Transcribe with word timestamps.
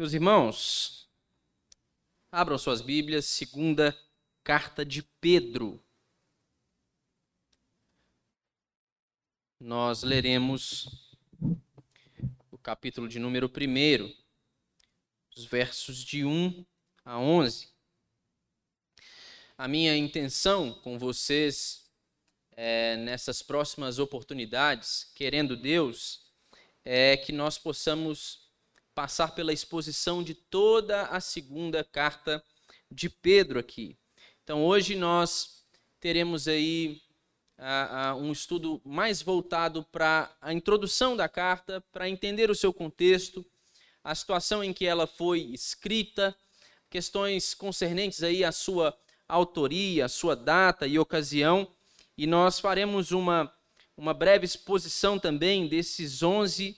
Meus 0.00 0.14
irmãos, 0.14 1.06
abram 2.32 2.56
suas 2.56 2.80
Bíblias, 2.80 3.26
segunda 3.26 3.94
carta 4.42 4.82
de 4.82 5.02
Pedro. 5.20 5.78
Nós 9.60 10.02
leremos 10.02 11.12
o 12.50 12.56
capítulo 12.56 13.06
de 13.06 13.18
número 13.18 13.46
1, 13.46 14.10
os 15.36 15.44
versos 15.44 16.02
de 16.02 16.24
1 16.24 16.64
a 17.04 17.18
11. 17.18 17.68
A 19.58 19.68
minha 19.68 19.94
intenção 19.94 20.72
com 20.72 20.98
vocês 20.98 21.90
é, 22.52 22.96
nessas 22.96 23.42
próximas 23.42 23.98
oportunidades, 23.98 25.12
querendo 25.14 25.58
Deus, 25.58 26.24
é 26.82 27.18
que 27.18 27.32
nós 27.32 27.58
possamos 27.58 28.39
passar 28.94 29.34
pela 29.34 29.52
exposição 29.52 30.22
de 30.22 30.34
toda 30.34 31.02
a 31.04 31.20
segunda 31.20 31.84
carta 31.84 32.42
de 32.90 33.08
Pedro 33.08 33.58
aqui. 33.58 33.96
Então 34.42 34.64
hoje 34.64 34.96
nós 34.96 35.64
teremos 36.00 36.48
aí 36.48 37.00
uh, 37.58 38.16
uh, 38.16 38.20
um 38.20 38.32
estudo 38.32 38.80
mais 38.84 39.22
voltado 39.22 39.84
para 39.84 40.34
a 40.40 40.52
introdução 40.52 41.16
da 41.16 41.28
carta, 41.28 41.84
para 41.92 42.08
entender 42.08 42.50
o 42.50 42.54
seu 42.54 42.72
contexto, 42.72 43.44
a 44.02 44.14
situação 44.14 44.64
em 44.64 44.72
que 44.72 44.86
ela 44.86 45.06
foi 45.06 45.40
escrita, 45.52 46.34
questões 46.88 47.54
concernentes 47.54 48.22
aí 48.22 48.42
à 48.42 48.50
sua 48.50 48.96
autoria, 49.28 50.06
à 50.06 50.08
sua 50.08 50.34
data 50.34 50.86
e 50.86 50.98
ocasião, 50.98 51.70
e 52.16 52.26
nós 52.26 52.58
faremos 52.58 53.12
uma, 53.12 53.52
uma 53.96 54.12
breve 54.12 54.44
exposição 54.44 55.18
também 55.18 55.68
desses 55.68 56.22
11 56.22 56.76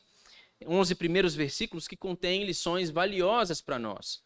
11 0.66 0.94
primeiros 0.94 1.34
versículos 1.34 1.88
que 1.88 1.96
contêm 1.96 2.44
lições 2.44 2.90
valiosas 2.90 3.60
para 3.60 3.78
nós. 3.78 4.22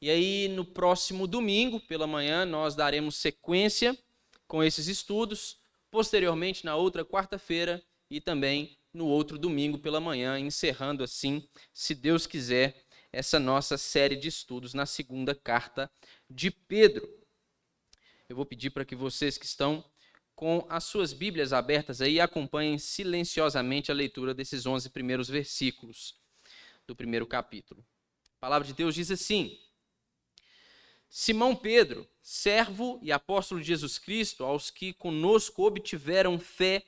E 0.00 0.10
aí, 0.10 0.48
no 0.48 0.64
próximo 0.64 1.26
domingo, 1.26 1.80
pela 1.80 2.06
manhã, 2.06 2.44
nós 2.44 2.74
daremos 2.74 3.16
sequência 3.16 3.96
com 4.46 4.62
esses 4.62 4.88
estudos. 4.88 5.58
Posteriormente, 5.90 6.64
na 6.64 6.76
outra 6.76 7.04
quarta-feira 7.04 7.82
e 8.10 8.20
também 8.20 8.76
no 8.92 9.06
outro 9.06 9.38
domingo 9.38 9.78
pela 9.78 10.00
manhã, 10.00 10.38
encerrando 10.38 11.02
assim, 11.02 11.46
se 11.72 11.94
Deus 11.94 12.26
quiser, 12.26 12.86
essa 13.12 13.38
nossa 13.38 13.78
série 13.78 14.16
de 14.16 14.28
estudos 14.28 14.74
na 14.74 14.84
segunda 14.84 15.34
carta 15.34 15.90
de 16.28 16.50
Pedro. 16.50 17.08
Eu 18.28 18.36
vou 18.36 18.44
pedir 18.44 18.70
para 18.70 18.84
que 18.84 18.94
vocês 18.94 19.38
que 19.38 19.46
estão 19.46 19.84
com 20.36 20.66
as 20.68 20.84
suas 20.84 21.14
Bíblias 21.14 21.54
abertas 21.54 22.02
aí, 22.02 22.20
acompanhem 22.20 22.78
silenciosamente 22.78 23.90
a 23.90 23.94
leitura 23.94 24.34
desses 24.34 24.66
11 24.66 24.90
primeiros 24.90 25.28
versículos 25.28 26.14
do 26.86 26.94
primeiro 26.94 27.26
capítulo. 27.26 27.82
A 28.36 28.38
palavra 28.38 28.68
de 28.68 28.74
Deus 28.74 28.94
diz 28.94 29.10
assim: 29.10 29.58
Simão 31.08 31.56
Pedro, 31.56 32.06
servo 32.20 33.00
e 33.02 33.10
apóstolo 33.10 33.62
de 33.62 33.66
Jesus 33.68 33.98
Cristo, 33.98 34.44
aos 34.44 34.70
que 34.70 34.92
conosco 34.92 35.66
obtiveram 35.66 36.38
fé 36.38 36.84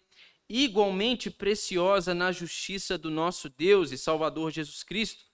igualmente 0.47 1.31
preciosa 1.31 2.15
na 2.15 2.31
justiça 2.31 2.99
do 2.99 3.11
nosso 3.11 3.49
Deus 3.49 3.93
e 3.93 3.99
Salvador 3.99 4.51
Jesus 4.51 4.83
Cristo, 4.83 5.25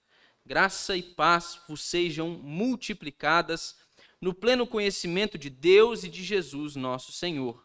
graça 0.45 0.95
e 0.95 1.03
paz 1.03 1.59
vos 1.67 1.81
sejam 1.81 2.29
multiplicadas 2.29 3.75
no 4.21 4.33
pleno 4.33 4.65
conhecimento 4.65 5.37
de 5.37 5.49
Deus 5.49 6.05
e 6.05 6.09
de 6.09 6.23
Jesus, 6.23 6.77
nosso 6.77 7.11
Senhor 7.11 7.64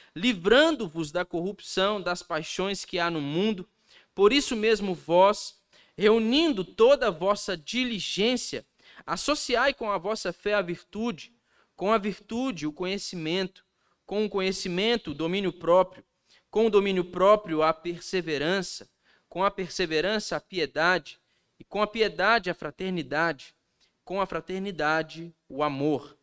livrando-vos 0.15 1.11
da 1.11 1.23
corrupção 1.23 2.01
das 2.01 2.21
paixões 2.21 2.83
que 2.85 2.99
há 2.99 3.09
no 3.09 3.21
mundo. 3.21 3.67
Por 4.13 4.33
isso 4.33 4.55
mesmo 4.55 4.93
vós, 4.93 5.61
reunindo 5.97 6.63
toda 6.63 7.07
a 7.07 7.11
vossa 7.11 7.55
diligência, 7.55 8.65
associai 9.05 9.73
com 9.73 9.89
a 9.89 9.97
vossa 9.97 10.33
fé 10.33 10.53
a 10.53 10.61
virtude, 10.61 11.33
com 11.75 11.91
a 11.91 11.97
virtude 11.97 12.67
o 12.67 12.73
conhecimento, 12.73 13.65
com 14.05 14.25
o 14.25 14.29
conhecimento 14.29 15.11
o 15.11 15.15
domínio 15.15 15.53
próprio, 15.53 16.03
com 16.49 16.65
o 16.65 16.69
domínio 16.69 17.05
próprio 17.05 17.63
a 17.63 17.73
perseverança, 17.73 18.89
com 19.29 19.43
a 19.43 19.49
perseverança 19.49 20.35
a 20.35 20.41
piedade, 20.41 21.19
e 21.57 21.63
com 21.63 21.81
a 21.81 21.87
piedade 21.87 22.49
a 22.49 22.53
fraternidade, 22.53 23.55
com 24.03 24.19
a 24.19 24.25
fraternidade 24.25 25.33
o 25.47 25.63
amor 25.63 26.17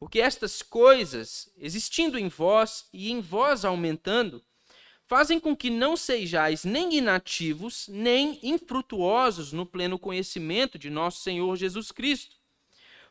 porque 0.00 0.18
estas 0.18 0.62
coisas, 0.62 1.52
existindo 1.58 2.18
em 2.18 2.26
vós 2.26 2.88
e 2.90 3.12
em 3.12 3.20
vós 3.20 3.66
aumentando, 3.66 4.42
fazem 5.06 5.38
com 5.38 5.54
que 5.54 5.68
não 5.68 5.94
sejais 5.94 6.64
nem 6.64 6.94
inativos, 6.94 7.86
nem 7.86 8.40
infrutuosos 8.42 9.52
no 9.52 9.66
pleno 9.66 9.98
conhecimento 9.98 10.78
de 10.78 10.88
nosso 10.88 11.20
Senhor 11.20 11.54
Jesus 11.54 11.92
Cristo. 11.92 12.36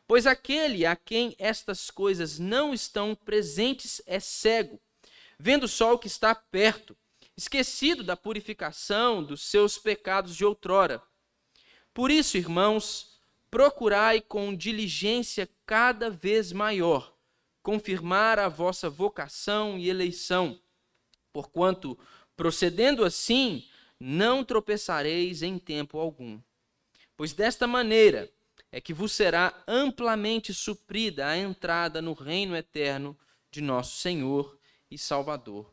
Pois 0.04 0.26
aquele 0.26 0.84
a 0.84 0.96
quem 0.96 1.36
estas 1.38 1.92
coisas 1.92 2.40
não 2.40 2.74
estão 2.74 3.14
presentes 3.14 4.02
é 4.04 4.18
cego, 4.18 4.80
vendo 5.38 5.68
só 5.68 5.94
o 5.94 5.98
que 5.98 6.08
está 6.08 6.34
perto, 6.34 6.96
esquecido 7.36 8.02
da 8.02 8.16
purificação 8.16 9.22
dos 9.22 9.44
seus 9.44 9.78
pecados 9.78 10.34
de 10.34 10.44
outrora. 10.44 11.00
Por 11.94 12.10
isso, 12.10 12.36
irmãos, 12.36 13.09
procurai 13.50 14.20
com 14.20 14.54
diligência 14.54 15.48
cada 15.66 16.08
vez 16.08 16.52
maior 16.52 17.12
confirmar 17.62 18.38
a 18.38 18.48
vossa 18.48 18.88
vocação 18.88 19.78
e 19.78 19.88
eleição, 19.88 20.58
porquanto, 21.32 21.98
procedendo 22.36 23.04
assim, 23.04 23.66
não 23.98 24.42
tropeçareis 24.42 25.42
em 25.42 25.58
tempo 25.58 25.98
algum. 25.98 26.40
Pois 27.16 27.32
desta 27.32 27.66
maneira 27.66 28.32
é 28.72 28.80
que 28.80 28.94
vos 28.94 29.12
será 29.12 29.62
amplamente 29.66 30.54
suprida 30.54 31.26
a 31.26 31.36
entrada 31.36 32.00
no 32.00 32.12
reino 32.14 32.56
eterno 32.56 33.18
de 33.50 33.60
nosso 33.60 33.96
Senhor 33.98 34.58
e 34.90 34.96
Salvador, 34.96 35.72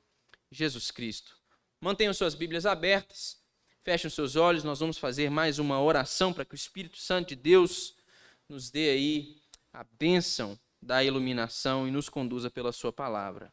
Jesus 0.51 0.91
Cristo. 0.91 1.37
Mantenham 1.79 2.13
suas 2.13 2.35
Bíblias 2.35 2.65
abertas 2.65 3.36
Fechem 3.87 4.09
os 4.09 4.15
seus 4.15 4.35
olhos, 4.35 4.65
nós 4.65 4.81
vamos 4.81 4.97
fazer 4.97 5.31
mais 5.31 5.59
uma 5.59 5.81
oração 5.81 6.33
para 6.33 6.43
que 6.43 6.53
o 6.53 6.57
Espírito 6.57 6.97
Santo 6.97 7.29
de 7.29 7.37
Deus 7.37 7.95
nos 8.49 8.69
dê 8.69 8.89
aí 8.89 9.41
a 9.71 9.85
bênção 9.97 10.59
da 10.81 11.01
iluminação 11.01 11.87
e 11.87 11.91
nos 11.91 12.09
conduza 12.09 12.51
pela 12.51 12.73
Sua 12.73 12.91
palavra. 12.91 13.49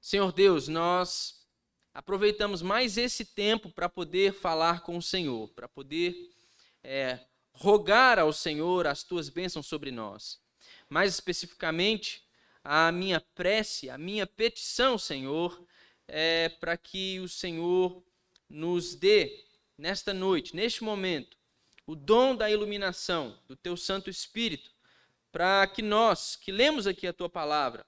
Senhor 0.00 0.32
Deus, 0.32 0.66
nós 0.66 1.46
aproveitamos 1.94 2.60
mais 2.60 2.98
esse 2.98 3.24
tempo 3.24 3.70
para 3.70 3.88
poder 3.88 4.32
falar 4.32 4.80
com 4.80 4.96
o 4.96 5.02
Senhor, 5.02 5.48
para 5.50 5.68
poder 5.68 6.34
é, 6.82 7.20
rogar 7.52 8.18
ao 8.18 8.32
Senhor 8.32 8.88
as 8.88 9.04
tuas 9.04 9.28
bênçãos 9.28 9.68
sobre 9.68 9.92
nós. 9.92 10.40
Mais 10.88 11.14
especificamente, 11.14 12.20
a 12.64 12.90
minha 12.90 13.20
prece, 13.20 13.88
a 13.88 13.96
minha 13.96 14.26
petição, 14.26 14.98
Senhor, 14.98 15.64
é 16.08 16.48
para 16.48 16.76
que 16.76 17.20
o 17.20 17.28
Senhor 17.28 18.04
nos 18.48 18.94
dê, 18.94 19.44
nesta 19.76 20.14
noite, 20.14 20.54
neste 20.54 20.82
momento, 20.82 21.36
o 21.86 21.94
dom 21.94 22.34
da 22.34 22.50
iluminação 22.50 23.38
do 23.46 23.54
teu 23.54 23.76
Santo 23.76 24.10
Espírito, 24.10 24.70
para 25.30 25.66
que 25.66 25.82
nós, 25.82 26.36
que 26.36 26.50
lemos 26.50 26.86
aqui 26.86 27.06
a 27.06 27.12
tua 27.12 27.28
palavra, 27.28 27.86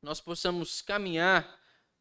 nós 0.00 0.20
possamos 0.20 0.80
caminhar 0.80 1.58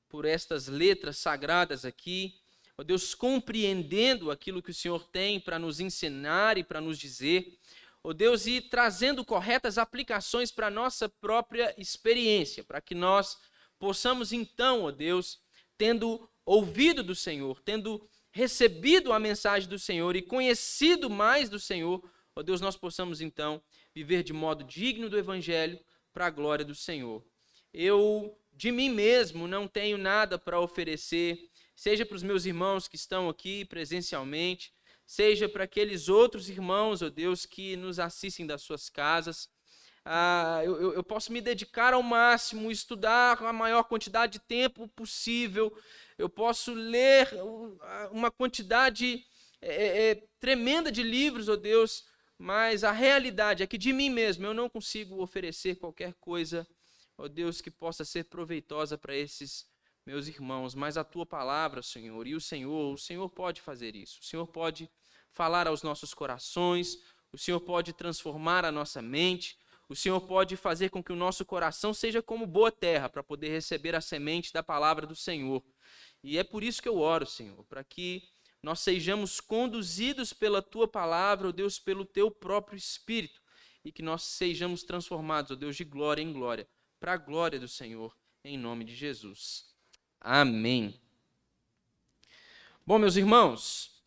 por 0.08 0.26
estas 0.26 0.68
letras 0.68 1.18
sagradas 1.18 1.84
aqui, 1.84 2.40
ó 2.78 2.84
Deus, 2.84 3.14
compreendendo 3.14 4.32
aquilo 4.32 4.62
que 4.62 4.72
o 4.72 4.74
Senhor 4.74 5.04
tem 5.06 5.40
para 5.40 5.60
nos 5.60 5.80
ensinar 5.80 6.58
e 6.58 6.64
para 6.64 6.80
nos 6.80 6.98
dizer, 6.98 7.60
ó 8.04 8.14
Deus, 8.14 8.48
e 8.48 8.62
trazendo 8.62 9.26
corretas 9.26 9.78
aplicações 9.78 10.52
para 10.52 10.68
a 10.68 10.72
nossa 10.72 11.10
própria 11.10 11.74
experiência, 11.78 12.64
para 12.64 12.80
que 12.80 12.96
nós 12.96 13.38
possamos 13.78 14.32
então, 14.32 14.84
ó 14.84 14.92
Deus, 14.92 15.42
tendo 15.78 16.30
ouvido 16.50 17.04
do 17.04 17.14
Senhor, 17.14 17.62
tendo 17.62 18.04
recebido 18.32 19.14
a 19.14 19.20
mensagem 19.20 19.70
do 19.70 19.78
Senhor 19.78 20.16
e 20.16 20.22
conhecido 20.24 21.08
mais 21.08 21.48
do 21.48 21.60
Senhor, 21.60 22.04
ó 22.36 22.42
Deus, 22.42 22.60
nós 22.60 22.76
possamos 22.76 23.22
então 23.22 23.62
viver 23.94 24.24
de 24.24 24.34
modo 24.34 24.64
digno 24.64 25.12
do 25.12 25.18
Evangelho 25.18 25.80
para 26.12 26.26
a 26.26 26.30
glória 26.32 26.66
do 26.66 26.74
Senhor. 26.74 27.24
Eu, 27.72 28.36
de 28.52 28.72
mim 28.72 28.90
mesmo, 28.90 29.48
não 29.48 29.68
tenho 29.68 29.96
nada 29.96 30.40
para 30.40 30.60
oferecer, 30.60 31.52
seja 31.76 32.04
para 32.04 32.16
os 32.16 32.24
meus 32.24 32.46
irmãos 32.46 32.88
que 32.88 32.96
estão 32.96 33.30
aqui 33.30 33.64
presencialmente, 33.66 34.74
seja 35.06 35.48
para 35.48 35.66
aqueles 35.66 36.10
outros 36.10 36.50
irmãos, 36.50 37.04
ó 37.04 37.10
Deus, 37.10 37.46
que 37.46 37.76
nos 37.76 38.00
assistem 38.00 38.48
das 38.48 38.64
suas 38.64 38.90
casas. 38.90 39.48
Ah, 40.04 40.62
eu, 40.64 40.94
eu, 40.94 41.04
posso 41.04 41.32
me 41.32 41.42
dedicar 41.42 41.94
ao 41.94 42.02
máximo, 42.02 42.72
estudar 42.72 43.44
a 43.44 43.54
maior 43.54 43.84
quantidade 43.84 44.34
de 44.34 44.40
tempo 44.40 44.88
possível, 44.88 45.72
eu 46.20 46.28
posso 46.28 46.74
ler 46.74 47.30
uma 48.12 48.30
quantidade 48.30 49.26
é, 49.62 50.12
é, 50.12 50.24
tremenda 50.38 50.92
de 50.92 51.02
livros, 51.02 51.48
ó 51.48 51.54
oh 51.54 51.58
Deus, 51.58 52.04
mas 52.38 52.84
a 52.84 52.92
realidade 52.92 53.64
é 53.64 53.68
que 53.68 53.78
de 53.78 53.94
mim 53.94 54.10
mesmo 54.10 54.46
eu 54.46 54.54
não 54.54 54.70
consigo 54.70 55.24
oferecer 55.24 55.78
qualquer 55.78 56.14
coisa, 56.16 56.68
ó 57.18 57.24
oh 57.24 57.30
Deus, 57.30 57.62
que 57.62 57.72
possa 57.72 58.04
ser 58.04 58.26
proveitosa 58.26 58.98
para 58.98 59.16
esses 59.16 59.66
meus 60.06 60.28
irmãos, 60.28 60.76
mas 60.76 60.98
a 60.98 61.06
tua 61.06 61.26
palavra, 61.26 61.82
Senhor, 61.82 62.28
e 62.28 62.36
o 62.36 62.42
Senhor, 62.42 62.94
o 62.94 62.98
Senhor 62.98 63.30
pode 63.30 63.62
fazer 63.62 63.96
isso. 63.96 64.20
O 64.22 64.26
Senhor 64.26 64.48
pode 64.48 64.90
falar 65.32 65.68
aos 65.68 65.84
nossos 65.84 66.14
corações, 66.14 66.98
o 67.32 67.38
Senhor 67.38 67.62
pode 67.62 67.94
transformar 67.94 68.66
a 68.66 68.72
nossa 68.72 69.02
mente, 69.02 69.58
o 69.88 69.96
Senhor 69.96 70.20
pode 70.22 70.56
fazer 70.56 70.90
com 70.90 71.04
que 71.04 71.12
o 71.12 71.16
nosso 71.16 71.46
coração 71.46 71.94
seja 71.94 72.22
como 72.22 72.46
boa 72.46 72.72
terra 72.72 73.10
para 73.10 73.24
poder 73.24 73.50
receber 73.50 73.96
a 73.96 74.02
semente 74.02 74.52
da 74.52 74.62
palavra 74.62 75.08
do 75.08 75.16
Senhor. 75.16 75.64
E 76.24 76.38
é 76.38 76.44
por 76.44 76.64
isso 76.64 76.82
que 76.82 76.90
eu 76.90 76.98
oro, 76.98 77.26
Senhor, 77.26 77.64
para 77.66 77.84
que 77.84 78.28
nós 78.62 78.80
sejamos 78.82 79.40
conduzidos 79.40 80.34
pela 80.34 80.62
tua 80.62 80.88
palavra, 80.88 81.48
ó 81.48 81.52
Deus, 81.52 81.80
pelo 81.80 82.06
teu 82.06 82.30
próprio 82.30 82.78
Espírito, 82.78 83.42
e 83.84 83.92
que 83.92 84.02
nós 84.02 84.24
sejamos 84.24 84.84
transformados, 84.84 85.52
ó 85.52 85.56
Deus, 85.56 85.76
de 85.76 85.86
glória 85.86 86.22
em 86.22 86.34
glória, 86.34 86.68
para 87.00 87.14
a 87.14 87.18
glória 87.18 87.60
do 87.60 87.68
Senhor, 87.68 88.16
em 88.44 88.58
nome 88.58 88.84
de 88.84 88.94
Jesus. 88.94 89.74
Amém. 90.20 91.00
Bom, 92.86 93.00
meus 93.00 93.16
irmãos, 93.16 94.04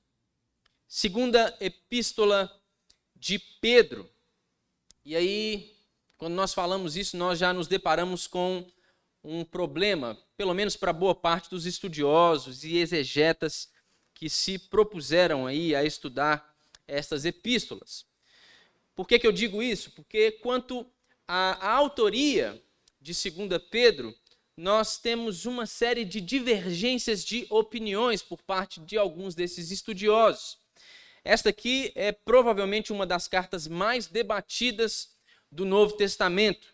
segunda 0.86 1.56
epístola 1.60 2.52
de 3.16 3.38
Pedro. 3.38 4.10
E 5.04 5.16
aí, 5.16 5.74
quando 6.18 6.34
nós 6.34 6.52
falamos 6.52 6.96
isso, 6.96 7.16
nós 7.16 7.38
já 7.38 7.52
nos 7.52 7.66
deparamos 7.66 8.26
com 8.26 8.70
um 9.24 9.44
problema, 9.44 10.18
pelo 10.42 10.54
menos 10.54 10.76
para 10.76 10.92
boa 10.92 11.14
parte 11.14 11.48
dos 11.48 11.66
estudiosos 11.66 12.64
e 12.64 12.76
exegetas 12.78 13.70
que 14.12 14.28
se 14.28 14.58
propuseram 14.58 15.46
aí 15.46 15.72
a 15.72 15.84
estudar 15.84 16.52
estas 16.84 17.24
epístolas. 17.24 18.04
Por 18.92 19.06
que, 19.06 19.20
que 19.20 19.26
eu 19.28 19.30
digo 19.30 19.62
isso? 19.62 19.92
Porque 19.92 20.32
quanto 20.32 20.84
à, 21.28 21.64
à 21.64 21.74
autoria 21.74 22.60
de 23.00 23.12
2 23.12 23.62
Pedro, 23.70 24.12
nós 24.56 24.98
temos 24.98 25.46
uma 25.46 25.64
série 25.64 26.04
de 26.04 26.20
divergências 26.20 27.24
de 27.24 27.46
opiniões 27.48 28.20
por 28.20 28.42
parte 28.42 28.80
de 28.80 28.98
alguns 28.98 29.36
desses 29.36 29.70
estudiosos. 29.70 30.58
Esta 31.22 31.50
aqui 31.50 31.92
é 31.94 32.10
provavelmente 32.10 32.92
uma 32.92 33.06
das 33.06 33.28
cartas 33.28 33.68
mais 33.68 34.08
debatidas 34.08 35.10
do 35.52 35.64
Novo 35.64 35.96
Testamento. 35.96 36.66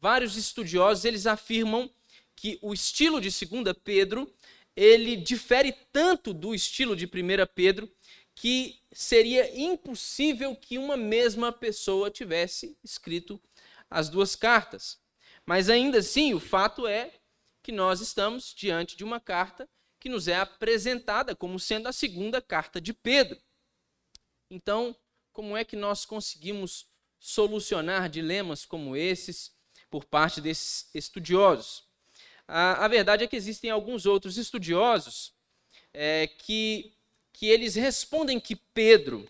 Vários 0.00 0.38
estudiosos 0.38 1.04
eles 1.04 1.26
afirmam 1.26 1.90
que 2.36 2.58
o 2.62 2.72
estilo 2.72 3.20
de 3.20 3.28
2 3.28 3.76
Pedro 3.82 4.32
ele 4.76 5.16
difere 5.16 5.72
tanto 5.92 6.34
do 6.34 6.54
estilo 6.54 6.96
de 6.96 7.06
1 7.06 7.08
Pedro 7.54 7.90
que 8.34 8.80
seria 8.92 9.56
impossível 9.56 10.56
que 10.56 10.76
uma 10.78 10.96
mesma 10.96 11.52
pessoa 11.52 12.10
tivesse 12.10 12.76
escrito 12.82 13.40
as 13.88 14.08
duas 14.08 14.34
cartas. 14.34 15.00
Mas 15.46 15.68
ainda 15.70 15.98
assim, 15.98 16.34
o 16.34 16.40
fato 16.40 16.86
é 16.86 17.12
que 17.62 17.70
nós 17.70 18.00
estamos 18.00 18.52
diante 18.54 18.96
de 18.96 19.04
uma 19.04 19.20
carta 19.20 19.68
que 20.00 20.08
nos 20.08 20.28
é 20.28 20.36
apresentada 20.36 21.34
como 21.34 21.58
sendo 21.58 21.86
a 21.86 21.92
segunda 21.92 22.42
carta 22.42 22.80
de 22.80 22.92
Pedro. 22.92 23.40
Então, 24.50 24.94
como 25.32 25.56
é 25.56 25.64
que 25.64 25.76
nós 25.76 26.04
conseguimos 26.04 26.86
solucionar 27.18 28.08
dilemas 28.08 28.66
como 28.66 28.96
esses 28.96 29.54
por 29.88 30.04
parte 30.04 30.40
desses 30.40 30.90
estudiosos? 30.94 31.88
A, 32.46 32.84
a 32.84 32.88
verdade 32.88 33.24
é 33.24 33.26
que 33.26 33.36
existem 33.36 33.70
alguns 33.70 34.06
outros 34.06 34.36
estudiosos 34.36 35.32
é, 35.92 36.26
que, 36.26 36.92
que 37.32 37.46
eles 37.46 37.74
respondem 37.74 38.38
que 38.38 38.56
Pedro 38.56 39.26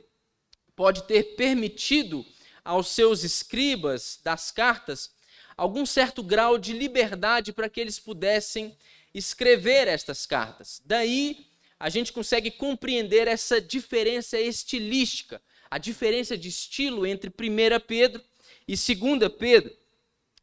pode 0.75 1.05
ter 1.05 1.37
permitido 1.37 2.25
aos 2.65 2.89
seus 2.89 3.23
escribas 3.23 4.19
das 4.25 4.51
cartas 4.51 5.13
algum 5.57 5.87
certo 5.87 6.23
grau 6.23 6.59
de 6.59 6.73
liberdade 6.73 7.53
para 7.53 7.69
que 7.69 7.81
eles 7.81 7.99
pudessem 7.99 8.77
escrever 9.13 9.87
estas 9.87 10.27
cartas. 10.27 10.83
Daí 10.85 11.47
a 11.79 11.89
gente 11.89 12.13
consegue 12.13 12.51
compreender 12.51 13.29
essa 13.29 13.61
diferença 13.61 14.41
estilística, 14.41 15.41
a 15.71 15.79
diferença 15.79 16.37
de 16.37 16.49
estilo 16.49 17.07
entre 17.07 17.31
1 17.31 17.81
Pedro 17.87 18.23
e 18.67 18.75
2 18.75 19.33
Pedro. 19.39 19.77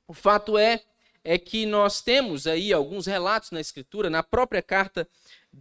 O 0.08 0.14
fato 0.14 0.58
é 0.58 0.84
é 1.24 1.38
que 1.38 1.66
nós 1.66 2.02
temos 2.02 2.48
aí 2.48 2.74
alguns 2.74 3.06
relatos 3.06 3.52
na 3.52 3.62
escritura, 3.62 4.10
na 4.10 4.24
própria 4.24 4.62
carta, 4.62 5.08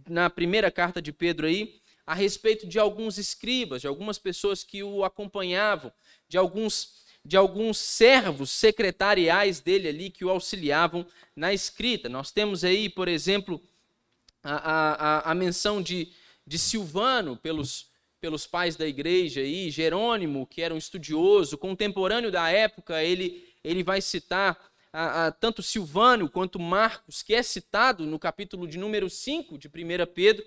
na 0.07 0.29
primeira 0.29 0.71
carta 0.71 1.01
de 1.01 1.11
Pedro 1.11 1.47
aí, 1.47 1.79
a 2.05 2.13
respeito 2.13 2.67
de 2.67 2.79
alguns 2.79 3.17
escribas, 3.17 3.81
de 3.81 3.87
algumas 3.87 4.17
pessoas 4.17 4.63
que 4.63 4.83
o 4.83 5.03
acompanhavam, 5.03 5.91
de 6.27 6.37
alguns 6.37 7.01
de 7.23 7.37
alguns 7.37 7.77
servos 7.77 8.49
secretariais 8.49 9.59
dele 9.59 9.87
ali 9.87 10.09
que 10.09 10.25
o 10.25 10.29
auxiliavam 10.31 11.05
na 11.35 11.53
escrita. 11.53 12.09
Nós 12.09 12.31
temos 12.31 12.63
aí, 12.63 12.89
por 12.89 13.07
exemplo, 13.07 13.61
a, 14.43 14.55
a, 15.27 15.31
a 15.31 15.35
menção 15.35 15.81
de, 15.81 16.11
de 16.47 16.57
Silvano 16.57 17.37
pelos, 17.37 17.91
pelos 18.19 18.47
pais 18.47 18.75
da 18.75 18.87
igreja 18.87 19.41
aí, 19.41 19.69
Jerônimo, 19.69 20.47
que 20.47 20.63
era 20.63 20.73
um 20.73 20.77
estudioso, 20.79 21.59
contemporâneo 21.59 22.31
da 22.31 22.49
época, 22.49 23.03
ele, 23.03 23.47
ele 23.63 23.83
vai 23.83 24.01
citar 24.01 24.70
a, 24.93 25.27
a, 25.27 25.31
tanto 25.31 25.63
Silvano 25.63 26.29
quanto 26.29 26.59
Marcos, 26.59 27.23
que 27.23 27.33
é 27.33 27.41
citado 27.41 28.05
no 28.05 28.19
capítulo 28.19 28.67
de 28.67 28.77
número 28.77 29.09
5 29.09 29.57
de 29.57 29.67
1 29.67 29.71
Pedro, 30.13 30.45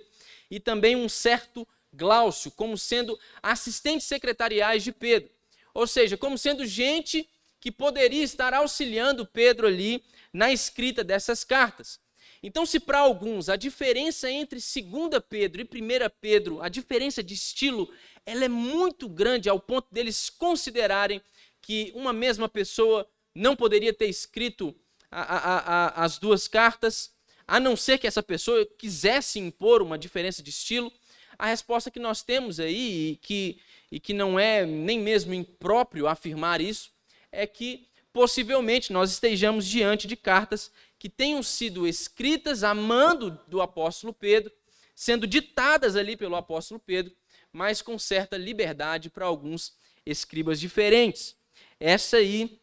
e 0.50 0.60
também 0.60 0.96
um 0.96 1.08
certo 1.08 1.66
Glaucio, 1.92 2.50
como 2.50 2.76
sendo 2.76 3.18
assistentes 3.42 4.06
secretariais 4.06 4.82
de 4.82 4.92
Pedro. 4.92 5.30
Ou 5.72 5.86
seja, 5.86 6.16
como 6.16 6.36
sendo 6.36 6.66
gente 6.66 7.28
que 7.60 7.70
poderia 7.70 8.22
estar 8.22 8.52
auxiliando 8.52 9.24
Pedro 9.24 9.66
ali 9.66 10.04
na 10.32 10.52
escrita 10.52 11.02
dessas 11.02 11.44
cartas. 11.44 11.98
Então, 12.42 12.66
se 12.66 12.78
para 12.78 12.98
alguns 12.98 13.48
a 13.48 13.56
diferença 13.56 14.30
entre 14.30 14.58
2 14.60 15.22
Pedro 15.28 15.62
e 15.62 15.64
1 15.64 16.10
Pedro, 16.20 16.60
a 16.60 16.68
diferença 16.68 17.22
de 17.22 17.32
estilo, 17.32 17.90
ela 18.26 18.44
é 18.44 18.48
muito 18.48 19.08
grande 19.08 19.48
ao 19.48 19.58
ponto 19.58 19.88
deles 19.90 20.28
considerarem 20.28 21.22
que 21.62 21.90
uma 21.94 22.12
mesma 22.12 22.46
pessoa 22.46 23.08
não 23.34 23.56
poderia 23.56 23.92
ter 23.92 24.06
escrito 24.06 24.74
a, 25.10 25.22
a, 25.22 25.58
a, 25.58 26.04
as 26.04 26.18
duas 26.18 26.46
cartas, 26.48 27.12
a 27.46 27.58
não 27.60 27.76
ser 27.76 27.98
que 27.98 28.06
essa 28.06 28.22
pessoa 28.22 28.66
quisesse 28.78 29.38
impor 29.38 29.82
uma 29.82 29.98
diferença 29.98 30.42
de 30.42 30.50
estilo, 30.50 30.92
a 31.38 31.46
resposta 31.46 31.90
que 31.90 31.98
nós 31.98 32.22
temos 32.22 32.60
aí, 32.60 33.18
que 33.20 33.60
e 33.94 34.00
que 34.00 34.12
não 34.12 34.40
é 34.40 34.66
nem 34.66 34.98
mesmo 34.98 35.32
impróprio 35.32 36.08
afirmar 36.08 36.60
isso, 36.60 36.90
é 37.30 37.46
que 37.46 37.86
possivelmente 38.12 38.92
nós 38.92 39.12
estejamos 39.12 39.64
diante 39.66 40.08
de 40.08 40.16
cartas 40.16 40.68
que 40.98 41.08
tenham 41.08 41.42
sido 41.44 41.86
escritas 41.86 42.64
a 42.64 42.74
mando 42.74 43.38
do 43.46 43.62
apóstolo 43.62 44.12
Pedro, 44.12 44.52
sendo 44.96 45.28
ditadas 45.28 45.94
ali 45.94 46.16
pelo 46.16 46.34
apóstolo 46.34 46.80
Pedro, 46.80 47.14
mas 47.52 47.80
com 47.80 47.96
certa 47.96 48.36
liberdade 48.36 49.08
para 49.10 49.26
alguns 49.26 49.76
escribas 50.04 50.58
diferentes. 50.58 51.36
Essa 51.78 52.16
aí 52.16 52.60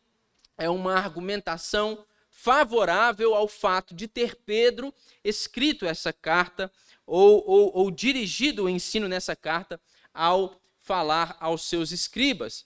é 0.62 0.70
uma 0.70 0.94
argumentação 0.94 2.06
favorável 2.30 3.34
ao 3.34 3.48
fato 3.48 3.96
de 3.96 4.08
ter 4.08 4.36
Pedro 4.36 4.94
escrito 5.24 5.88
essa 5.88 6.14
carta 6.14 6.72
ou, 7.06 7.44
ou, 7.48 7.72
ou 7.74 7.92
dirigido 7.92 8.66
o 8.66 8.70
ensino 8.70 9.08
nessa 9.08 9.36
carta 9.36 9.82
ao 10.14 10.62
falar 10.80 11.36
aos 11.40 11.64
seus 11.64 11.92
escribas. 11.92 12.66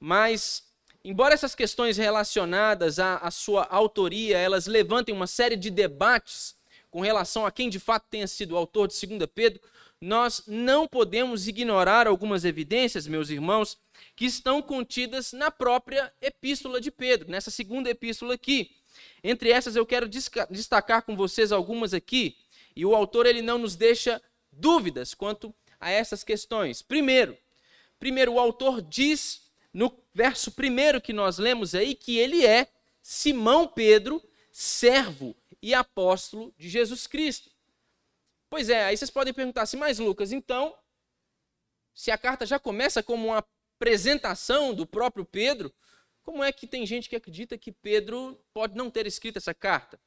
Mas, 0.00 0.64
embora 1.04 1.34
essas 1.34 1.54
questões 1.54 1.96
relacionadas 1.96 2.98
à, 2.98 3.16
à 3.18 3.30
sua 3.30 3.64
autoria, 3.70 4.36
elas 4.36 4.66
levantem 4.66 5.14
uma 5.14 5.28
série 5.28 5.56
de 5.56 5.70
debates 5.70 6.56
com 6.90 7.00
relação 7.00 7.46
a 7.46 7.50
quem 7.50 7.68
de 7.68 7.78
fato 7.78 8.06
tenha 8.10 8.26
sido 8.26 8.52
o 8.52 8.56
autor 8.56 8.88
de 8.88 9.06
2 9.06 9.28
Pedro, 9.34 9.60
nós 10.00 10.42
não 10.46 10.86
podemos 10.86 11.48
ignorar 11.48 12.06
algumas 12.06 12.44
evidências, 12.44 13.06
meus 13.06 13.30
irmãos, 13.30 13.78
que 14.14 14.26
estão 14.26 14.60
contidas 14.60 15.32
na 15.32 15.50
própria 15.50 16.12
epístola 16.20 16.80
de 16.80 16.90
Pedro, 16.90 17.30
nessa 17.30 17.50
segunda 17.50 17.88
epístola 17.88 18.34
aqui. 18.34 18.70
Entre 19.24 19.50
essas 19.50 19.76
eu 19.76 19.86
quero 19.86 20.08
destacar 20.50 21.02
com 21.02 21.16
vocês 21.16 21.52
algumas 21.52 21.94
aqui, 21.94 22.36
e 22.74 22.84
o 22.84 22.94
autor 22.94 23.26
ele 23.26 23.40
não 23.42 23.58
nos 23.58 23.74
deixa 23.74 24.20
dúvidas 24.52 25.14
quanto 25.14 25.54
a 25.80 25.90
essas 25.90 26.22
questões. 26.22 26.82
Primeiro, 26.82 27.36
Primeiro, 27.98 28.34
o 28.34 28.38
autor 28.40 28.82
diz 28.82 29.42
no 29.72 29.92
verso 30.14 30.50
primeiro 30.52 31.00
que 31.00 31.12
nós 31.12 31.38
lemos 31.38 31.74
aí 31.74 31.94
que 31.94 32.18
ele 32.18 32.44
é 32.44 32.68
Simão 33.02 33.66
Pedro, 33.66 34.22
servo 34.50 35.36
e 35.66 35.74
apóstolo 35.74 36.54
de 36.56 36.68
Jesus 36.68 37.08
Cristo. 37.08 37.50
Pois 38.48 38.70
é, 38.70 38.84
aí 38.84 38.96
vocês 38.96 39.10
podem 39.10 39.34
perguntar 39.34 39.62
assim, 39.62 39.76
mas 39.76 39.98
Lucas, 39.98 40.30
então, 40.30 40.72
se 41.92 42.12
a 42.12 42.16
carta 42.16 42.46
já 42.46 42.56
começa 42.56 43.02
como 43.02 43.26
uma 43.26 43.44
apresentação 43.74 44.72
do 44.72 44.86
próprio 44.86 45.24
Pedro, 45.24 45.74
como 46.22 46.44
é 46.44 46.52
que 46.52 46.68
tem 46.68 46.86
gente 46.86 47.08
que 47.08 47.16
acredita 47.16 47.58
que 47.58 47.72
Pedro 47.72 48.40
pode 48.54 48.76
não 48.76 48.88
ter 48.88 49.08
escrito 49.08 49.38
essa 49.38 49.52
carta? 49.52 49.98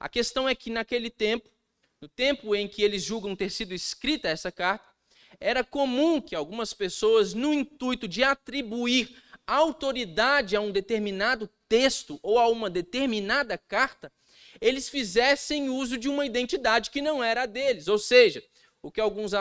A 0.00 0.08
questão 0.08 0.48
é 0.48 0.54
que 0.56 0.68
naquele 0.68 1.10
tempo, 1.10 1.48
no 2.00 2.08
tempo 2.08 2.52
em 2.52 2.66
que 2.66 2.82
eles 2.82 3.04
julgam 3.04 3.36
ter 3.36 3.50
sido 3.50 3.72
escrita 3.72 4.26
essa 4.26 4.50
carta, 4.50 4.88
era 5.38 5.62
comum 5.62 6.20
que 6.20 6.34
algumas 6.34 6.74
pessoas, 6.74 7.34
no 7.34 7.54
intuito 7.54 8.08
de 8.08 8.24
atribuir 8.24 9.16
autoridade 9.46 10.56
a 10.56 10.60
um 10.60 10.72
determinado 10.72 11.48
texto 11.68 12.18
ou 12.20 12.36
a 12.36 12.48
uma 12.48 12.68
determinada 12.68 13.56
carta, 13.56 14.12
eles 14.60 14.88
fizessem 14.88 15.68
uso 15.68 15.96
de 15.98 16.08
uma 16.08 16.26
identidade 16.26 16.90
que 16.90 17.02
não 17.02 17.22
era 17.22 17.42
a 17.42 17.46
deles. 17.46 17.88
Ou 17.88 17.98
seja, 17.98 18.42
o 18.82 18.90
que 18.90 19.00
alguns 19.00 19.32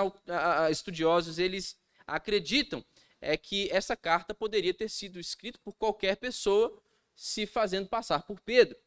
estudiosos 0.70 1.40
eles 1.40 1.78
acreditam 2.06 2.84
é 3.20 3.36
que 3.36 3.70
essa 3.72 3.96
carta 3.96 4.34
poderia 4.34 4.74
ter 4.74 4.90
sido 4.90 5.20
escrita 5.20 5.60
por 5.64 5.74
qualquer 5.76 6.18
pessoa 6.18 6.82
se 7.16 7.46
fazendo 7.46 7.88
passar 7.88 8.24
por 8.24 8.40
Pedro. 8.40 8.78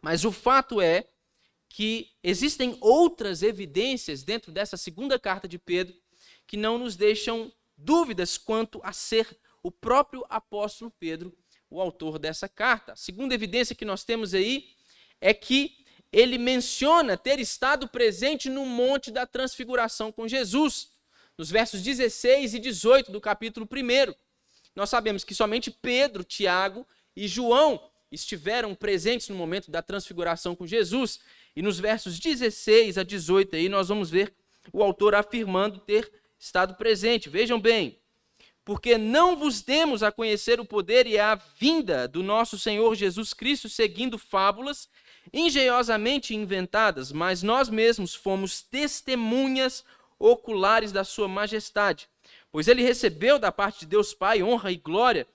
Mas 0.00 0.24
o 0.24 0.32
fato 0.32 0.80
é 0.80 1.08
que 1.68 2.10
existem 2.22 2.76
outras 2.80 3.42
evidências 3.42 4.22
dentro 4.22 4.50
dessa 4.50 4.76
segunda 4.76 5.18
carta 5.18 5.46
de 5.46 5.58
Pedro 5.58 5.94
que 6.46 6.56
não 6.56 6.78
nos 6.78 6.96
deixam 6.96 7.52
dúvidas 7.76 8.36
quanto 8.36 8.80
a 8.82 8.92
ser 8.92 9.38
o 9.62 9.70
próprio 9.70 10.24
apóstolo 10.28 10.90
Pedro 10.90 11.36
o 11.68 11.80
autor 11.80 12.18
dessa 12.18 12.48
carta. 12.48 12.92
A 12.92 12.96
segunda 12.96 13.34
evidência 13.34 13.76
que 13.76 13.84
nós 13.84 14.02
temos 14.02 14.34
aí 14.34 14.70
é 15.20 15.34
que 15.34 15.76
ele 16.12 16.38
menciona 16.38 17.16
ter 17.16 17.38
estado 17.38 17.88
presente 17.88 18.48
no 18.48 18.66
Monte 18.66 19.10
da 19.10 19.26
Transfiguração 19.26 20.10
com 20.10 20.26
Jesus, 20.26 20.90
nos 21.38 21.50
versos 21.50 21.82
16 21.82 22.54
e 22.54 22.58
18 22.58 23.12
do 23.12 23.20
capítulo 23.20 23.68
1. 23.70 24.12
Nós 24.74 24.90
sabemos 24.90 25.24
que 25.24 25.34
somente 25.34 25.70
Pedro, 25.70 26.24
Tiago 26.24 26.86
e 27.14 27.28
João 27.28 27.90
estiveram 28.10 28.74
presentes 28.74 29.28
no 29.28 29.36
momento 29.36 29.70
da 29.70 29.82
transfiguração 29.82 30.56
com 30.56 30.66
Jesus. 30.66 31.20
E 31.54 31.62
nos 31.62 31.78
versos 31.78 32.18
16 32.18 32.98
a 32.98 33.02
18 33.02 33.56
aí 33.56 33.68
nós 33.68 33.88
vamos 33.88 34.10
ver 34.10 34.34
o 34.72 34.82
autor 34.82 35.14
afirmando 35.14 35.78
ter 35.78 36.10
estado 36.38 36.74
presente. 36.74 37.28
Vejam 37.28 37.60
bem, 37.60 37.98
porque 38.64 38.98
não 38.98 39.36
vos 39.36 39.62
demos 39.62 40.02
a 40.02 40.12
conhecer 40.12 40.60
o 40.60 40.64
poder 40.64 41.06
e 41.06 41.18
a 41.18 41.34
vinda 41.34 42.06
do 42.06 42.22
nosso 42.22 42.58
Senhor 42.58 42.94
Jesus 42.94 43.32
Cristo 43.32 43.68
seguindo 43.68 44.18
fábulas 44.18 44.88
engenhosamente 45.32 46.34
inventadas, 46.34 47.12
mas 47.12 47.42
nós 47.42 47.68
mesmos 47.68 48.14
fomos 48.14 48.62
testemunhas 48.62 49.84
oculares 50.18 50.92
da 50.92 51.04
sua 51.04 51.28
majestade. 51.28 52.08
Pois 52.52 52.68
ele 52.68 52.82
recebeu 52.82 53.38
da 53.38 53.50
parte 53.52 53.80
de 53.80 53.86
Deus 53.86 54.12
Pai 54.12 54.42
honra 54.42 54.72
e 54.72 54.76
glória, 54.76 55.26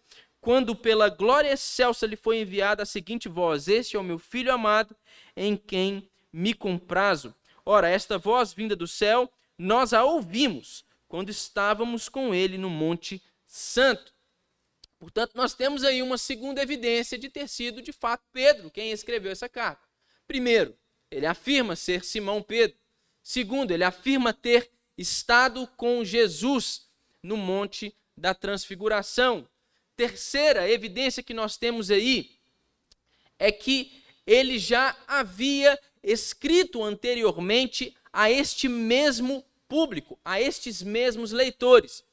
quando 0.42 0.76
pela 0.76 1.10
glória 1.10 1.52
excelsa 1.52 2.06
lhe 2.06 2.16
foi 2.16 2.42
enviada 2.42 2.84
a 2.84 2.86
seguinte 2.86 3.28
voz: 3.28 3.68
Este 3.68 3.96
é 3.96 4.00
o 4.00 4.04
meu 4.04 4.20
filho 4.20 4.54
amado, 4.54 4.96
em 5.36 5.58
quem 5.58 6.08
me 6.32 6.54
comprazo. 6.54 7.34
Ora, 7.66 7.90
esta 7.90 8.18
voz 8.18 8.54
vinda 8.54 8.76
do 8.76 8.88
céu, 8.88 9.32
nós 9.58 9.94
a 9.94 10.04
ouvimos 10.04 10.86
quando 11.08 11.30
estávamos 11.30 12.10
com 12.10 12.34
ele 12.34 12.58
no 12.58 12.70
Monte 12.70 13.24
Santo. 13.48 14.14
Portanto, 15.00 15.32
nós 15.36 15.54
temos 15.54 15.84
aí 15.84 16.02
uma 16.02 16.18
segunda 16.18 16.62
evidência 16.62 17.18
de 17.18 17.30
ter 17.30 17.48
sido, 17.48 17.82
de 17.82 17.92
fato, 17.92 18.24
Pedro 18.32 18.70
quem 18.70 18.92
escreveu 18.92 19.32
essa 19.32 19.48
carta. 19.50 19.85
Primeiro, 20.28 20.78
ele 21.10 21.26
afirma 21.26 21.76
ser 21.76 22.04
Simão 22.04 22.42
Pedro. 22.42 22.78
Segundo, 23.22 23.72
ele 23.72 23.84
afirma 23.84 24.34
ter 24.34 24.70
estado 24.98 25.68
com 25.76 26.04
Jesus 26.04 26.88
no 27.22 27.38
Monte 27.38 27.96
da 28.18 28.34
Transfiguração. 28.34 29.48
Terceira 29.96 30.70
evidência 30.70 31.24
que 31.24 31.34
nós 31.34 31.58
temos 31.58 31.90
aí 31.90 32.32
é 33.40 33.52
que 33.52 33.92
ele 34.26 34.58
já 34.58 34.96
havia 35.08 35.80
escrito 36.04 36.84
anteriormente 36.84 37.96
a 38.12 38.30
este 38.30 38.68
mesmo 38.68 39.44
público, 39.68 40.20
a 40.24 40.40
estes 40.40 40.82
mesmos 40.82 41.32
leitores. 41.32 42.04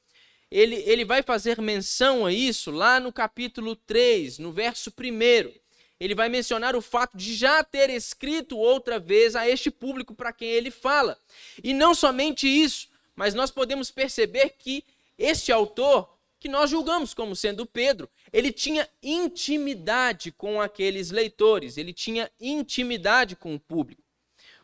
Ele, 0.51 0.77
ele 0.87 1.05
vai 1.05 1.23
fazer 1.23 1.61
menção 1.61 2.27
a 2.27 2.33
isso 2.33 2.71
lá 2.71 3.01
no 3.01 3.13
capítulo 3.13 3.75
3, 3.75 4.39
no 4.39 4.53
verso 4.53 4.91
1. 4.91 5.62
Ele 6.03 6.15
vai 6.15 6.29
mencionar 6.29 6.75
o 6.75 6.83
fato 6.83 7.17
de 7.17 7.35
já 7.35 7.63
ter 7.63 7.91
escrito 7.91 8.59
outra 8.59 8.99
vez 8.99 9.37
a 9.37 9.49
este 9.49 9.71
público 9.71 10.15
para 10.15 10.33
quem 10.33 10.49
ele 10.49 10.71
fala. 10.71 11.19
E 11.63 11.73
não 11.73 11.95
somente 11.95 12.47
isso, 12.49 12.89
mas 13.15 13.35
nós 13.35 13.51
podemos 13.51 13.91
perceber 13.91 14.55
que 14.59 14.85
este 15.19 15.53
autor, 15.53 16.09
que 16.41 16.49
nós 16.49 16.71
julgamos 16.71 17.15
como 17.15 17.37
sendo 17.37 17.65
Pedro, 17.67 18.09
ele 18.33 18.51
tinha 18.53 18.89
intimidade 19.03 20.33
com 20.33 20.61
aqueles 20.61 21.11
leitores, 21.11 21.77
ele 21.77 21.93
tinha 21.93 22.31
intimidade 22.41 23.37
com 23.37 23.55
o 23.55 23.61
público. 23.61 24.03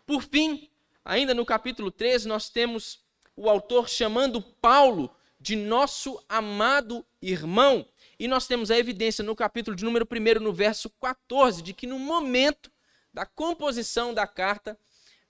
Por 0.06 0.22
fim, 0.22 0.68
Ainda 1.08 1.32
no 1.32 1.46
capítulo 1.46 1.90
13, 1.90 2.28
nós 2.28 2.50
temos 2.50 3.00
o 3.34 3.48
autor 3.48 3.88
chamando 3.88 4.42
Paulo 4.42 5.10
de 5.40 5.56
nosso 5.56 6.22
amado 6.28 7.02
irmão. 7.22 7.86
E 8.18 8.26
nós 8.26 8.46
temos 8.46 8.70
a 8.70 8.78
evidência 8.78 9.22
no 9.22 9.36
capítulo 9.36 9.76
de 9.76 9.84
número 9.84 10.06
1, 10.10 10.40
no 10.40 10.52
verso 10.52 10.90
14, 11.00 11.62
de 11.62 11.72
que 11.72 11.86
no 11.86 11.98
momento 11.98 12.70
da 13.14 13.24
composição 13.24 14.12
da 14.12 14.26
carta, 14.26 14.78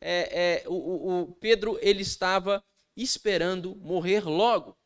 é, 0.00 0.62
é, 0.64 0.68
o, 0.68 1.22
o 1.22 1.32
Pedro 1.34 1.78
ele 1.82 2.02
estava 2.02 2.64
esperando 2.96 3.76
morrer 3.76 4.24
logo. 4.24 4.76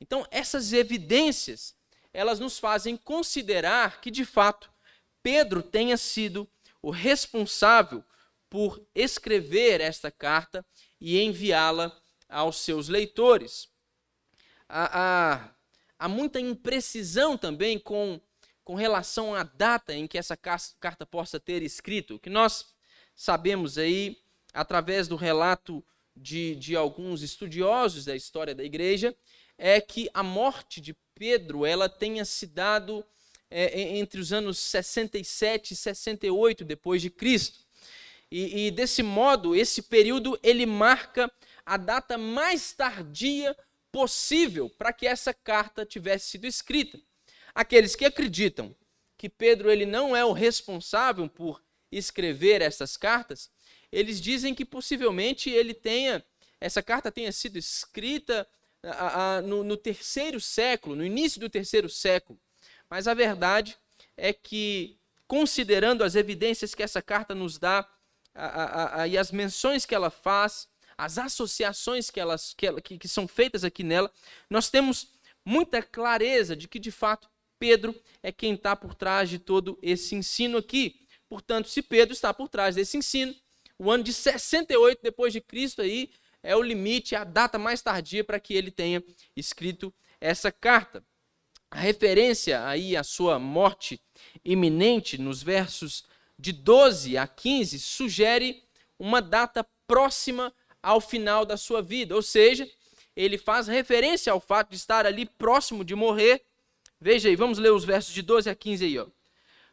Então, 0.00 0.26
essas 0.30 0.72
evidências, 0.72 1.74
elas 2.12 2.38
nos 2.38 2.58
fazem 2.58 2.96
considerar 2.96 4.00
que, 4.00 4.10
de 4.10 4.24
fato, 4.24 4.70
Pedro 5.22 5.62
tenha 5.62 5.96
sido 5.96 6.48
o 6.82 6.90
responsável 6.90 8.04
por 8.48 8.86
escrever 8.94 9.80
esta 9.80 10.10
carta 10.10 10.64
e 11.00 11.20
enviá-la 11.20 11.96
aos 12.28 12.58
seus 12.60 12.88
leitores. 12.88 13.68
Há, 14.68 14.90
há, 14.92 15.55
há, 15.98 16.08
muita 16.08 16.40
imprecisão 16.40 17.36
também 17.36 17.78
com, 17.78 18.20
com 18.64 18.74
relação 18.74 19.34
à 19.34 19.42
data 19.42 19.94
em 19.94 20.06
que 20.06 20.18
essa 20.18 20.36
carta 20.36 21.06
possa 21.06 21.38
ter 21.38 21.62
escrito. 21.62 22.16
O 22.16 22.18
que 22.18 22.30
nós 22.30 22.66
sabemos 23.14 23.78
aí, 23.78 24.18
através 24.52 25.08
do 25.08 25.16
relato 25.16 25.84
de, 26.14 26.54
de 26.56 26.74
alguns 26.76 27.22
estudiosos 27.22 28.04
da 28.04 28.16
história 28.16 28.54
da 28.54 28.64
igreja, 28.64 29.16
é 29.58 29.80
que 29.80 30.08
a 30.12 30.22
morte 30.22 30.80
de 30.80 30.94
Pedro 31.14 31.64
ela 31.64 31.88
tenha 31.88 32.24
se 32.24 32.46
dado 32.46 33.04
é, 33.50 33.96
entre 33.96 34.20
os 34.20 34.32
anos 34.32 34.58
67 34.58 35.72
e 35.72 35.76
68 35.76 36.64
depois 36.64 37.00
de 37.00 37.10
Cristo. 37.10 37.60
E, 38.30 38.66
e 38.66 38.70
desse 38.70 39.02
modo, 39.02 39.54
esse 39.54 39.82
período 39.82 40.38
ele 40.42 40.66
marca 40.66 41.30
a 41.64 41.76
data 41.76 42.18
mais 42.18 42.72
tardia 42.72 43.56
possível 43.96 44.68
para 44.68 44.92
que 44.92 45.06
essa 45.06 45.32
carta 45.32 45.86
tivesse 45.86 46.28
sido 46.32 46.46
escrita. 46.46 47.00
Aqueles 47.54 47.96
que 47.96 48.04
acreditam 48.04 48.76
que 49.16 49.26
Pedro 49.26 49.70
ele 49.70 49.86
não 49.86 50.14
é 50.14 50.22
o 50.22 50.34
responsável 50.34 51.26
por 51.30 51.62
escrever 51.90 52.60
essas 52.60 52.94
cartas, 52.94 53.50
eles 53.90 54.20
dizem 54.20 54.54
que 54.54 54.66
possivelmente 54.66 55.48
ele 55.48 55.72
tenha 55.72 56.22
essa 56.60 56.82
carta 56.82 57.10
tenha 57.10 57.32
sido 57.32 57.56
escrita 57.56 58.46
a, 58.82 59.36
a, 59.36 59.40
no, 59.40 59.64
no 59.64 59.78
terceiro 59.78 60.42
século, 60.42 60.94
no 60.94 61.04
início 61.04 61.40
do 61.40 61.48
terceiro 61.48 61.88
século. 61.88 62.38
Mas 62.90 63.08
a 63.08 63.14
verdade 63.14 63.78
é 64.14 64.30
que, 64.30 64.98
considerando 65.26 66.04
as 66.04 66.14
evidências 66.14 66.74
que 66.74 66.82
essa 66.82 67.00
carta 67.00 67.34
nos 67.34 67.58
dá 67.58 67.88
a, 68.34 69.08
e 69.08 69.16
as 69.16 69.32
menções 69.32 69.86
que 69.86 69.94
ela 69.94 70.10
faz, 70.10 70.68
as 70.98 71.18
associações 71.18 72.10
que, 72.10 72.18
elas, 72.18 72.54
que, 72.54 72.66
ela, 72.66 72.80
que, 72.80 72.98
que 72.98 73.08
são 73.08 73.28
feitas 73.28 73.64
aqui 73.64 73.82
nela, 73.82 74.10
nós 74.48 74.70
temos 74.70 75.12
muita 75.44 75.82
clareza 75.82 76.56
de 76.56 76.66
que, 76.66 76.78
de 76.78 76.90
fato, 76.90 77.28
Pedro 77.58 77.94
é 78.22 78.30
quem 78.32 78.54
está 78.54 78.74
por 78.74 78.94
trás 78.94 79.28
de 79.30 79.38
todo 79.38 79.78
esse 79.82 80.14
ensino 80.14 80.58
aqui. 80.58 81.06
Portanto, 81.28 81.68
se 81.68 81.82
Pedro 81.82 82.12
está 82.12 82.32
por 82.32 82.48
trás 82.48 82.74
desse 82.74 82.96
ensino, 82.96 83.34
o 83.78 83.90
ano 83.90 84.04
de 84.04 84.12
68 84.12 85.00
depois 85.02 85.32
de 85.32 85.40
Cristo 85.40 85.82
aí 85.82 86.10
é 86.42 86.54
o 86.56 86.62
limite, 86.62 87.14
a 87.16 87.24
data 87.24 87.58
mais 87.58 87.82
tardia 87.82 88.24
para 88.24 88.40
que 88.40 88.54
ele 88.54 88.70
tenha 88.70 89.02
escrito 89.34 89.92
essa 90.20 90.52
carta. 90.52 91.04
A 91.70 91.78
referência 91.78 92.64
aí 92.66 92.96
à 92.96 93.02
sua 93.02 93.38
morte 93.38 94.00
iminente 94.44 95.18
nos 95.18 95.42
versos 95.42 96.04
de 96.38 96.52
12 96.52 97.18
a 97.18 97.26
15 97.26 97.78
sugere 97.80 98.62
uma 98.98 99.20
data 99.20 99.66
próxima 99.86 100.52
ao 100.86 101.00
final 101.00 101.44
da 101.44 101.56
sua 101.56 101.82
vida, 101.82 102.14
ou 102.14 102.22
seja, 102.22 102.70
ele 103.16 103.36
faz 103.36 103.66
referência 103.66 104.32
ao 104.32 104.38
fato 104.38 104.70
de 104.70 104.76
estar 104.76 105.04
ali 105.04 105.26
próximo 105.26 105.84
de 105.84 105.96
morrer. 105.96 106.40
Veja 107.00 107.28
aí, 107.28 107.34
vamos 107.34 107.58
ler 107.58 107.72
os 107.72 107.84
versos 107.84 108.14
de 108.14 108.22
12 108.22 108.48
a 108.48 108.54
15 108.54 108.84
aí, 108.84 108.98
ó. 108.98 109.06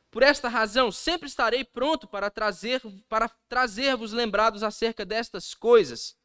Por 0.10 0.24
esta 0.24 0.50
razão, 0.50 0.92
sempre 0.92 1.28
estarei 1.28 1.64
pronto 1.64 2.08
para 2.08 2.32
trazer 2.32 2.82
para 3.08 3.30
trazer-vos 3.48 4.12
lembrados 4.12 4.64
acerca 4.64 5.06
destas 5.06 5.54
coisas, 5.54 6.16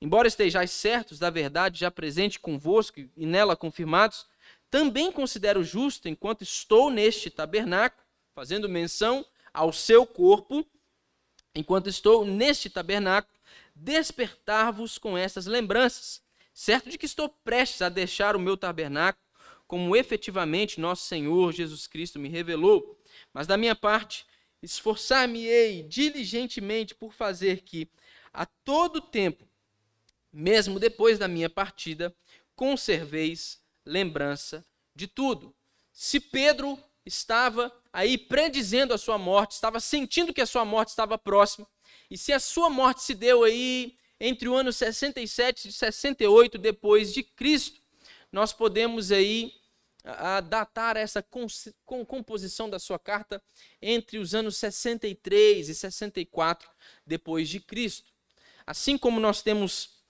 Embora 0.00 0.28
estejais 0.28 0.70
certos 0.70 1.18
da 1.18 1.30
verdade 1.30 1.80
já 1.80 1.90
presente 1.90 2.38
convosco 2.38 3.00
e 3.00 3.26
nela 3.26 3.56
confirmados, 3.56 4.26
também 4.70 5.10
considero 5.10 5.64
justo, 5.64 6.08
enquanto 6.08 6.42
estou 6.42 6.90
neste 6.90 7.28
tabernáculo, 7.28 8.02
fazendo 8.34 8.68
menção 8.68 9.24
ao 9.52 9.72
seu 9.72 10.06
corpo, 10.06 10.64
enquanto 11.54 11.88
estou 11.88 12.24
neste 12.24 12.70
tabernáculo, 12.70 13.34
despertar-vos 13.80 14.98
com 14.98 15.16
essas 15.16 15.46
lembranças, 15.46 16.22
certo 16.52 16.90
de 16.90 16.98
que 16.98 17.06
estou 17.06 17.28
prestes 17.28 17.80
a 17.80 17.88
deixar 17.88 18.36
o 18.36 18.40
meu 18.40 18.56
tabernáculo, 18.56 19.24
como 19.66 19.96
efetivamente 19.96 20.80
nosso 20.80 21.06
Senhor 21.06 21.52
Jesus 21.52 21.86
Cristo 21.86 22.18
me 22.18 22.28
revelou. 22.28 22.98
Mas 23.32 23.46
da 23.46 23.56
minha 23.56 23.74
parte, 23.74 24.26
esforçar-me-ei 24.62 25.82
diligentemente 25.84 26.94
por 26.94 27.14
fazer 27.14 27.62
que, 27.62 27.88
a 28.32 28.44
todo 28.44 29.00
tempo, 29.00 29.48
mesmo 30.32 30.78
depois 30.78 31.18
da 31.18 31.26
minha 31.26 31.48
partida, 31.48 32.14
conserveis 32.54 33.62
lembrança 33.86 34.64
de 34.94 35.06
tudo. 35.06 35.54
Se 35.90 36.20
Pedro 36.20 36.78
estava 37.06 37.74
aí 37.92 38.18
predizendo 38.18 38.92
a 38.92 38.98
sua 38.98 39.16
morte, 39.16 39.52
estava 39.52 39.80
sentindo 39.80 40.34
que 40.34 40.40
a 40.40 40.46
sua 40.46 40.64
morte 40.64 40.88
estava 40.88 41.16
próxima, 41.16 41.66
e 42.10 42.18
se 42.18 42.32
a 42.32 42.40
sua 42.40 42.68
morte 42.68 43.02
se 43.02 43.14
deu 43.14 43.44
aí 43.44 43.96
entre 44.18 44.48
o 44.48 44.54
ano 44.54 44.72
67 44.72 45.68
e 45.68 45.72
68 45.72 46.58
depois 46.58 47.14
de 47.14 47.22
Cristo, 47.22 47.80
nós 48.32 48.52
podemos 48.52 49.12
aí 49.12 49.54
a 50.04 50.40
datar 50.40 50.96
essa 50.96 51.24
composição 51.84 52.68
da 52.68 52.78
sua 52.78 52.98
carta 52.98 53.42
entre 53.80 54.18
os 54.18 54.34
anos 54.34 54.56
63 54.56 55.68
e 55.68 55.74
64 55.74 56.68
depois 57.06 57.48
de 57.48 57.60
Cristo. 57.60 58.10
Assim 58.66 58.96
como 58.96 59.20
nós 59.20 59.42
temos 59.42 60.00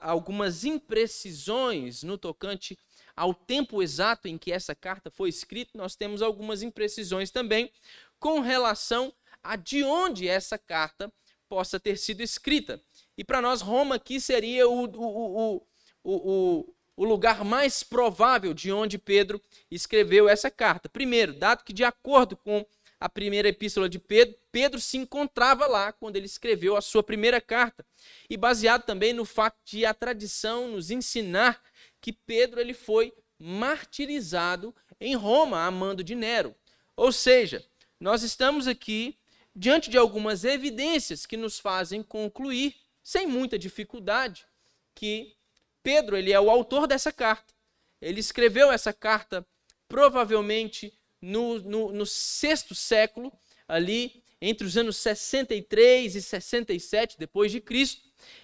algumas 0.00 0.64
imprecisões 0.64 2.02
no 2.02 2.18
tocante 2.18 2.78
ao 3.16 3.32
tempo 3.32 3.82
exato 3.82 4.28
em 4.28 4.36
que 4.36 4.52
essa 4.52 4.74
carta 4.74 5.10
foi 5.10 5.30
escrita, 5.30 5.72
nós 5.74 5.96
temos 5.96 6.20
algumas 6.20 6.62
imprecisões 6.62 7.30
também 7.30 7.72
com 8.18 8.40
relação 8.40 9.12
a 9.42 9.56
de 9.56 9.82
onde 9.82 10.28
essa 10.28 10.58
carta 10.58 11.10
possa 11.48 11.78
ter 11.80 11.96
sido 11.96 12.22
escrita. 12.22 12.80
E 13.16 13.24
para 13.24 13.40
nós, 13.40 13.60
Roma 13.60 13.96
aqui 13.96 14.20
seria 14.20 14.68
o, 14.68 14.84
o, 14.84 15.66
o, 16.04 16.74
o, 16.96 17.04
lugar 17.04 17.44
mais 17.44 17.82
provável 17.82 18.52
de 18.52 18.70
onde 18.72 18.98
Pedro 18.98 19.40
escreveu 19.70 20.28
essa 20.28 20.50
carta. 20.50 20.88
Primeiro, 20.88 21.32
dado 21.32 21.64
que, 21.64 21.72
de 21.72 21.84
acordo 21.84 22.36
com 22.36 22.64
a 22.98 23.08
primeira 23.08 23.48
epístola 23.48 23.88
de 23.88 23.98
Pedro, 23.98 24.36
Pedro 24.50 24.80
se 24.80 24.96
encontrava 24.96 25.66
lá 25.66 25.92
quando 25.92 26.16
ele 26.16 26.26
escreveu 26.26 26.76
a 26.76 26.80
sua 26.80 27.02
primeira 27.02 27.40
carta. 27.40 27.84
E 28.28 28.36
baseado 28.36 28.84
também 28.84 29.12
no 29.12 29.24
fato 29.24 29.58
de 29.64 29.84
a 29.84 29.92
tradição 29.92 30.68
nos 30.68 30.90
ensinar 30.90 31.62
que 32.00 32.12
Pedro 32.12 32.60
ele 32.60 32.74
foi 32.74 33.12
martirizado 33.38 34.74
em 35.00 35.14
Roma 35.14 35.66
a 35.66 35.70
mando 35.70 36.02
de 36.02 36.14
Nero. 36.14 36.54
Ou 36.96 37.12
seja, 37.12 37.64
nós 38.00 38.22
estamos 38.22 38.66
aqui 38.66 39.18
diante 39.56 39.88
de 39.88 39.96
algumas 39.96 40.44
evidências 40.44 41.24
que 41.24 41.36
nos 41.36 41.58
fazem 41.58 42.02
concluir, 42.02 42.76
sem 43.02 43.26
muita 43.26 43.58
dificuldade, 43.58 44.46
que 44.94 45.34
Pedro, 45.82 46.14
ele 46.14 46.30
é 46.30 46.38
o 46.38 46.50
autor 46.50 46.86
dessa 46.86 47.10
carta. 47.10 47.54
Ele 47.98 48.20
escreveu 48.20 48.70
essa 48.70 48.92
carta 48.92 49.46
provavelmente 49.88 50.92
no, 51.22 51.58
no, 51.60 51.92
no 51.92 52.04
sexto 52.04 52.74
século, 52.74 53.32
ali 53.66 54.22
entre 54.42 54.66
os 54.66 54.76
anos 54.76 54.98
63 54.98 56.14
e 56.14 56.20
67 56.20 57.18
depois 57.18 57.50
de 57.50 57.60
Cristo, 57.60 58.02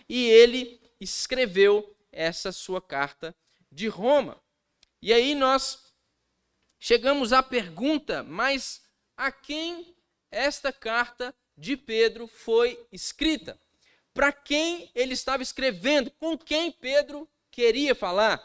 e 0.09 0.31
ele 0.31 0.81
escreveu 0.99 1.95
essa 2.11 2.52
sua 2.52 2.81
carta 2.81 3.35
de 3.71 3.87
Roma. 3.87 4.40
E 5.02 5.12
aí 5.12 5.35
nós 5.35 5.92
chegamos 6.78 7.34
à 7.34 7.43
pergunta, 7.43 8.23
mas 8.23 8.82
a 9.17 9.30
quem 9.30 9.95
esta 10.32 10.73
carta 10.73 11.34
de 11.56 11.76
Pedro 11.76 12.26
foi 12.26 12.84
escrita? 12.90 13.58
Para 14.14 14.32
quem 14.32 14.90
ele 14.95 15.12
estava 15.12 15.42
escrevendo? 15.42 16.10
Com 16.12 16.36
quem 16.36 16.73
Pedro 16.73 17.28
queria 17.50 17.95
falar. 17.95 18.42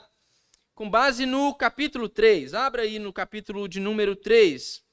Com 0.75 0.89
base 0.89 1.25
no 1.25 1.55
capítulo 1.55 2.07
3, 2.07 2.53
abra 2.53 2.83
aí 2.83 2.99
no 2.99 3.11
capítulo 3.11 3.67
de 3.67 3.79
número 3.79 4.15
3. 4.15 4.83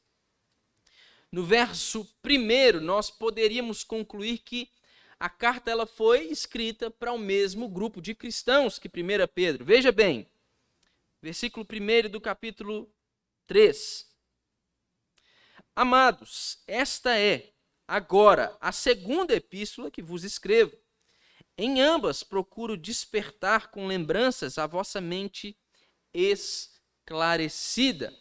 No 1.31 1.45
verso 1.45 2.09
1, 2.25 2.81
nós 2.81 3.11
poderíamos 3.11 3.85
concluir 3.85 4.39
que 4.39 4.71
a 5.19 5.29
carta 5.29 5.71
ela 5.71 5.87
foi 5.87 6.27
escrita 6.27 6.91
para 6.91 7.13
o 7.13 7.19
mesmo 7.19 7.69
grupo 7.69 8.01
de 8.01 8.15
cristãos 8.15 8.79
que 8.79 8.89
1 8.89 9.27
Pedro. 9.35 9.65
Veja 9.65 9.91
bem, 9.93 10.27
versículo 11.21 11.67
1 11.69 12.09
do 12.09 12.21
capítulo 12.21 12.89
3. 13.47 14.14
Amados, 15.77 16.63
esta 16.69 17.19
é 17.19 17.51
agora 17.89 18.57
a 18.61 18.71
segunda 18.71 19.35
epístola 19.35 19.91
que 19.91 20.01
vos 20.01 20.23
escrevo. 20.23 20.73
Em 21.59 21.81
ambas 21.81 22.23
procuro 22.23 22.77
despertar 22.77 23.73
com 23.73 23.89
lembranças 23.89 24.57
a 24.57 24.69
vossa 24.69 25.01
mente 25.01 25.59
esclarecida. 26.13 28.15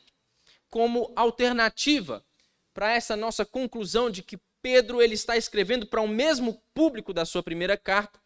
Como 0.67 1.13
alternativa 1.15 2.25
para 2.73 2.91
essa 2.91 3.15
nossa 3.15 3.45
conclusão 3.45 4.09
de 4.09 4.23
que 4.23 4.41
Pedro 4.59 4.99
ele 4.99 5.13
está 5.13 5.37
escrevendo 5.37 5.85
para 5.85 6.01
o 6.01 6.07
mesmo 6.07 6.59
público 6.73 7.13
da 7.13 7.23
sua 7.23 7.43
primeira 7.43 7.77
carta, 7.77 8.19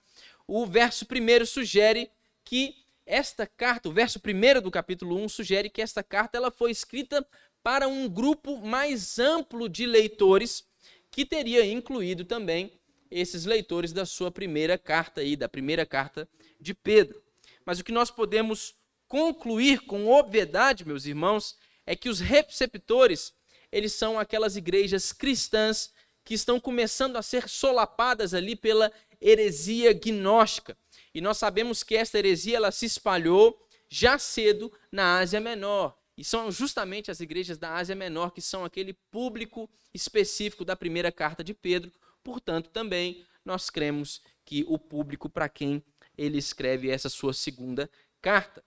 o 0.48 0.66
verso 0.66 1.06
primeiro 1.06 1.46
sugere 1.46 2.10
que 2.46 2.76
esta 3.06 3.46
carta, 3.46 3.90
o 3.90 3.94
verso 3.94 4.20
primeiro 4.20 4.62
do 4.62 4.72
capítulo 4.72 5.18
1 5.18 5.30
sugere 5.30 5.70
que 5.70 5.82
esta 5.82 6.04
carta 6.04 6.38
ela 6.38 6.52
foi 6.52 6.72
escrita 6.72 7.26
para 7.68 7.86
um 7.86 8.08
grupo 8.08 8.66
mais 8.66 9.20
amplo 9.20 9.68
de 9.68 9.86
leitores, 9.86 10.66
que 11.12 11.26
teria 11.26 11.66
incluído 11.66 12.24
também 12.24 12.80
esses 13.12 13.44
leitores 13.44 13.92
da 13.92 14.06
sua 14.06 14.32
primeira 14.32 14.78
carta 14.78 15.20
aí, 15.20 15.36
da 15.36 15.50
primeira 15.50 15.86
carta 15.86 16.30
de 16.62 16.74
Pedro. 16.74 17.22
Mas 17.66 17.78
o 17.78 17.84
que 17.84 17.92
nós 17.92 18.10
podemos 18.10 18.74
concluir 19.06 19.82
com 19.82 20.08
obviedade, 20.08 20.88
meus 20.88 21.06
irmãos, 21.06 21.58
é 21.86 21.94
que 21.94 22.08
os 22.08 22.22
receptores, 22.22 23.34
eles 23.70 23.92
são 23.92 24.18
aquelas 24.18 24.56
igrejas 24.56 25.12
cristãs 25.12 25.92
que 26.24 26.36
estão 26.36 26.62
começando 26.62 27.18
a 27.18 27.22
ser 27.22 27.50
solapadas 27.50 28.34
ali 28.34 28.56
pela 28.56 28.90
heresia 29.20 29.92
gnóstica. 29.92 30.78
E 31.14 31.20
nós 31.20 31.38
sabemos 31.38 31.84
que 31.84 31.98
esta 31.98 32.18
heresia 32.18 32.56
ela 32.56 32.72
se 32.72 32.86
espalhou 32.86 33.62
já 33.90 34.18
cedo 34.18 34.72
na 34.90 35.18
Ásia 35.20 35.42
Menor. 35.42 35.98
E 36.18 36.24
são 36.24 36.52
justamente 36.52 37.12
as 37.12 37.20
igrejas 37.20 37.58
da 37.58 37.76
Ásia 37.76 37.96
Menor 37.96 38.32
que 38.32 38.42
são 38.42 38.66
aquele 38.66 38.94
público 39.12 39.70
específico 39.94 40.66
da 40.66 40.76
primeira 40.76 41.12
carta 41.12 41.44
de 41.44 41.54
Pedro, 41.54 41.92
Portanto, 42.28 42.70
também 42.72 43.26
nós 43.46 43.70
cremos 43.70 44.22
que 44.44 44.66
o 44.68 44.78
público 44.78 45.30
para 45.30 45.48
quem 45.48 45.82
ele 46.18 46.38
escreve 46.38 46.90
essa 46.90 47.08
sua 47.08 47.32
segunda 47.32 47.90
carta. 48.22 48.62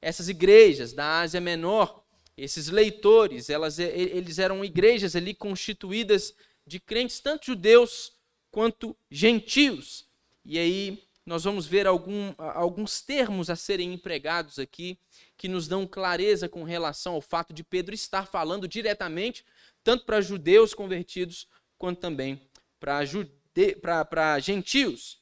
Essas 0.00 0.30
igrejas 0.30 0.94
da 0.94 1.20
Ásia 1.20 1.38
Menor, 1.38 2.06
esses 2.38 2.68
leitores, 2.68 3.50
elas, 3.50 3.78
eles 3.78 4.38
eram 4.38 4.64
igrejas 4.64 5.14
ali 5.14 5.34
constituídas 5.34 6.34
de 6.66 6.80
crentes, 6.80 7.20
tanto 7.20 7.44
judeus 7.44 8.14
quanto 8.50 8.96
gentios. 9.10 10.06
E 10.42 10.58
aí 10.58 11.04
nós 11.24 11.44
vamos 11.44 11.66
ver 11.66 11.86
algum, 11.86 12.34
alguns 12.36 13.00
termos 13.00 13.48
a 13.48 13.56
serem 13.56 13.92
empregados 13.92 14.58
aqui 14.58 14.98
que 15.36 15.48
nos 15.48 15.68
dão 15.68 15.86
clareza 15.86 16.48
com 16.48 16.64
relação 16.64 17.14
ao 17.14 17.20
fato 17.20 17.52
de 17.52 17.62
Pedro 17.62 17.94
estar 17.94 18.26
falando 18.26 18.66
diretamente 18.66 19.44
tanto 19.84 20.04
para 20.04 20.20
judeus 20.20 20.74
convertidos 20.74 21.46
quanto 21.78 22.00
também 22.00 22.40
para 22.78 24.38
gentios. 24.40 25.20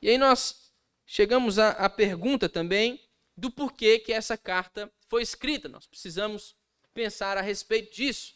E 0.00 0.10
aí 0.10 0.18
nós 0.18 0.72
chegamos 1.06 1.58
à, 1.58 1.70
à 1.70 1.88
pergunta 1.88 2.48
também 2.48 3.00
do 3.36 3.50
porquê 3.50 3.98
que 3.98 4.12
essa 4.12 4.36
carta 4.36 4.90
foi 5.06 5.22
escrita. 5.22 5.68
Nós 5.68 5.86
precisamos 5.86 6.54
pensar 6.92 7.38
a 7.38 7.40
respeito 7.40 7.94
disso. 7.94 8.34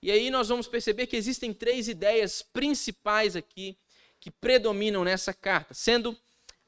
E 0.00 0.10
aí 0.10 0.30
nós 0.30 0.48
vamos 0.48 0.68
perceber 0.68 1.06
que 1.06 1.16
existem 1.16 1.52
três 1.52 1.88
ideias 1.88 2.42
principais 2.42 3.34
aqui 3.34 3.78
que 4.24 4.30
predominam 4.30 5.04
nessa 5.04 5.34
carta, 5.34 5.74
sendo 5.74 6.18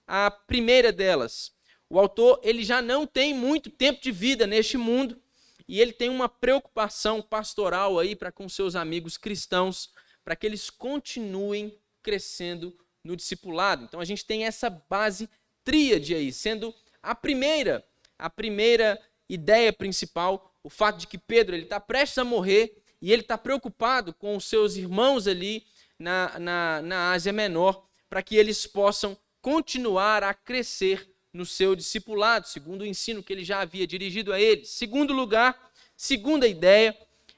a 0.06 0.30
primeira 0.30 0.92
delas, 0.92 1.52
o 1.88 1.98
autor 1.98 2.38
ele 2.42 2.62
já 2.62 2.82
não 2.82 3.06
tem 3.06 3.32
muito 3.32 3.70
tempo 3.70 3.98
de 4.02 4.12
vida 4.12 4.46
neste 4.46 4.76
mundo 4.76 5.18
e 5.66 5.80
ele 5.80 5.90
tem 5.90 6.10
uma 6.10 6.28
preocupação 6.28 7.22
pastoral 7.22 7.98
aí 7.98 8.14
para 8.14 8.30
com 8.30 8.46
seus 8.46 8.76
amigos 8.76 9.16
cristãos 9.16 9.88
para 10.22 10.36
que 10.36 10.46
eles 10.46 10.68
continuem 10.68 11.74
crescendo 12.02 12.76
no 13.02 13.16
discipulado. 13.16 13.84
Então 13.84 14.00
a 14.00 14.04
gente 14.04 14.26
tem 14.26 14.44
essa 14.44 14.68
base 14.68 15.26
tríade 15.64 16.14
aí, 16.14 16.34
sendo 16.34 16.74
a 17.02 17.14
primeira, 17.14 17.82
a 18.18 18.28
primeira 18.28 19.00
ideia 19.30 19.72
principal, 19.72 20.54
o 20.62 20.68
fato 20.68 20.98
de 20.98 21.06
que 21.06 21.16
Pedro 21.16 21.56
ele 21.56 21.64
está 21.64 21.80
prestes 21.80 22.18
a 22.18 22.24
morrer 22.24 22.76
e 23.00 23.14
ele 23.14 23.22
está 23.22 23.38
preocupado 23.38 24.12
com 24.12 24.36
os 24.36 24.44
seus 24.44 24.76
irmãos 24.76 25.26
ali 25.26 25.64
na, 25.98 26.38
na, 26.38 26.82
na 26.82 27.12
Ásia 27.12 27.32
Menor, 27.32 27.86
para 28.08 28.22
que 28.22 28.36
eles 28.36 28.66
possam 28.66 29.16
continuar 29.40 30.22
a 30.22 30.34
crescer 30.34 31.08
no 31.32 31.44
seu 31.44 31.76
discipulado, 31.76 32.48
segundo 32.48 32.82
o 32.82 32.86
ensino 32.86 33.22
que 33.22 33.32
ele 33.32 33.44
já 33.44 33.60
havia 33.60 33.86
dirigido 33.86 34.32
a 34.32 34.40
eles. 34.40 34.70
Segundo 34.70 35.12
lugar, 35.12 35.70
segunda 35.96 36.48
ideia, 36.48 36.96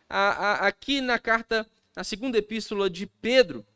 a, 0.08 0.28
a, 0.28 0.68
aqui 0.68 1.00
na 1.00 1.18
carta, 1.18 1.66
na 1.94 2.04
segunda 2.04 2.38
epístola 2.38 2.88
de 2.88 3.06
Pedro, 3.06 3.66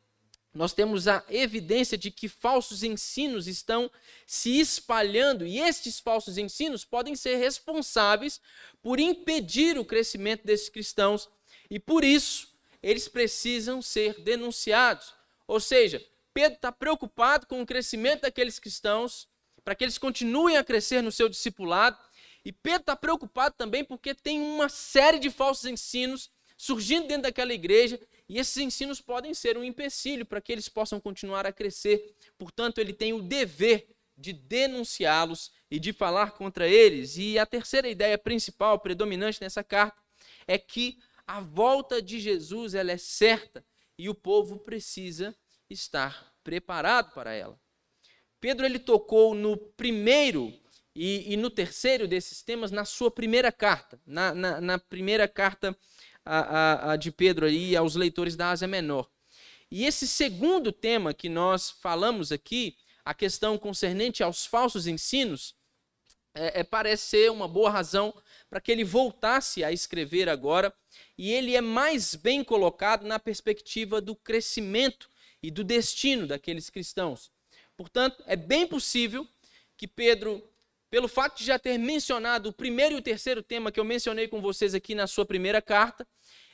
nós 0.55 0.75
temos 0.75 1.09
a 1.09 1.25
evidência 1.31 1.97
de 1.97 2.11
que 2.11 2.29
falsos 2.29 2.83
ensinos 2.83 3.47
estão 3.47 3.91
se 4.27 4.61
espalhando 4.61 5.47
e 5.47 5.59
estes 5.59 5.99
falsos 5.99 6.37
ensinos 6.37 6.85
podem 6.85 7.17
ser 7.17 7.37
responsáveis 7.37 8.41
por 8.83 9.01
impedir 9.01 9.79
o 9.79 9.85
crescimento 9.85 10.45
desses 10.45 10.69
cristãos 10.69 11.29
e 11.71 11.79
por 11.79 12.05
isso 12.05 12.52
eles 12.83 13.09
precisam 13.09 13.81
ser 13.81 14.21
denunciados. 14.21 15.15
Ou 15.47 15.61
seja, 15.61 16.05
Pedro 16.35 16.57
está 16.57 16.73
preocupado 16.73 17.47
com 17.47 17.61
o 17.63 17.67
crescimento 17.67 18.23
daqueles 18.23 18.59
cristãos, 18.59 19.29
para 19.65 19.75
que 19.75 19.85
eles 19.85 19.99
continuem 19.99 20.57
a 20.57 20.65
crescer 20.65 21.03
no 21.03 21.13
seu 21.13 21.29
discipulado, 21.29 21.97
e 22.45 22.53
Pedro 22.53 22.81
está 22.81 22.97
preocupado 22.97 23.55
também 23.57 23.85
porque 23.85 24.15
tem 24.15 24.41
uma 24.41 24.69
série 24.69 25.19
de 25.19 25.31
falsos 25.31 25.65
ensinos 25.65 26.31
surgindo 26.57 27.07
dentro 27.07 27.25
daquela 27.25 27.53
igreja 27.53 28.01
e 28.29 28.39
esses 28.39 28.57
ensinos 28.57 29.01
podem 29.01 29.35
ser 29.35 29.57
um 29.59 29.65
empecilho 29.65 30.25
para 30.25 30.41
que 30.41 30.53
eles 30.53 30.69
possam 30.69 31.01
continuar 31.01 31.47
a 31.47 31.53
crescer. 31.53 32.17
Portanto, 32.39 32.79
ele 32.79 32.93
tem 32.93 33.13
o 33.13 33.23
dever 33.23 33.87
de 34.17 34.33
denunciá-los 34.33 35.51
e 35.71 35.79
de 35.79 35.93
falar 35.93 36.33
contra 36.33 36.69
eles. 36.69 37.17
E 37.17 37.39
a 37.39 37.47
terceira 37.47 37.89
ideia 37.89 38.17
principal, 38.17 38.79
predominante 38.79 39.41
nessa 39.41 39.65
carta, 39.65 40.01
é 40.47 40.59
que 40.59 40.99
a 41.33 41.41
volta 41.41 42.03
de 42.03 42.21
Jesus 42.21 42.75
ela 42.75 42.93
é 42.93 42.99
certa 42.99 43.65
e 43.99 44.07
o 44.07 44.15
povo 44.15 44.59
precisa 44.59 45.35
estar 45.71 46.31
preparado 46.45 47.15
para 47.15 47.33
ela. 47.33 47.59
Pedro 48.39 48.67
ele 48.67 48.79
tocou 48.79 49.35
no 49.35 49.57
primeiro 49.57 50.53
e, 50.95 51.33
e 51.33 51.37
no 51.39 51.49
terceiro 51.49 52.07
desses 52.07 52.43
temas 52.43 52.71
na 52.71 52.85
sua 52.85 53.11
primeira 53.11 53.51
carta, 53.51 53.99
na, 54.05 54.35
na, 54.35 54.61
na 54.61 54.79
primeira 54.79 55.27
carta 55.27 55.75
a, 56.23 56.39
a, 56.39 56.93
a 56.93 56.97
de 56.97 57.11
Pedro 57.11 57.47
aí 57.47 57.75
aos 57.75 57.95
leitores 57.95 58.37
da 58.37 58.51
Ásia 58.51 58.69
Menor. 58.69 59.09
E 59.71 59.87
esse 59.87 60.07
segundo 60.07 60.71
tema 60.71 61.15
que 61.15 61.31
nós 61.31 61.71
falamos 61.71 62.31
aqui, 62.31 62.77
a 63.03 63.15
questão 63.15 63.57
concernente 63.57 64.23
aos 64.23 64.45
falsos 64.45 64.87
ensinos, 64.87 65.55
é, 66.35 66.61
é, 66.61 66.65
parece 66.65 67.05
ser 67.05 67.31
uma 67.31 67.47
boa 67.47 67.71
razão 67.71 68.15
para 68.49 68.61
que 68.61 68.73
ele 68.73 68.85
voltasse 68.85 69.63
a 69.63 69.73
escrever 69.73 70.29
agora, 70.29 70.73
e 71.17 71.31
ele 71.31 71.55
é 71.55 71.61
mais 71.61 72.15
bem 72.15 72.43
colocado 72.43 73.07
na 73.07 73.19
perspectiva 73.19 74.01
do 74.01 74.15
crescimento 74.15 75.09
e 75.43 75.51
do 75.51 75.65
destino 75.65 76.27
daqueles 76.27 76.71
cristãos. 76.71 77.31
Portanto, 77.77 78.23
é 78.27 78.37
bem 78.37 78.67
possível 78.67 79.27
que 79.77 79.89
Pedro, 79.89 80.43
pelo 80.91 81.09
fato 81.09 81.39
de 81.39 81.45
já 81.45 81.59
ter 81.59 81.79
mencionado 81.79 82.51
o 82.51 82.53
primeiro 82.53 82.95
e 82.95 82.99
o 82.99 83.03
terceiro 83.03 83.43
tema 83.43 83.73
que 83.73 83.81
eu 83.81 83.85
mencionei 83.85 84.29
com 84.29 84.41
vocês 84.41 84.75
aqui 84.75 84.95
na 84.95 85.07
sua 85.07 85.25
primeira 85.25 85.61
carta, 85.61 86.07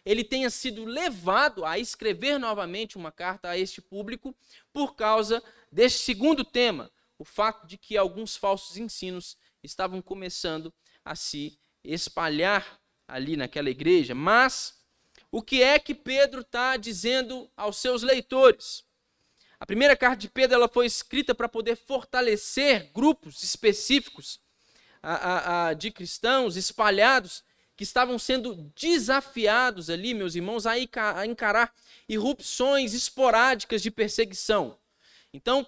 ele 0.04 0.24
tenha 0.24 0.48
sido 0.48 0.84
levado 0.84 1.64
a 1.64 1.78
escrever 1.78 2.38
novamente 2.38 2.96
uma 2.96 3.12
carta 3.12 3.50
a 3.50 3.58
este 3.58 3.82
público 3.82 4.34
por 4.72 4.94
causa 4.94 5.42
deste 5.70 5.98
segundo 5.98 6.44
tema, 6.44 6.90
o 7.18 7.24
fato 7.24 7.66
de 7.66 7.76
que 7.76 7.96
alguns 7.96 8.36
falsos 8.36 8.76
ensinos 8.76 9.36
estavam 9.62 10.00
começando 10.00 10.72
a 11.04 11.14
se 11.14 11.58
espalhar 11.82 12.80
ali 13.06 13.36
naquela 13.36 13.70
igreja. 13.70 14.14
Mas 14.14 14.78
o 15.30 15.42
que 15.42 15.62
é 15.62 15.78
que 15.78 15.94
Pedro 15.94 16.42
está 16.42 16.76
dizendo 16.76 17.50
aos 17.56 17.76
seus 17.76 18.02
leitores? 18.02 18.84
A 19.60 19.66
primeira 19.66 19.96
carta 19.96 20.18
de 20.18 20.28
Pedro 20.28 20.54
ela 20.54 20.68
foi 20.68 20.86
escrita 20.86 21.34
para 21.34 21.48
poder 21.48 21.76
fortalecer 21.76 22.90
grupos 22.92 23.42
específicos 23.42 24.40
a, 25.02 25.14
a, 25.14 25.68
a, 25.68 25.74
de 25.74 25.90
cristãos 25.90 26.56
espalhados 26.56 27.42
que 27.76 27.84
estavam 27.84 28.18
sendo 28.18 28.54
desafiados 28.76 29.88
ali, 29.88 30.14
meus 30.14 30.34
irmãos, 30.34 30.66
a 30.66 30.76
encarar 31.26 31.72
irrupções 32.08 32.92
esporádicas 32.92 33.82
de 33.82 33.90
perseguição. 33.90 34.76
Então, 35.32 35.66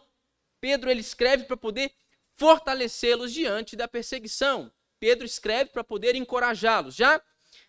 Pedro 0.60 0.90
ele 0.90 1.00
escreve 1.00 1.44
para 1.44 1.56
poder 1.56 1.92
fortalecê-los 2.40 3.34
diante 3.34 3.76
da 3.76 3.86
perseguição. 3.86 4.72
Pedro 4.98 5.26
escreve 5.26 5.68
para 5.68 5.84
poder 5.84 6.16
encorajá-los. 6.16 6.94
Já 6.94 7.20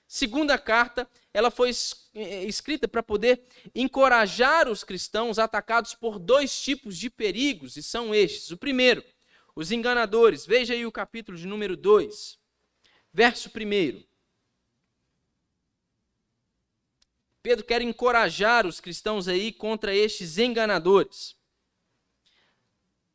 segunda 0.07 0.57
carta, 0.57 1.05
ela 1.33 1.51
foi 1.51 1.71
eh, 2.15 2.45
escrita 2.45 2.87
para 2.87 3.03
poder 3.03 3.45
encorajar 3.75 4.69
os 4.69 4.81
cristãos 4.81 5.37
atacados 5.37 5.93
por 5.93 6.17
dois 6.17 6.57
tipos 6.61 6.97
de 6.97 7.09
perigos, 7.09 7.75
e 7.75 7.83
são 7.83 8.15
estes. 8.15 8.49
O 8.51 8.57
primeiro, 8.57 9.03
os 9.53 9.73
enganadores. 9.73 10.45
Veja 10.45 10.73
aí 10.73 10.85
o 10.85 10.91
capítulo 10.91 11.37
de 11.37 11.45
número 11.45 11.75
2, 11.75 12.39
verso 13.11 13.49
1. 13.49 14.05
Pedro 17.43 17.65
quer 17.65 17.81
encorajar 17.81 18.65
os 18.65 18.79
cristãos 18.79 19.27
aí 19.27 19.51
contra 19.51 19.93
estes 19.93 20.37
enganadores. 20.37 21.35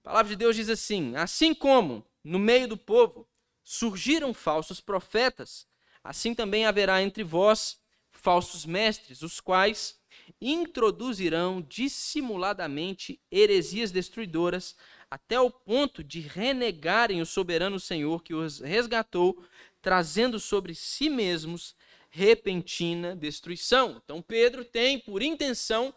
A 0.07 0.11
palavra 0.11 0.31
de 0.31 0.37
Deus 0.37 0.55
diz 0.55 0.69
assim: 0.69 1.17
Assim 1.17 1.53
como 1.53 2.07
no 2.23 2.39
meio 2.39 2.69
do 2.69 2.77
povo 2.77 3.29
surgiram 3.65 4.33
falsos 4.33 4.81
profetas, 4.81 5.67
assim 6.03 6.33
também 6.33 6.65
haverá 6.65 7.03
entre 7.03 7.25
vós 7.25 7.81
falsos 8.13 8.65
mestres, 8.65 9.23
os 9.23 9.41
quais 9.41 9.99
introduzirão 10.41 11.61
dissimuladamente 11.61 13.21
heresias 13.33 13.91
destruidoras, 13.91 14.77
até 15.11 15.41
o 15.41 15.51
ponto 15.51 16.05
de 16.05 16.21
renegarem 16.21 17.21
o 17.21 17.27
soberano 17.27 17.81
Senhor 17.81 18.23
que 18.23 18.33
os 18.33 18.61
resgatou, 18.61 19.45
trazendo 19.83 20.39
sobre 20.39 20.73
si 20.73 21.11
mesmos 21.11 21.75
repentina 22.11 23.17
destruição. 23.17 24.01
Então 24.05 24.23
Pedro 24.23 24.65
tem 24.65 25.01
por 25.01 25.21
intenção 25.21 25.93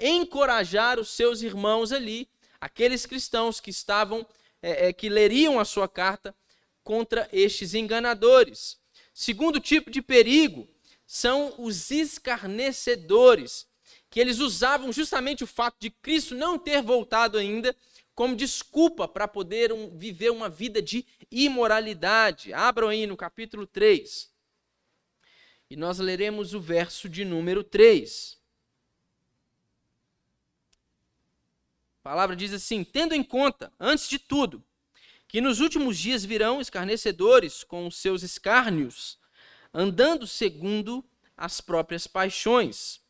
encorajar 0.00 0.98
os 0.98 1.10
seus 1.10 1.42
irmãos 1.42 1.92
ali, 1.92 2.30
aqueles 2.62 3.04
cristãos 3.04 3.58
que 3.58 3.70
estavam, 3.70 4.24
é, 4.62 4.86
é, 4.86 4.92
que 4.92 5.08
leriam 5.08 5.58
a 5.58 5.64
sua 5.64 5.88
carta 5.88 6.32
contra 6.84 7.28
estes 7.32 7.74
enganadores. 7.74 8.78
Segundo 9.12 9.58
tipo 9.58 9.90
de 9.90 10.00
perigo 10.00 10.68
são 11.04 11.56
os 11.58 11.90
escarnecedores, 11.90 13.66
que 14.08 14.20
eles 14.20 14.38
usavam 14.38 14.92
justamente 14.92 15.42
o 15.42 15.46
fato 15.46 15.76
de 15.80 15.90
Cristo 15.90 16.36
não 16.36 16.56
ter 16.56 16.80
voltado 16.80 17.36
ainda 17.36 17.74
como 18.14 18.36
desculpa 18.36 19.08
para 19.08 19.26
poder 19.26 19.72
um, 19.72 19.98
viver 19.98 20.30
uma 20.30 20.48
vida 20.48 20.80
de 20.80 21.04
imoralidade. 21.32 22.52
Abram 22.52 22.90
aí 22.90 23.08
no 23.08 23.16
capítulo 23.16 23.66
3. 23.66 24.30
E 25.68 25.74
nós 25.74 25.98
leremos 25.98 26.54
o 26.54 26.60
verso 26.60 27.08
de 27.08 27.24
número 27.24 27.64
3. 27.64 28.38
A 32.04 32.10
palavra 32.10 32.34
diz 32.34 32.52
assim: 32.52 32.82
Tendo 32.82 33.14
em 33.14 33.22
conta, 33.22 33.72
antes 33.78 34.08
de 34.08 34.18
tudo, 34.18 34.62
que 35.28 35.40
nos 35.40 35.60
últimos 35.60 35.96
dias 35.96 36.24
virão 36.24 36.60
escarnecedores 36.60 37.62
com 37.62 37.86
os 37.86 37.96
seus 37.96 38.24
escárnios, 38.24 39.18
andando 39.72 40.26
segundo 40.26 41.04
as 41.36 41.60
próprias 41.60 42.08
paixões. 42.08 43.00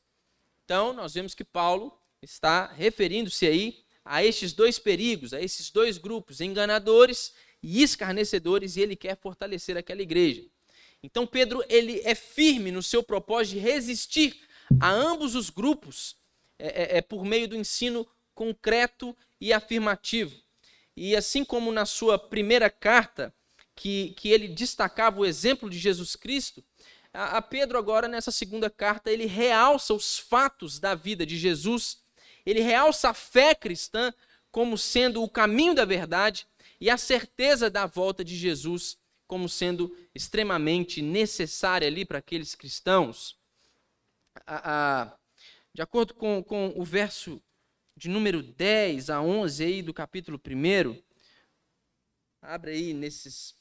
Então, 0.64 0.92
nós 0.92 1.14
vemos 1.14 1.34
que 1.34 1.42
Paulo 1.42 1.98
está 2.20 2.66
referindo-se 2.66 3.46
aí 3.46 3.82
a 4.04 4.22
estes 4.22 4.52
dois 4.52 4.78
perigos, 4.78 5.32
a 5.32 5.40
esses 5.40 5.70
dois 5.70 5.96
grupos, 5.96 6.42
enganadores 6.42 7.32
e 7.62 7.82
escarnecedores, 7.82 8.76
e 8.76 8.82
ele 8.82 8.94
quer 8.94 9.16
fortalecer 9.16 9.76
aquela 9.76 10.02
igreja. 10.02 10.44
Então 11.02 11.26
Pedro 11.26 11.64
ele 11.68 12.00
é 12.04 12.14
firme 12.14 12.70
no 12.70 12.82
seu 12.82 13.02
propósito 13.02 13.54
de 13.54 13.60
resistir 13.60 14.40
a 14.80 14.90
ambos 14.90 15.34
os 15.34 15.50
grupos 15.50 16.16
é, 16.58 16.66
é, 16.66 16.98
é, 16.98 17.02
por 17.02 17.24
meio 17.24 17.48
do 17.48 17.56
ensino 17.56 18.06
concreto 18.34 19.16
e 19.40 19.52
afirmativo. 19.52 20.36
E 20.96 21.16
assim 21.16 21.44
como 21.44 21.72
na 21.72 21.86
sua 21.86 22.18
primeira 22.18 22.68
carta, 22.70 23.34
que, 23.74 24.10
que 24.16 24.28
ele 24.28 24.48
destacava 24.48 25.20
o 25.20 25.26
exemplo 25.26 25.70
de 25.70 25.78
Jesus 25.78 26.14
Cristo, 26.14 26.62
a, 27.12 27.38
a 27.38 27.42
Pedro 27.42 27.78
agora 27.78 28.08
nessa 28.08 28.30
segunda 28.30 28.70
carta 28.70 29.10
ele 29.10 29.26
realça 29.26 29.94
os 29.94 30.18
fatos 30.18 30.78
da 30.78 30.94
vida 30.94 31.24
de 31.24 31.36
Jesus, 31.38 32.02
ele 32.44 32.60
realça 32.60 33.10
a 33.10 33.14
fé 33.14 33.54
cristã 33.54 34.12
como 34.50 34.76
sendo 34.76 35.22
o 35.22 35.28
caminho 35.28 35.74
da 35.74 35.84
verdade 35.84 36.46
e 36.80 36.90
a 36.90 36.98
certeza 36.98 37.70
da 37.70 37.86
volta 37.86 38.24
de 38.24 38.36
Jesus 38.36 38.98
como 39.26 39.48
sendo 39.48 39.96
extremamente 40.14 41.00
necessária 41.00 41.88
ali 41.88 42.04
para 42.04 42.18
aqueles 42.18 42.54
cristãos. 42.54 43.38
A, 44.44 45.02
a, 45.02 45.16
de 45.72 45.80
acordo 45.80 46.12
com, 46.12 46.42
com 46.42 46.72
o 46.76 46.84
verso 46.84 47.42
de 47.96 48.08
número 48.08 48.42
10 48.42 49.10
a 49.10 49.20
11 49.20 49.64
aí 49.64 49.82
do 49.82 49.92
capítulo 49.92 50.40
1, 50.44 51.02
abre 52.40 52.72
aí 52.72 52.94
nesses, 52.94 53.54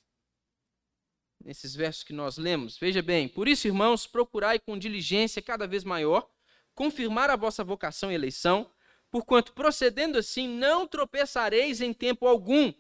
nesses 1.44 1.76
versos 1.76 2.04
que 2.04 2.13
nós 2.13 2.38
lemos. 2.38 2.78
Veja 2.78 3.02
bem, 3.02 3.28
por 3.28 3.48
isso, 3.48 3.67
irmãos, 3.67 4.08
procurai 4.08 4.60
com 4.60 4.78
diligência 4.78 5.41
cada 5.41 5.67
vez 5.67 5.84
maior 5.84 6.30
confirmar 6.74 7.30
a 7.30 7.36
vossa 7.36 7.63
vocação 7.63 8.12
e 8.12 8.15
eleição, 8.15 8.72
Porquanto, 9.12 9.52
procedendo 9.52 10.17
assim, 10.17 10.48
não 10.48 10.88
tropeçareis 10.88 11.82
em 11.82 11.91
tempo 11.91 12.26
algum, 12.26 12.74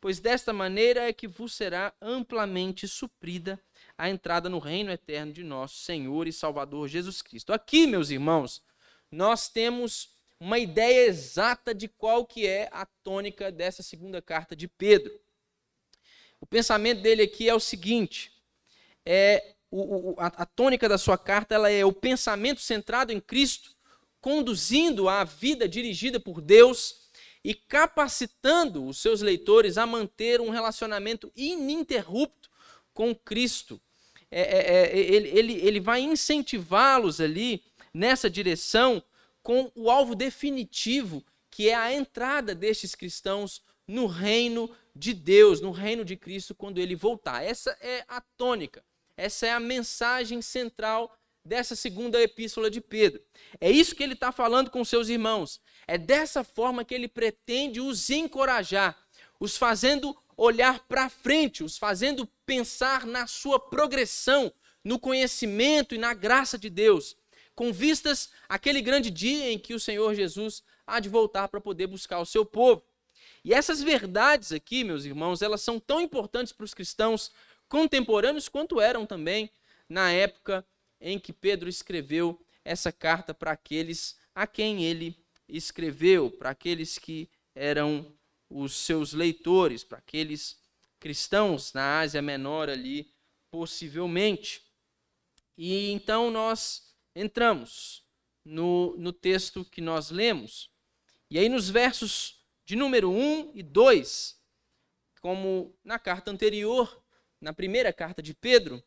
pois 0.00 0.20
desta 0.20 0.52
maneira 0.52 1.08
é 1.08 1.12
que 1.12 1.26
vos 1.26 1.54
será 1.54 1.92
amplamente 2.00 2.86
suprida 2.86 3.60
a 3.98 4.08
entrada 4.08 4.48
no 4.48 4.60
reino 4.60 4.92
eterno 4.92 5.32
de 5.32 5.42
nosso 5.42 5.80
Senhor 5.80 6.28
e 6.28 6.32
Salvador 6.32 6.86
Jesus 6.86 7.20
Cristo. 7.20 7.52
Aqui, 7.52 7.88
meus 7.88 8.10
irmãos, 8.10 8.62
nós 9.10 9.48
temos 9.48 10.16
uma 10.42 10.58
ideia 10.58 11.06
exata 11.06 11.72
de 11.72 11.86
qual 11.86 12.26
que 12.26 12.44
é 12.48 12.68
a 12.72 12.84
tônica 12.84 13.52
dessa 13.52 13.80
segunda 13.80 14.20
carta 14.20 14.56
de 14.56 14.66
Pedro. 14.66 15.20
O 16.40 16.46
pensamento 16.46 17.00
dele 17.00 17.22
aqui 17.22 17.48
é 17.48 17.54
o 17.54 17.60
seguinte: 17.60 18.32
é 19.06 19.54
o, 19.70 20.16
a, 20.18 20.26
a 20.26 20.44
tônica 20.44 20.88
da 20.88 20.98
sua 20.98 21.16
carta 21.16 21.54
ela 21.54 21.70
é 21.70 21.84
o 21.84 21.92
pensamento 21.92 22.60
centrado 22.60 23.12
em 23.12 23.20
Cristo, 23.20 23.70
conduzindo 24.20 25.08
a 25.08 25.22
vida 25.22 25.68
dirigida 25.68 26.18
por 26.18 26.40
Deus 26.40 27.08
e 27.44 27.54
capacitando 27.54 28.84
os 28.84 28.98
seus 28.98 29.20
leitores 29.20 29.78
a 29.78 29.86
manter 29.86 30.40
um 30.40 30.50
relacionamento 30.50 31.30
ininterrupto 31.36 32.50
com 32.92 33.14
Cristo. 33.14 33.80
É, 34.28 34.40
é, 34.40 34.74
é, 34.76 34.98
ele, 34.98 35.28
ele, 35.28 35.52
ele 35.52 35.80
vai 35.80 36.00
incentivá-los 36.00 37.20
ali 37.20 37.62
nessa 37.94 38.28
direção 38.28 39.00
com 39.42 39.70
o 39.74 39.90
alvo 39.90 40.14
definitivo, 40.14 41.24
que 41.50 41.68
é 41.68 41.74
a 41.74 41.92
entrada 41.92 42.54
destes 42.54 42.94
cristãos 42.94 43.62
no 43.86 44.06
reino 44.06 44.70
de 44.94 45.12
Deus, 45.12 45.60
no 45.60 45.70
reino 45.70 46.04
de 46.04 46.16
Cristo, 46.16 46.54
quando 46.54 46.78
ele 46.78 46.94
voltar. 46.94 47.44
Essa 47.44 47.76
é 47.80 48.04
a 48.08 48.20
tônica, 48.20 48.84
essa 49.16 49.46
é 49.46 49.50
a 49.50 49.60
mensagem 49.60 50.40
central 50.40 51.14
dessa 51.44 51.74
segunda 51.74 52.20
epístola 52.20 52.70
de 52.70 52.80
Pedro. 52.80 53.20
É 53.60 53.70
isso 53.70 53.94
que 53.94 54.02
ele 54.02 54.14
está 54.14 54.30
falando 54.30 54.70
com 54.70 54.84
seus 54.84 55.08
irmãos. 55.08 55.60
É 55.86 55.98
dessa 55.98 56.44
forma 56.44 56.84
que 56.84 56.94
ele 56.94 57.08
pretende 57.08 57.80
os 57.80 58.08
encorajar, 58.10 58.96
os 59.40 59.56
fazendo 59.56 60.16
olhar 60.36 60.80
para 60.86 61.08
frente, 61.08 61.64
os 61.64 61.76
fazendo 61.76 62.26
pensar 62.46 63.04
na 63.04 63.26
sua 63.26 63.58
progressão, 63.58 64.52
no 64.84 64.98
conhecimento 64.98 65.94
e 65.94 65.98
na 65.98 66.14
graça 66.14 66.58
de 66.58 66.70
Deus 66.70 67.16
com 67.54 67.72
vistas 67.72 68.30
àquele 68.48 68.80
grande 68.80 69.10
dia 69.10 69.50
em 69.50 69.58
que 69.58 69.74
o 69.74 69.80
Senhor 69.80 70.14
Jesus 70.14 70.62
há 70.86 71.00
de 71.00 71.08
voltar 71.08 71.48
para 71.48 71.60
poder 71.60 71.86
buscar 71.86 72.20
o 72.20 72.26
seu 72.26 72.44
povo. 72.44 72.82
E 73.44 73.52
essas 73.52 73.82
verdades 73.82 74.52
aqui, 74.52 74.84
meus 74.84 75.04
irmãos, 75.04 75.42
elas 75.42 75.62
são 75.62 75.80
tão 75.80 76.00
importantes 76.00 76.52
para 76.52 76.64
os 76.64 76.74
cristãos 76.74 77.30
contemporâneos 77.68 78.48
quanto 78.48 78.80
eram 78.80 79.04
também 79.04 79.50
na 79.88 80.10
época 80.12 80.64
em 81.00 81.18
que 81.18 81.32
Pedro 81.32 81.68
escreveu 81.68 82.40
essa 82.64 82.92
carta 82.92 83.34
para 83.34 83.52
aqueles 83.52 84.16
a 84.34 84.46
quem 84.46 84.84
ele 84.84 85.16
escreveu, 85.48 86.30
para 86.30 86.50
aqueles 86.50 86.98
que 86.98 87.28
eram 87.54 88.14
os 88.48 88.74
seus 88.74 89.12
leitores, 89.12 89.84
para 89.84 89.98
aqueles 89.98 90.56
cristãos 91.00 91.72
na 91.72 92.00
Ásia 92.00 92.22
Menor 92.22 92.68
ali, 92.68 93.10
possivelmente. 93.50 94.62
E 95.58 95.90
então 95.90 96.30
nós 96.30 96.91
entramos 97.14 98.04
no, 98.44 98.96
no 98.96 99.12
texto 99.12 99.64
que 99.64 99.80
nós 99.80 100.10
lemos. 100.10 100.70
E 101.30 101.38
aí, 101.38 101.48
nos 101.48 101.68
versos 101.68 102.44
de 102.64 102.76
número 102.76 103.10
1 103.10 103.52
e 103.54 103.62
2, 103.62 104.36
como 105.20 105.74
na 105.84 105.98
carta 105.98 106.30
anterior, 106.30 107.02
na 107.40 107.52
primeira 107.52 107.92
carta 107.92 108.22
de 108.22 108.34
Pedro, 108.34 108.82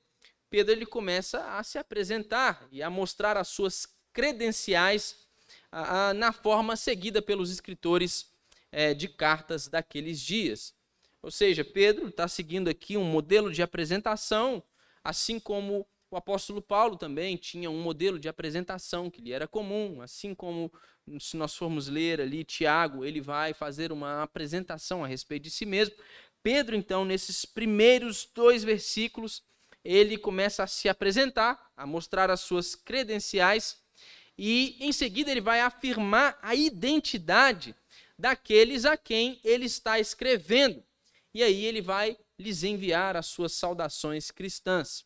Pedro 0.50 0.74
ele 0.74 0.86
começa 0.86 1.58
a 1.58 1.64
se 1.64 1.78
apresentar 1.78 2.68
e 2.72 2.82
a 2.82 2.90
mostrar 2.90 3.36
as 3.36 3.48
suas 3.48 3.88
credenciais 4.14 5.28
a, 5.72 6.10
a, 6.10 6.14
na 6.14 6.32
forma 6.32 6.76
seguida 6.76 7.22
pelos 7.22 7.52
escritores 7.52 8.32
é, 8.72 8.94
de 8.94 9.08
cartas 9.08 9.68
daqueles 9.68 10.20
dias. 10.20 10.74
Ou 11.22 11.32
seja, 11.32 11.66
Pedro 11.66 12.08
está 12.08 12.28
seguindo 12.28 12.70
aqui 12.70 12.96
um 12.96 13.04
modelo 13.04 13.52
de 13.52 13.62
apresentação, 13.62 14.64
assim 15.04 15.40
como 15.40 15.86
o 16.16 16.18
apóstolo 16.18 16.62
Paulo 16.62 16.96
também 16.96 17.36
tinha 17.36 17.70
um 17.70 17.82
modelo 17.82 18.18
de 18.18 18.30
apresentação 18.30 19.12
que 19.12 19.22
lhe 19.22 19.34
era 19.34 19.50
comum, 19.50 20.02
assim 20.02 20.34
como 20.34 20.72
se 21.20 21.36
nós 21.36 21.54
formos 21.54 21.90
ler 21.90 22.22
ali 22.22 22.46
Tiago, 22.46 23.04
ele 23.04 23.20
vai 23.20 23.54
fazer 23.54 23.92
uma 23.92 24.24
apresentação 24.24 25.04
a 25.04 25.08
respeito 25.08 25.44
de 25.44 25.52
si 25.52 25.66
mesmo. 25.66 25.94
Pedro, 26.42 26.74
então, 26.74 27.04
nesses 27.04 27.44
primeiros 27.44 28.30
dois 28.34 28.64
versículos, 28.64 29.44
ele 29.84 30.18
começa 30.18 30.64
a 30.64 30.68
se 30.68 30.88
apresentar, 30.88 31.70
a 31.76 31.86
mostrar 31.86 32.32
as 32.32 32.40
suas 32.40 32.76
credenciais 32.76 33.78
e 34.38 34.78
em 34.80 34.94
seguida 34.94 35.30
ele 35.30 35.42
vai 35.42 35.60
afirmar 35.60 36.40
a 36.42 36.56
identidade 36.56 37.76
daqueles 38.18 38.86
a 38.86 38.96
quem 38.96 39.38
ele 39.44 39.66
está 39.66 40.00
escrevendo. 40.00 40.82
E 41.34 41.44
aí 41.44 41.66
ele 41.66 41.82
vai 41.82 42.18
lhes 42.40 42.64
enviar 42.64 43.18
as 43.18 43.26
suas 43.26 43.52
saudações 43.52 44.32
cristãs. 44.32 45.04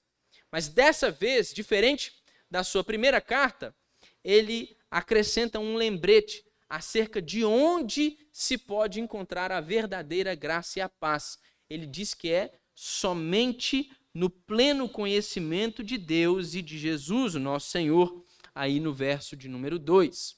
Mas 0.51 0.67
dessa 0.67 1.11
vez, 1.11 1.53
diferente 1.53 2.13
da 2.49 2.63
sua 2.63 2.83
primeira 2.83 3.21
carta, 3.21 3.75
ele 4.23 4.75
acrescenta 4.89 5.59
um 5.59 5.75
lembrete 5.75 6.43
acerca 6.67 7.21
de 7.21 7.43
onde 7.43 8.17
se 8.31 8.57
pode 8.57 8.99
encontrar 8.99 9.51
a 9.51 9.61
verdadeira 9.61 10.35
graça 10.35 10.79
e 10.79 10.81
a 10.81 10.89
paz. 10.89 11.39
Ele 11.69 11.85
diz 11.85 12.13
que 12.13 12.31
é 12.31 12.53
somente 12.75 13.91
no 14.13 14.29
pleno 14.29 14.89
conhecimento 14.89 15.83
de 15.83 15.97
Deus 15.97 16.53
e 16.53 16.61
de 16.61 16.77
Jesus, 16.77 17.35
o 17.35 17.39
nosso 17.39 17.69
Senhor, 17.69 18.23
aí 18.53 18.79
no 18.79 18.93
verso 18.93 19.35
de 19.35 19.47
número 19.47 19.77
2. 19.77 20.37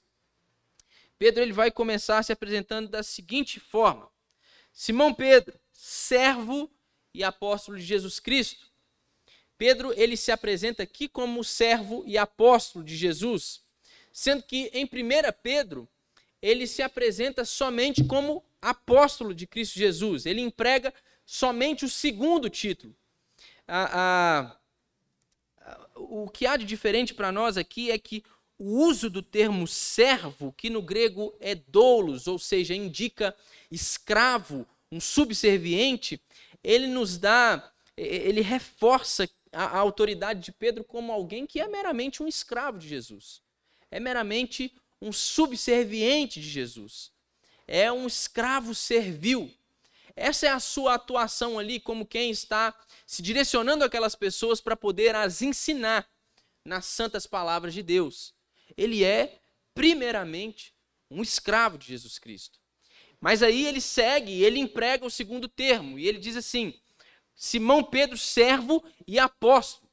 Pedro 1.17 1.43
ele 1.43 1.53
vai 1.53 1.69
começar 1.69 2.23
se 2.23 2.31
apresentando 2.31 2.89
da 2.89 3.03
seguinte 3.03 3.59
forma: 3.59 4.09
Simão 4.73 5.13
Pedro, 5.13 5.59
servo 5.71 6.71
e 7.13 7.23
apóstolo 7.23 7.77
de 7.77 7.83
Jesus 7.83 8.19
Cristo, 8.19 8.70
Pedro 9.61 9.93
ele 9.95 10.17
se 10.17 10.31
apresenta 10.31 10.81
aqui 10.81 11.07
como 11.07 11.43
servo 11.43 12.03
e 12.07 12.17
apóstolo 12.17 12.83
de 12.83 12.97
Jesus, 12.97 13.61
sendo 14.11 14.41
que 14.41 14.71
em 14.73 14.85
1 14.85 14.89
Pedro 15.43 15.87
ele 16.41 16.65
se 16.65 16.81
apresenta 16.81 17.45
somente 17.45 18.03
como 18.03 18.43
apóstolo 18.59 19.35
de 19.35 19.45
Cristo 19.45 19.77
Jesus. 19.77 20.25
Ele 20.25 20.41
emprega 20.41 20.91
somente 21.23 21.85
o 21.85 21.89
segundo 21.89 22.49
título. 22.49 22.95
A, 23.67 24.57
a, 25.63 25.87
o 25.95 26.27
que 26.27 26.47
há 26.47 26.57
de 26.57 26.65
diferente 26.65 27.13
para 27.13 27.31
nós 27.31 27.55
aqui 27.55 27.91
é 27.91 27.99
que 27.99 28.23
o 28.57 28.79
uso 28.79 29.11
do 29.11 29.21
termo 29.21 29.67
servo, 29.67 30.51
que 30.57 30.71
no 30.71 30.81
grego 30.81 31.35
é 31.39 31.53
doulos, 31.53 32.25
ou 32.25 32.39
seja, 32.39 32.73
indica 32.73 33.35
escravo, 33.69 34.65
um 34.91 34.99
subserviente, 34.99 36.19
ele 36.63 36.87
nos 36.87 37.15
dá, 37.15 37.71
ele 37.95 38.41
reforça 38.41 39.29
a, 39.51 39.65
a 39.65 39.77
autoridade 39.77 40.39
de 40.39 40.51
Pedro 40.51 40.83
como 40.83 41.11
alguém 41.11 41.45
que 41.45 41.59
é 41.59 41.67
meramente 41.67 42.23
um 42.23 42.27
escravo 42.27 42.77
de 42.77 42.87
Jesus. 42.87 43.41
É 43.89 43.99
meramente 43.99 44.73
um 45.01 45.11
subserviente 45.11 46.39
de 46.39 46.49
Jesus. 46.49 47.11
É 47.67 47.91
um 47.91 48.07
escravo 48.07 48.73
servil. 48.75 49.51
Essa 50.15 50.47
é 50.47 50.49
a 50.49 50.59
sua 50.59 50.95
atuação 50.95 51.57
ali, 51.57 51.79
como 51.79 52.05
quem 52.05 52.29
está 52.29 52.77
se 53.05 53.21
direcionando 53.21 53.83
aquelas 53.83 54.15
pessoas 54.15 54.61
para 54.61 54.75
poder 54.75 55.15
as 55.15 55.41
ensinar 55.41 56.07
nas 56.63 56.85
santas 56.85 57.25
palavras 57.25 57.73
de 57.73 57.81
Deus. 57.81 58.33
Ele 58.77 59.03
é, 59.03 59.39
primeiramente, 59.73 60.73
um 61.09 61.21
escravo 61.21 61.77
de 61.77 61.87
Jesus 61.87 62.19
Cristo. 62.19 62.59
Mas 63.19 63.43
aí 63.43 63.65
ele 63.67 63.81
segue, 63.81 64.43
ele 64.43 64.59
emprega 64.59 65.05
o 65.05 65.11
segundo 65.11 65.47
termo, 65.47 65.99
e 65.99 66.07
ele 66.07 66.19
diz 66.19 66.35
assim: 66.35 66.73
Simão 67.35 67.83
Pedro, 67.83 68.17
servo 68.17 68.83
e 69.07 69.19
apóstolo. 69.19 69.89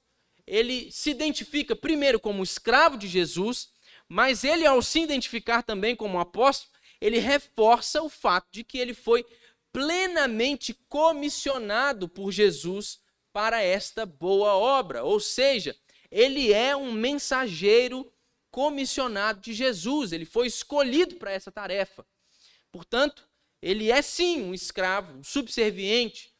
Ele 0.46 0.90
se 0.90 1.10
identifica 1.10 1.76
primeiro 1.76 2.18
como 2.18 2.42
escravo 2.42 2.96
de 2.96 3.06
Jesus, 3.06 3.70
mas 4.08 4.44
ele, 4.44 4.66
ao 4.66 4.80
se 4.80 5.00
identificar 5.00 5.62
também 5.62 5.94
como 5.94 6.18
apóstolo, 6.18 6.72
ele 7.00 7.18
reforça 7.18 8.02
o 8.02 8.08
fato 8.08 8.48
de 8.50 8.64
que 8.64 8.78
ele 8.78 8.94
foi 8.94 9.24
plenamente 9.72 10.74
comissionado 10.88 12.08
por 12.08 12.32
Jesus 12.32 13.00
para 13.32 13.62
esta 13.62 14.04
boa 14.04 14.54
obra. 14.54 15.04
Ou 15.04 15.20
seja, 15.20 15.76
ele 16.10 16.52
é 16.52 16.74
um 16.74 16.90
mensageiro 16.90 18.10
comissionado 18.50 19.40
de 19.40 19.52
Jesus, 19.52 20.12
ele 20.12 20.24
foi 20.24 20.46
escolhido 20.46 21.16
para 21.16 21.32
essa 21.32 21.52
tarefa. 21.52 22.04
Portanto, 22.72 23.28
ele 23.60 23.90
é 23.90 24.00
sim 24.00 24.42
um 24.42 24.54
escravo, 24.54 25.18
um 25.18 25.22
subserviente, 25.22 26.32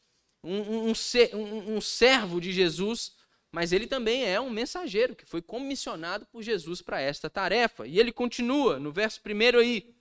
um, 0.43 0.91
um, 0.91 0.93
um, 0.93 1.77
um 1.77 1.81
servo 1.81 2.41
de 2.41 2.53
Jesus, 2.53 3.17
mas 3.51 3.73
ele 3.73 3.87
também 3.87 4.25
é 4.25 4.41
um 4.41 4.51
mensageiro 4.51 5.17
que 5.17 5.25
foi 5.25 5.41
comissionado 5.41 6.27
por 6.27 6.43
Jesus 6.43 6.83
para 6.83 7.01
esta 7.01 7.31
tarefa. 7.31 7.87
E 7.87 7.99
ele 7.99 8.13
continua 8.13 8.79
no 8.79 8.93
verso 8.93 9.21
primeiro 9.21 9.59
aí: 9.59 9.95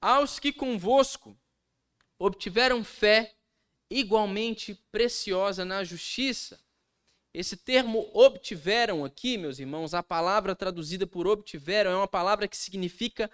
Aos 0.00 0.38
que 0.38 0.52
convosco 0.52 1.36
obtiveram 2.18 2.84
fé 2.84 3.34
igualmente 3.90 4.74
preciosa 4.90 5.64
na 5.64 5.84
justiça, 5.84 6.58
esse 7.34 7.56
termo 7.56 8.08
obtiveram 8.14 9.04
aqui, 9.04 9.36
meus 9.36 9.58
irmãos, 9.58 9.92
a 9.92 10.04
palavra 10.04 10.54
traduzida 10.54 11.04
por 11.04 11.26
obtiveram 11.26 11.90
é 11.90 11.96
uma 11.96 12.06
palavra 12.06 12.46
que 12.46 12.56
significa 12.56 13.28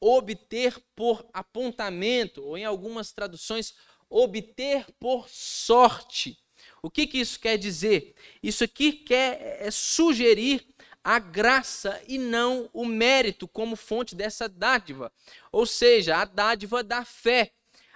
obter 0.00 0.76
por 0.96 1.24
apontamento, 1.32 2.42
ou 2.42 2.58
em 2.58 2.64
algumas 2.64 3.12
traduções, 3.12 3.72
obter 4.14 4.86
por 5.00 5.28
sorte. 5.28 6.38
O 6.80 6.88
que, 6.88 7.04
que 7.04 7.18
isso 7.18 7.40
quer 7.40 7.58
dizer? 7.58 8.14
Isso 8.40 8.62
aqui 8.62 8.92
quer 8.92 9.58
é, 9.60 9.70
sugerir 9.72 10.64
a 11.02 11.18
graça 11.18 12.00
e 12.06 12.16
não 12.16 12.70
o 12.72 12.84
mérito 12.84 13.48
como 13.48 13.74
fonte 13.74 14.14
dessa 14.14 14.48
dádiva, 14.48 15.12
ou 15.50 15.66
seja, 15.66 16.18
a 16.18 16.24
dádiva 16.24 16.84
da 16.84 17.04
fé. 17.04 17.50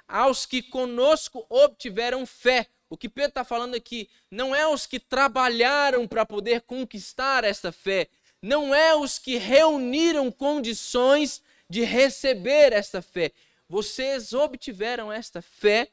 Aos 0.08 0.44
que 0.44 0.60
conosco 0.60 1.46
obtiveram 1.48 2.26
fé, 2.26 2.66
o 2.90 2.96
que 2.96 3.08
Pedro 3.08 3.28
está 3.28 3.44
falando 3.44 3.76
aqui 3.76 4.10
não 4.30 4.54
é 4.54 4.66
os 4.66 4.86
que 4.86 4.98
trabalharam 4.98 6.08
para 6.08 6.26
poder 6.26 6.62
conquistar 6.62 7.44
esta 7.44 7.70
fé, 7.70 8.08
não 8.42 8.74
é 8.74 8.94
os 8.94 9.18
que 9.18 9.36
reuniram 9.36 10.32
condições 10.32 11.42
de 11.70 11.84
receber 11.84 12.72
esta 12.72 13.00
fé. 13.00 13.30
Vocês 13.68 14.32
obtiveram 14.32 15.12
esta 15.12 15.40
fé 15.42 15.88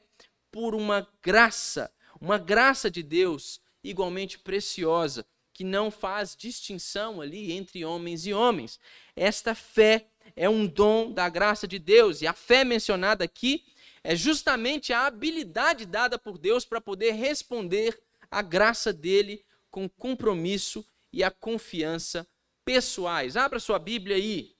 por 0.56 0.74
uma 0.74 1.06
graça, 1.22 1.92
uma 2.18 2.38
graça 2.38 2.90
de 2.90 3.02
Deus 3.02 3.60
igualmente 3.84 4.38
preciosa, 4.38 5.26
que 5.52 5.62
não 5.62 5.90
faz 5.90 6.34
distinção 6.34 7.20
ali 7.20 7.52
entre 7.52 7.84
homens 7.84 8.26
e 8.26 8.32
homens. 8.32 8.80
Esta 9.14 9.54
fé 9.54 10.06
é 10.34 10.48
um 10.48 10.66
dom 10.66 11.12
da 11.12 11.28
graça 11.28 11.68
de 11.68 11.78
Deus, 11.78 12.22
e 12.22 12.26
a 12.26 12.32
fé 12.32 12.64
mencionada 12.64 13.22
aqui 13.22 13.66
é 14.02 14.16
justamente 14.16 14.94
a 14.94 15.04
habilidade 15.04 15.84
dada 15.84 16.18
por 16.18 16.38
Deus 16.38 16.64
para 16.64 16.80
poder 16.80 17.10
responder 17.10 18.00
à 18.30 18.40
graça 18.40 18.94
dele 18.94 19.44
com 19.70 19.86
compromisso 19.86 20.82
e 21.12 21.22
a 21.22 21.30
confiança 21.30 22.26
pessoais. 22.64 23.36
Abra 23.36 23.60
sua 23.60 23.78
Bíblia 23.78 24.16
aí. 24.16 24.56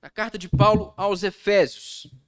Na 0.00 0.08
carta 0.08 0.38
de 0.38 0.48
Paulo 0.48 0.94
aos 0.96 1.24
Efésios. 1.24 2.21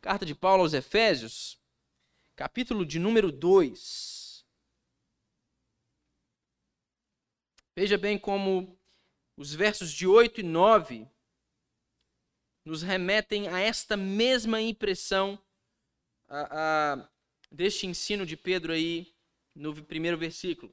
Carta 0.00 0.24
de 0.24 0.34
Paulo 0.34 0.62
aos 0.62 0.74
Efésios, 0.74 1.58
capítulo 2.36 2.86
de 2.86 3.00
número 3.00 3.32
2. 3.32 4.46
Veja 7.74 7.98
bem 7.98 8.16
como 8.16 8.78
os 9.36 9.52
versos 9.52 9.92
de 9.92 10.06
8 10.06 10.40
e 10.40 10.44
9 10.44 11.08
nos 12.64 12.82
remetem 12.82 13.48
a 13.48 13.58
esta 13.58 13.96
mesma 13.96 14.60
impressão 14.60 15.36
a, 16.28 16.92
a, 16.92 17.08
deste 17.50 17.86
ensino 17.86 18.24
de 18.24 18.36
Pedro 18.36 18.72
aí 18.72 19.12
no 19.52 19.82
primeiro 19.82 20.16
versículo. 20.16 20.72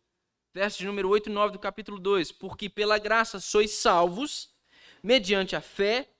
Verso 0.53 0.77
de 0.77 0.85
número 0.85 1.09
8 1.09 1.29
e 1.29 1.33
9 1.33 1.53
do 1.53 1.59
capítulo 1.59 1.99
2. 1.99 2.31
Porque 2.31 2.69
pela 2.69 2.99
graça 2.99 3.39
sois 3.39 3.71
salvos, 3.71 4.53
mediante 5.01 5.55
a 5.55 5.61
fé, 5.61 6.11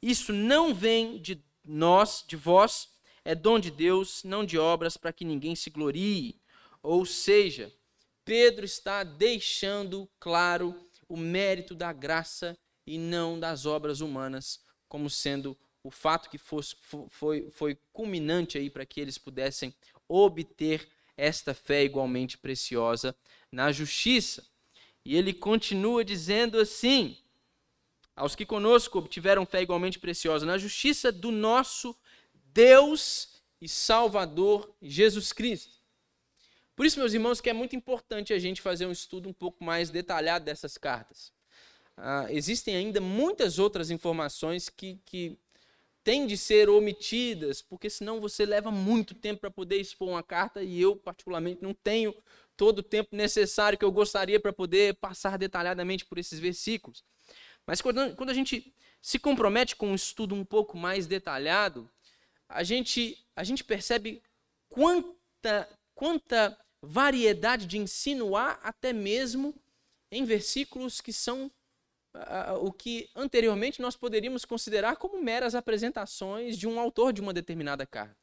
isso 0.00 0.32
não 0.32 0.72
vem 0.72 1.20
de 1.20 1.42
nós, 1.64 2.24
de 2.26 2.36
vós, 2.36 2.88
é 3.24 3.34
dom 3.34 3.58
de 3.58 3.70
Deus, 3.70 4.22
não 4.24 4.44
de 4.44 4.58
obras, 4.58 4.96
para 4.96 5.12
que 5.12 5.24
ninguém 5.24 5.54
se 5.54 5.70
glorie. 5.70 6.40
Ou 6.82 7.06
seja, 7.06 7.72
Pedro 8.24 8.64
está 8.64 9.04
deixando 9.04 10.08
claro 10.18 10.74
o 11.08 11.16
mérito 11.16 11.74
da 11.74 11.92
graça 11.92 12.58
e 12.86 12.98
não 12.98 13.38
das 13.38 13.66
obras 13.66 14.00
humanas, 14.00 14.60
como 14.88 15.08
sendo 15.08 15.56
o 15.84 15.90
fato 15.90 16.30
que 16.30 16.38
fosse, 16.38 16.76
foi, 17.10 17.50
foi 17.50 17.78
culminante 17.92 18.56
aí 18.56 18.70
para 18.70 18.86
que 18.86 19.00
eles 19.00 19.18
pudessem 19.18 19.74
obter 20.08 20.88
esta 21.16 21.54
fé 21.54 21.84
igualmente 21.84 22.38
preciosa 22.38 23.14
na 23.50 23.72
justiça. 23.72 24.44
E 25.04 25.16
ele 25.16 25.32
continua 25.32 26.04
dizendo 26.04 26.58
assim: 26.58 27.16
aos 28.14 28.34
que 28.34 28.46
conosco 28.46 28.98
obtiveram 28.98 29.46
fé 29.46 29.62
igualmente 29.62 29.98
preciosa 29.98 30.44
na 30.46 30.58
justiça 30.58 31.10
do 31.10 31.30
nosso 31.30 31.96
Deus 32.52 33.42
e 33.60 33.68
Salvador 33.68 34.74
Jesus 34.80 35.32
Cristo. 35.32 35.80
Por 36.74 36.86
isso, 36.86 36.98
meus 36.98 37.12
irmãos, 37.12 37.40
que 37.40 37.50
é 37.50 37.52
muito 37.52 37.76
importante 37.76 38.32
a 38.32 38.38
gente 38.38 38.60
fazer 38.60 38.86
um 38.86 38.92
estudo 38.92 39.28
um 39.28 39.32
pouco 39.32 39.62
mais 39.62 39.90
detalhado 39.90 40.44
dessas 40.44 40.76
cartas. 40.76 41.32
Ah, 41.96 42.26
existem 42.30 42.74
ainda 42.74 43.00
muitas 43.00 43.58
outras 43.58 43.90
informações 43.90 44.68
que, 44.68 44.98
que 45.04 45.38
têm 46.02 46.26
de 46.26 46.36
ser 46.36 46.68
omitidas, 46.68 47.62
porque 47.62 47.88
senão 47.90 48.20
você 48.20 48.44
leva 48.44 48.70
muito 48.70 49.14
tempo 49.14 49.42
para 49.42 49.50
poder 49.50 49.76
expor 49.76 50.08
uma 50.08 50.22
carta 50.22 50.62
e 50.62 50.80
eu, 50.80 50.96
particularmente, 50.96 51.62
não 51.62 51.74
tenho 51.74 52.14
todo 52.56 52.80
o 52.80 52.82
tempo 52.82 53.14
necessário 53.14 53.78
que 53.78 53.84
eu 53.84 53.92
gostaria 53.92 54.40
para 54.40 54.52
poder 54.52 54.94
passar 54.94 55.38
detalhadamente 55.38 56.04
por 56.04 56.18
esses 56.18 56.38
versículos. 56.38 57.04
Mas 57.66 57.80
quando, 57.80 58.30
a 58.30 58.34
gente 58.34 58.74
se 59.00 59.18
compromete 59.18 59.76
com 59.76 59.88
um 59.88 59.94
estudo 59.94 60.34
um 60.34 60.44
pouco 60.44 60.76
mais 60.76 61.06
detalhado, 61.06 61.90
a 62.48 62.62
gente, 62.62 63.18
a 63.34 63.44
gente 63.44 63.64
percebe 63.64 64.22
quanta, 64.68 65.68
quanta 65.94 66.58
variedade 66.80 67.66
de 67.66 67.78
ensino 67.78 68.36
há 68.36 68.52
até 68.62 68.92
mesmo 68.92 69.54
em 70.10 70.24
versículos 70.24 71.00
que 71.00 71.12
são 71.12 71.50
uh, 72.14 72.54
o 72.60 72.72
que 72.72 73.08
anteriormente 73.14 73.80
nós 73.80 73.96
poderíamos 73.96 74.44
considerar 74.44 74.96
como 74.96 75.22
meras 75.22 75.54
apresentações 75.54 76.58
de 76.58 76.66
um 76.66 76.78
autor 76.78 77.12
de 77.12 77.20
uma 77.20 77.32
determinada 77.32 77.86
carta. 77.86 78.16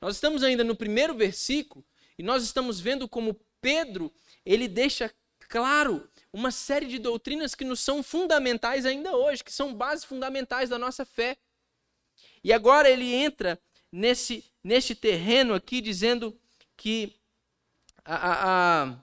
Nós 0.00 0.16
estamos 0.16 0.42
ainda 0.42 0.64
no 0.64 0.74
primeiro 0.74 1.14
versículo 1.14 1.84
e 2.18 2.22
nós 2.22 2.42
estamos 2.42 2.80
vendo 2.80 3.08
como 3.08 3.38
Pedro 3.60 4.12
ele 4.44 4.66
deixa 4.66 5.12
claro 5.48 6.08
uma 6.32 6.50
série 6.50 6.86
de 6.86 6.98
doutrinas 6.98 7.54
que 7.54 7.64
nos 7.64 7.80
são 7.80 8.02
fundamentais 8.02 8.86
ainda 8.86 9.14
hoje, 9.14 9.44
que 9.44 9.52
são 9.52 9.74
bases 9.74 10.04
fundamentais 10.04 10.70
da 10.70 10.78
nossa 10.78 11.04
fé. 11.04 11.36
E 12.42 12.52
agora 12.52 12.88
ele 12.88 13.12
entra 13.12 13.60
nesse, 13.90 14.44
nesse 14.64 14.94
terreno 14.94 15.54
aqui 15.54 15.80
dizendo 15.80 16.38
que 16.76 17.14
a, 18.04 18.14
a, 18.14 18.82
a, 18.84 18.96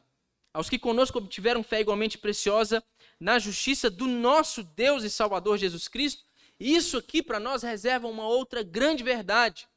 aos 0.54 0.70
que 0.70 0.80
conosco 0.80 1.20
obtiveram 1.20 1.64
fé 1.64 1.80
igualmente 1.82 2.18
preciosa 2.18 2.84
na 3.20 3.38
justiça 3.38 3.90
do 3.90 4.08
nosso 4.08 4.64
Deus 4.64 5.04
e 5.04 5.10
Salvador 5.10 5.58
Jesus 5.58 5.88
Cristo. 5.88 6.24
Isso 6.60 6.98
aqui 6.98 7.22
para 7.22 7.40
nós 7.40 7.64
reserva 7.64 8.08
uma 8.08 8.28
outra 8.28 8.64
grande 8.64 9.04
verdade. 9.04 9.68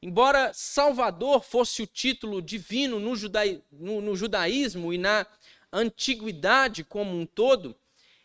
Embora 0.00 0.52
Salvador 0.54 1.42
fosse 1.42 1.82
o 1.82 1.86
título 1.86 2.40
divino 2.40 3.00
no, 3.00 3.12
no, 3.72 4.00
no 4.00 4.16
judaísmo 4.16 4.92
e 4.92 4.98
na 4.98 5.26
antiguidade 5.72 6.84
como 6.84 7.18
um 7.18 7.26
todo, 7.26 7.76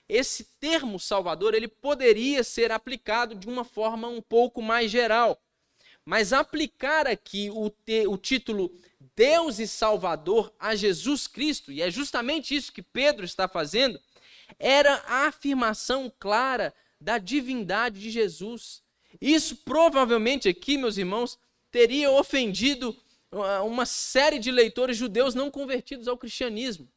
esse 0.08 0.44
termo 0.60 1.00
Salvador 1.00 1.54
ele 1.54 1.68
poderia 1.68 2.44
ser 2.44 2.72
aplicado 2.72 3.36
de 3.36 3.48
uma 3.48 3.64
forma 3.64 4.08
um 4.08 4.22
pouco 4.22 4.62
mais 4.62 4.92
geral. 4.92 5.42
Mas 6.06 6.34
aplicar 6.34 7.08
aqui 7.08 7.50
o, 7.50 7.70
te, 7.70 8.06
o 8.08 8.18
título 8.18 8.72
Deus 9.16 9.60
e 9.60 9.68
Salvador 9.68 10.54
a 10.60 10.76
Jesus 10.76 11.28
Cristo, 11.28 11.72
e 11.72 11.82
é 11.82 11.90
justamente 11.90 12.56
isso 12.56 12.74
que 12.74 12.82
Pedro 12.82 13.24
está 13.24 13.48
fazendo, 13.48 14.00
era 14.60 14.96
a 15.08 15.28
afirmação 15.28 16.12
clara 16.20 16.74
da 17.00 17.18
divindade 17.18 18.00
de 18.00 18.10
Jesus. 18.10 18.82
Isso 19.22 19.58
provavelmente 19.58 20.50
aqui, 20.50 20.78
meus 20.78 20.98
irmãos, 20.98 21.40
teria 21.72 22.12
ofendido 22.12 22.96
uh, 23.32 23.66
uma 23.66 23.86
série 23.86 24.40
de 24.40 24.52
leitores 24.52 24.98
judeus 24.98 25.34
não 25.34 25.50
convertidos 25.50 26.08
ao 26.08 26.18
cristianismo. 26.18 26.88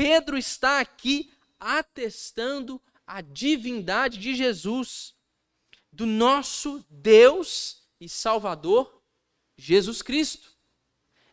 Pedro 0.00 0.38
está 0.38 0.80
aqui 0.80 1.30
atestando 1.58 2.80
a 3.06 3.20
divindade 3.20 4.16
de 4.16 4.34
Jesus, 4.34 5.14
do 5.92 6.06
nosso 6.06 6.82
Deus 6.88 7.82
e 8.00 8.08
Salvador 8.08 9.02
Jesus 9.58 10.00
Cristo. 10.00 10.56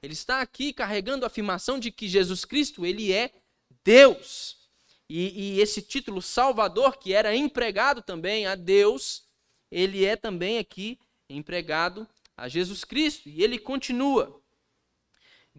Ele 0.04 0.12
está 0.12 0.42
aqui 0.42 0.74
carregando 0.74 1.24
a 1.24 1.28
afirmação 1.28 1.80
de 1.80 1.94
que 1.94 2.10
Jesus 2.10 2.44
Cristo, 2.44 2.86
ele 2.86 3.14
é 3.14 3.32
Deus. 3.86 4.58
E, 5.08 5.56
e, 5.56 5.62
esse 5.62 5.82
título 5.82 6.22
Salvador, 6.22 6.98
que 6.98 7.14
era 7.14 7.34
empregado 7.34 8.02
também 8.02 8.48
a 8.48 8.56
Deus, 8.56 9.30
ele 9.72 10.04
é 10.04 10.18
também 10.18 10.58
aqui 10.58 11.00
empregado 11.30 12.06
a 12.36 12.50
Jesus 12.50 12.84
Cristo. 12.84 13.30
E 13.30 13.42
ele 13.42 13.58
continua: 13.58 14.44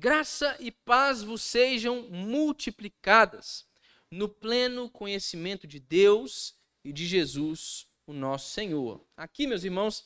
Graça 0.01 0.57
e 0.61 0.71
paz 0.71 1.25
vos 1.25 1.43
sejam 1.43 2.03
multiplicadas 2.09 3.67
no 4.09 4.29
pleno 4.29 4.89
conhecimento 4.89 5.67
de 5.67 5.81
Deus 5.81 6.55
e 6.85 6.93
de 6.93 7.05
Jesus, 7.05 7.89
o 8.07 8.13
nosso 8.13 8.53
Senhor. 8.53 9.05
Aqui, 9.17 9.45
meus 9.45 9.65
irmãos, 9.65 10.05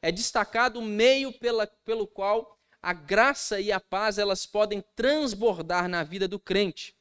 é 0.00 0.12
destacado 0.12 0.78
o 0.78 0.84
meio 0.84 1.32
pela, 1.32 1.66
pelo 1.66 2.06
qual 2.06 2.56
a 2.80 2.92
graça 2.92 3.60
e 3.60 3.72
a 3.72 3.80
paz 3.80 4.18
elas 4.18 4.46
podem 4.46 4.84
transbordar 4.94 5.88
na 5.88 6.04
vida 6.04 6.28
do 6.28 6.38
crente. 6.38 6.94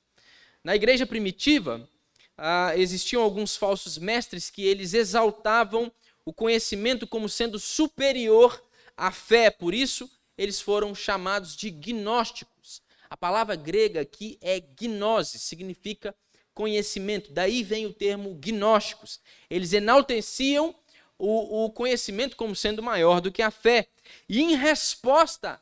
Na 0.64 0.76
igreja 0.76 1.06
primitiva, 1.06 1.88
ah, 2.36 2.76
existiam 2.76 3.22
alguns 3.22 3.56
falsos 3.56 4.00
mestres 4.00 4.50
que 4.50 4.66
eles 4.66 4.96
exaltavam 4.96 5.92
o 6.26 6.34
conhecimento 6.34 7.06
como 7.06 7.30
sendo 7.30 7.60
superior 7.60 8.60
à 8.98 9.12
fé, 9.12 9.52
por 9.52 9.72
isso 9.72 10.10
eles 10.38 10.62
foram 10.62 10.94
chamados 10.96 11.56
de 11.56 11.70
gnósticos. 11.70 12.82
A 13.10 13.18
palavra 13.18 13.56
grega 13.56 14.02
aqui 14.02 14.38
é 14.42 14.60
gnose, 14.60 15.40
significa 15.40 16.16
conhecimento. 16.54 17.32
Daí 17.32 17.64
vem 17.64 17.86
o 17.86 17.94
termo 17.94 18.34
gnósticos. 18.36 19.20
Eles 19.50 19.74
enalteciam 19.74 20.76
o, 21.18 21.66
o 21.66 21.72
conhecimento 21.72 22.36
como 22.36 22.56
sendo 22.56 22.82
maior 22.82 23.22
do 23.22 23.32
que 23.32 23.42
a 23.42 23.52
fé. 23.52 23.88
E 24.28 24.42
em 24.42 24.56
resposta 24.56 25.62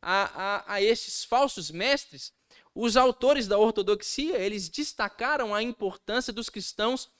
a, 0.00 0.64
a, 0.64 0.74
a 0.74 0.82
esses 0.82 1.24
falsos 1.24 1.70
mestres, 1.70 2.32
os 2.74 2.96
autores 2.96 3.46
da 3.46 3.58
ortodoxia, 3.58 4.38
eles 4.38 4.68
destacaram 4.68 5.54
a 5.54 5.62
importância 5.62 6.32
dos 6.32 6.48
cristãos 6.48 7.10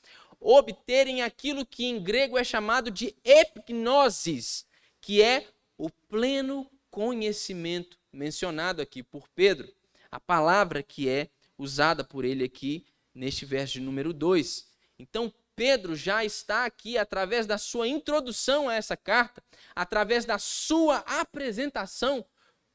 obterem 0.40 1.22
aquilo 1.22 1.64
que 1.64 1.84
em 1.84 2.02
grego 2.02 2.36
é 2.36 2.42
chamado 2.42 2.90
de 2.90 3.14
epignosis, 3.22 4.66
que 5.00 5.22
é 5.22 5.46
o 5.78 5.90
pleno 5.90 6.68
conhecimento 6.92 7.98
mencionado 8.12 8.82
aqui 8.82 9.02
por 9.02 9.26
Pedro. 9.34 9.66
A 10.10 10.20
palavra 10.20 10.82
que 10.82 11.08
é 11.08 11.30
usada 11.56 12.04
por 12.04 12.22
ele 12.24 12.44
aqui 12.44 12.86
neste 13.14 13.46
verso 13.46 13.74
de 13.74 13.80
número 13.80 14.12
2. 14.12 14.68
Então, 14.98 15.32
Pedro 15.56 15.96
já 15.96 16.24
está 16.24 16.66
aqui, 16.66 16.98
através 16.98 17.46
da 17.46 17.56
sua 17.56 17.88
introdução 17.88 18.68
a 18.68 18.74
essa 18.74 18.96
carta, 18.96 19.42
através 19.74 20.24
da 20.26 20.38
sua 20.38 20.98
apresentação, 20.98 22.24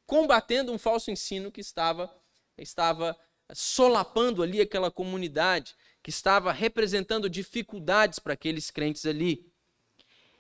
combatendo 0.06 0.72
um 0.72 0.80
falso 0.80 1.12
ensino 1.12 1.52
que 1.52 1.62
estava, 1.62 2.12
estava 2.58 3.16
solapando 3.54 4.42
ali 4.42 4.62
aquela 4.62 4.90
comunidade, 4.90 5.76
que 6.02 6.10
estava 6.10 6.52
representando 6.52 7.30
dificuldades 7.30 8.18
para 8.18 8.34
aqueles 8.34 8.72
crentes 8.72 9.06
ali. 9.06 9.52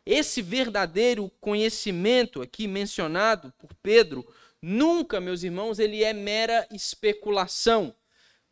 Esse 0.10 0.41
verdadeiro 0.41 1.30
conhecimento 1.41 2.41
aqui 2.41 2.66
mencionado 2.66 3.53
por 3.58 3.74
Pedro, 3.84 4.26
nunca, 4.62 5.20
meus 5.20 5.43
irmãos, 5.43 5.80
ele 5.80 6.01
é 6.01 6.14
mera 6.14 6.66
especulação, 6.72 7.93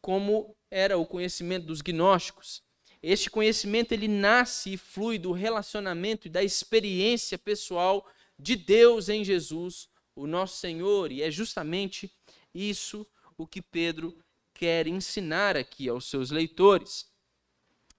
como 0.01 0.53
era 0.69 0.97
o 0.97 1.05
conhecimento 1.05 1.67
dos 1.67 1.81
gnósticos. 1.81 2.61
Este 3.01 3.29
conhecimento 3.29 3.93
ele 3.93 4.09
nasce 4.09 4.73
e 4.73 4.77
flui 4.77 5.17
do 5.17 5.31
relacionamento 5.31 6.27
e 6.27 6.29
da 6.29 6.43
experiência 6.43 7.37
pessoal 7.37 8.05
de 8.37 8.57
Deus 8.57 9.07
em 9.07 9.23
Jesus, 9.23 9.87
o 10.13 10.27
nosso 10.27 10.57
Senhor, 10.57 11.09
e 11.09 11.21
é 11.21 11.31
justamente 11.31 12.11
isso 12.53 13.07
o 13.37 13.47
que 13.47 13.61
Pedro 13.61 14.13
quer 14.53 14.87
ensinar 14.87 15.55
aqui 15.55 15.87
aos 15.87 16.09
seus 16.09 16.31
leitores. 16.31 17.09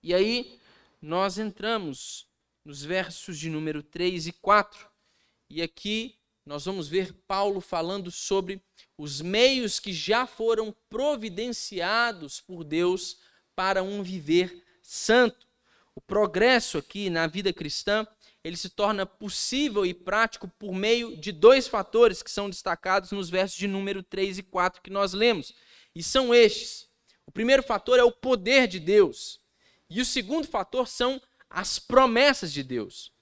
E 0.03 0.13
aí 0.13 0.59
nós 1.01 1.39
entramos 1.39 2.26
nos 2.67 2.83
versos 2.83 3.39
de 3.39 3.49
número 3.49 3.81
3 3.81 4.27
e 4.27 4.33
4. 4.33 4.89
E 5.49 5.63
aqui 5.63 6.17
nós 6.45 6.65
vamos 6.65 6.89
ver 6.89 7.13
Paulo 7.13 7.61
falando 7.61 8.11
sobre 8.11 8.61
os 8.99 9.21
meios 9.21 9.79
que 9.79 9.93
já 9.93 10.27
foram 10.27 10.75
providenciados 10.91 12.41
por 12.41 12.65
Deus 12.65 13.19
para 13.55 13.85
um 13.85 14.03
viver 14.03 14.65
santo. 14.83 15.47
O 15.95 16.01
progresso 16.01 16.77
aqui 16.77 17.09
na 17.09 17.29
vida 17.29 17.53
cristã, 17.53 18.05
ele 18.43 18.57
se 18.57 18.69
torna 18.69 19.07
possível 19.07 19.87
e 19.87 19.95
prático 19.95 20.49
por 20.59 20.75
meio 20.75 21.17
de 21.17 21.31
dois 21.31 21.69
fatores 21.69 22.21
que 22.21 22.31
são 22.31 22.51
destacados 22.51 23.13
nos 23.13 23.31
versos 23.31 23.57
de 23.57 23.69
número 23.69 24.03
3 24.03 24.39
e 24.39 24.43
4 24.43 24.83
que 24.83 24.91
nós 24.91 25.13
lemos. 25.13 25.55
E 25.95 26.03
são 26.03 26.35
estes. 26.35 26.89
O 27.25 27.31
primeiro 27.31 27.63
fator 27.63 28.01
é 28.01 28.03
o 28.03 28.11
poder 28.11 28.67
de 28.67 28.81
Deus. 28.81 29.41
E 29.89 30.01
o 30.01 30.05
segundo 30.05 30.49
fator 30.49 30.89
são 30.89 31.23
as 31.51 31.79
promessas 31.79 32.53
de 32.53 32.63
Deus. 32.63 33.13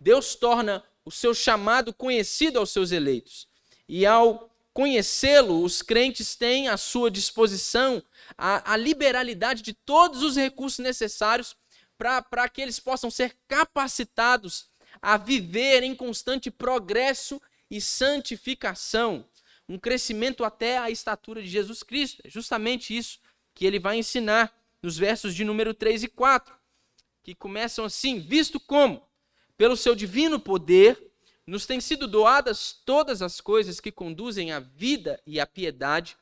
Deus 0.00 0.34
torna 0.34 0.82
o 1.04 1.10
seu 1.10 1.34
chamado 1.34 1.92
conhecido 1.92 2.58
aos 2.58 2.70
seus 2.70 2.92
eleitos. 2.92 3.46
E 3.88 4.06
ao 4.06 4.50
conhecê-lo, 4.72 5.62
os 5.62 5.82
crentes 5.82 6.34
têm 6.34 6.68
à 6.68 6.76
sua 6.76 7.10
disposição 7.10 8.02
a, 8.36 8.72
a 8.72 8.76
liberalidade 8.76 9.62
de 9.62 9.72
todos 9.72 10.22
os 10.22 10.36
recursos 10.36 10.78
necessários 10.78 11.56
para 11.96 12.48
que 12.48 12.60
eles 12.60 12.80
possam 12.80 13.10
ser 13.10 13.36
capacitados 13.46 14.68
a 15.00 15.16
viver 15.16 15.82
em 15.82 15.94
constante 15.94 16.50
progresso 16.50 17.40
e 17.70 17.80
santificação, 17.80 19.24
um 19.68 19.78
crescimento 19.78 20.44
até 20.44 20.78
a 20.78 20.90
estatura 20.90 21.42
de 21.42 21.48
Jesus 21.48 21.82
Cristo. 21.82 22.22
É 22.24 22.30
justamente 22.30 22.96
isso 22.96 23.20
que 23.54 23.64
ele 23.64 23.78
vai 23.78 23.96
ensinar 23.98 24.52
nos 24.82 24.98
versos 24.98 25.34
de 25.34 25.44
número 25.44 25.72
3 25.72 26.04
e 26.04 26.08
4, 26.08 26.54
que 27.24 27.34
começam 27.34 27.86
assim: 27.86 28.20
Visto 28.20 28.60
como, 28.60 29.02
pelo 29.56 29.76
seu 29.76 29.94
divino 29.94 30.38
poder, 30.38 31.10
nos 31.46 31.66
têm 31.66 31.80
sido 31.80 32.06
doadas 32.06 32.80
todas 32.84 33.22
as 33.22 33.40
coisas 33.40 33.80
que 33.80 33.90
conduzem 33.90 34.52
à 34.52 34.60
vida 34.60 35.20
e 35.26 35.40
à 35.40 35.46
piedade, 35.46 36.16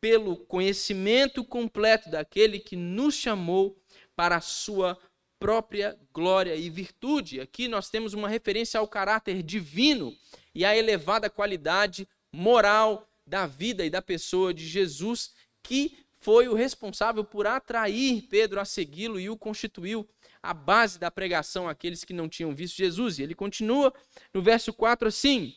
pelo 0.00 0.36
conhecimento 0.36 1.44
completo 1.44 2.08
daquele 2.10 2.60
que 2.60 2.76
nos 2.76 3.14
chamou 3.14 3.76
para 4.14 4.36
a 4.36 4.40
sua 4.40 4.96
própria 5.38 5.98
glória 6.12 6.54
e 6.54 6.70
virtude. 6.70 7.40
Aqui 7.40 7.66
nós 7.66 7.90
temos 7.90 8.14
uma 8.14 8.28
referência 8.28 8.78
ao 8.78 8.88
caráter 8.88 9.42
divino 9.42 10.16
e 10.54 10.64
à 10.64 10.76
elevada 10.76 11.28
qualidade 11.28 12.08
moral 12.32 13.08
da 13.26 13.46
vida 13.46 13.84
e 13.84 13.90
da 13.90 14.00
pessoa 14.00 14.54
de 14.54 14.66
Jesus, 14.66 15.34
que 15.62 16.05
foi 16.26 16.48
o 16.48 16.54
responsável 16.54 17.22
por 17.22 17.46
atrair 17.46 18.22
Pedro 18.22 18.58
a 18.58 18.64
segui-lo 18.64 19.20
e 19.20 19.30
o 19.30 19.36
constituiu 19.36 20.04
a 20.42 20.52
base 20.52 20.98
da 20.98 21.08
pregação 21.08 21.68
àqueles 21.68 22.02
que 22.02 22.12
não 22.12 22.28
tinham 22.28 22.52
visto 22.52 22.78
Jesus. 22.78 23.20
E 23.20 23.22
ele 23.22 23.32
continua 23.32 23.94
no 24.34 24.42
verso 24.42 24.72
4 24.72 25.06
assim: 25.06 25.54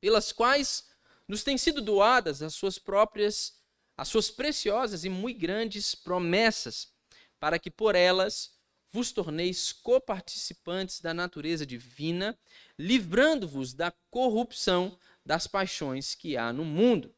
pelas 0.00 0.32
quais 0.32 0.88
nos 1.28 1.44
têm 1.44 1.56
sido 1.56 1.80
doadas 1.80 2.42
as 2.42 2.52
suas 2.52 2.80
próprias, 2.80 3.60
as 3.96 4.08
suas 4.08 4.28
preciosas 4.28 5.04
e 5.04 5.08
muito 5.08 5.38
grandes 5.38 5.94
promessas, 5.94 6.92
para 7.38 7.56
que 7.56 7.70
por 7.70 7.94
elas 7.94 8.58
vos 8.90 9.12
torneis 9.12 9.72
coparticipantes 9.72 11.00
da 11.00 11.14
natureza 11.14 11.64
divina, 11.64 12.36
livrando-vos 12.76 13.72
da 13.72 13.92
corrupção 14.10 14.98
das 15.24 15.46
paixões 15.46 16.16
que 16.16 16.36
há 16.36 16.52
no 16.52 16.64
mundo. 16.64 17.14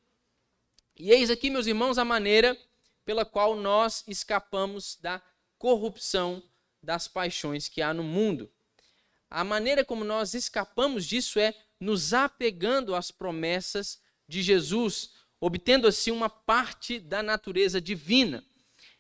E 0.98 1.12
eis 1.12 1.30
aqui, 1.30 1.48
meus 1.48 1.68
irmãos, 1.68 1.96
a 1.96 2.04
maneira 2.04 2.58
pela 3.04 3.24
qual 3.24 3.54
nós 3.54 4.02
escapamos 4.08 4.98
da 5.00 5.22
corrupção 5.56 6.42
das 6.82 7.06
paixões 7.06 7.68
que 7.68 7.80
há 7.80 7.94
no 7.94 8.02
mundo. 8.02 8.50
A 9.30 9.44
maneira 9.44 9.84
como 9.84 10.04
nós 10.04 10.34
escapamos 10.34 11.06
disso 11.06 11.38
é 11.38 11.54
nos 11.78 12.12
apegando 12.12 12.96
às 12.96 13.12
promessas 13.12 14.00
de 14.26 14.42
Jesus, 14.42 15.12
obtendo 15.40 15.86
assim 15.86 16.10
uma 16.10 16.28
parte 16.28 16.98
da 16.98 17.22
natureza 17.22 17.80
divina. 17.80 18.44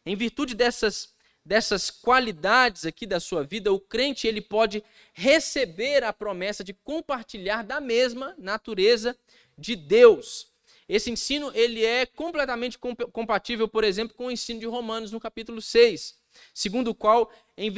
Em 0.06 0.14
virtude 0.14 0.54
dessas 0.54 1.16
dessas 1.44 1.90
qualidades 1.90 2.84
aqui 2.84 3.06
da 3.06 3.18
sua 3.18 3.42
vida, 3.42 3.72
o 3.72 3.80
crente 3.80 4.26
ele 4.26 4.42
pode 4.42 4.84
receber 5.14 6.04
a 6.04 6.12
promessa 6.12 6.62
de 6.62 6.74
compartilhar 6.74 7.64
da 7.64 7.80
mesma 7.80 8.34
natureza 8.36 9.18
de 9.56 9.74
Deus. 9.74 10.52
Esse 10.88 11.10
ensino 11.10 11.52
ele 11.54 11.84
é 11.84 12.06
completamente 12.06 12.78
compatível, 13.12 13.68
por 13.68 13.84
exemplo, 13.84 14.16
com 14.16 14.26
o 14.26 14.30
ensino 14.30 14.58
de 14.58 14.66
Romanos 14.66 15.12
no 15.12 15.20
capítulo 15.20 15.60
6, 15.60 16.18
segundo 16.54 16.88
o 16.88 16.94
qual, 16.94 17.30
em 17.56 17.70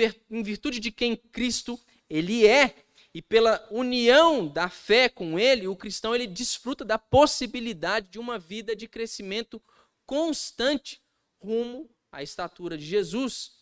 virtude 0.42 0.78
de 0.78 0.92
quem 0.92 1.16
Cristo 1.16 1.78
ele 2.08 2.46
é, 2.46 2.74
e 3.12 3.20
pela 3.20 3.66
união 3.70 4.46
da 4.46 4.68
fé 4.68 5.08
com 5.08 5.38
ele, 5.38 5.66
o 5.66 5.74
cristão 5.74 6.14
ele 6.14 6.26
desfruta 6.26 6.84
da 6.84 6.98
possibilidade 6.98 8.08
de 8.08 8.18
uma 8.18 8.38
vida 8.38 8.76
de 8.76 8.86
crescimento 8.86 9.61
constante 10.06 11.00
rumo 11.40 11.90
à 12.12 12.22
estatura 12.22 12.78
de 12.78 12.84
Jesus. 12.84 13.52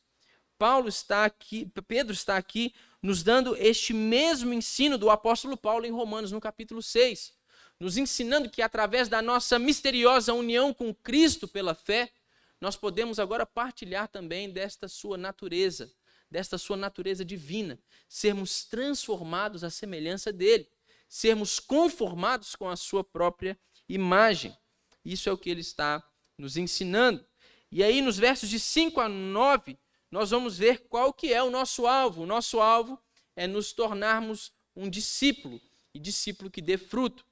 Paulo 0.58 0.88
está 0.88 1.24
aqui, 1.24 1.70
Pedro 1.86 2.12
está 2.12 2.36
aqui 2.36 2.74
nos 3.02 3.22
dando 3.22 3.56
este 3.56 3.94
mesmo 3.94 4.52
ensino 4.52 4.98
do 4.98 5.08
apóstolo 5.08 5.56
Paulo 5.56 5.86
em 5.86 5.92
Romanos 5.92 6.32
no 6.32 6.40
capítulo 6.40 6.82
6, 6.82 7.32
nos 7.80 7.96
ensinando 7.96 8.50
que 8.50 8.62
através 8.62 9.08
da 9.08 9.22
nossa 9.22 9.58
misteriosa 9.58 10.34
união 10.34 10.74
com 10.74 10.94
Cristo 10.94 11.46
pela 11.46 11.74
fé, 11.74 12.12
nós 12.60 12.76
podemos 12.76 13.18
agora 13.18 13.46
partilhar 13.46 14.08
também 14.08 14.50
desta 14.50 14.88
sua 14.88 15.16
natureza, 15.16 15.92
desta 16.30 16.58
sua 16.58 16.76
natureza 16.76 17.24
divina, 17.24 17.78
sermos 18.08 18.64
transformados 18.64 19.62
à 19.62 19.70
semelhança 19.70 20.32
dele, 20.32 20.68
sermos 21.08 21.60
conformados 21.60 22.56
com 22.56 22.68
a 22.68 22.76
sua 22.76 23.04
própria 23.04 23.58
imagem. 23.88 24.56
Isso 25.04 25.28
é 25.28 25.32
o 25.32 25.38
que 25.38 25.48
ele 25.48 25.60
está 25.60 26.04
nos 26.36 26.56
ensinando. 26.56 27.24
E 27.70 27.82
aí 27.82 28.02
nos 28.02 28.18
versos 28.18 28.48
de 28.48 28.58
5 28.58 29.00
a 29.00 29.08
9, 29.08 29.78
nós 30.10 30.30
vamos 30.30 30.58
ver 30.58 30.88
qual 30.88 31.12
que 31.12 31.32
é 31.32 31.42
o 31.42 31.50
nosso 31.50 31.86
alvo. 31.86 32.22
O 32.22 32.26
nosso 32.26 32.60
alvo 32.60 33.00
é 33.36 33.46
nos 33.46 33.72
tornarmos 33.72 34.52
um 34.74 34.88
discípulo, 34.88 35.60
e 35.94 35.98
discípulo 35.98 36.50
que 36.50 36.60
dê 36.60 36.76
fruto. 36.76 37.24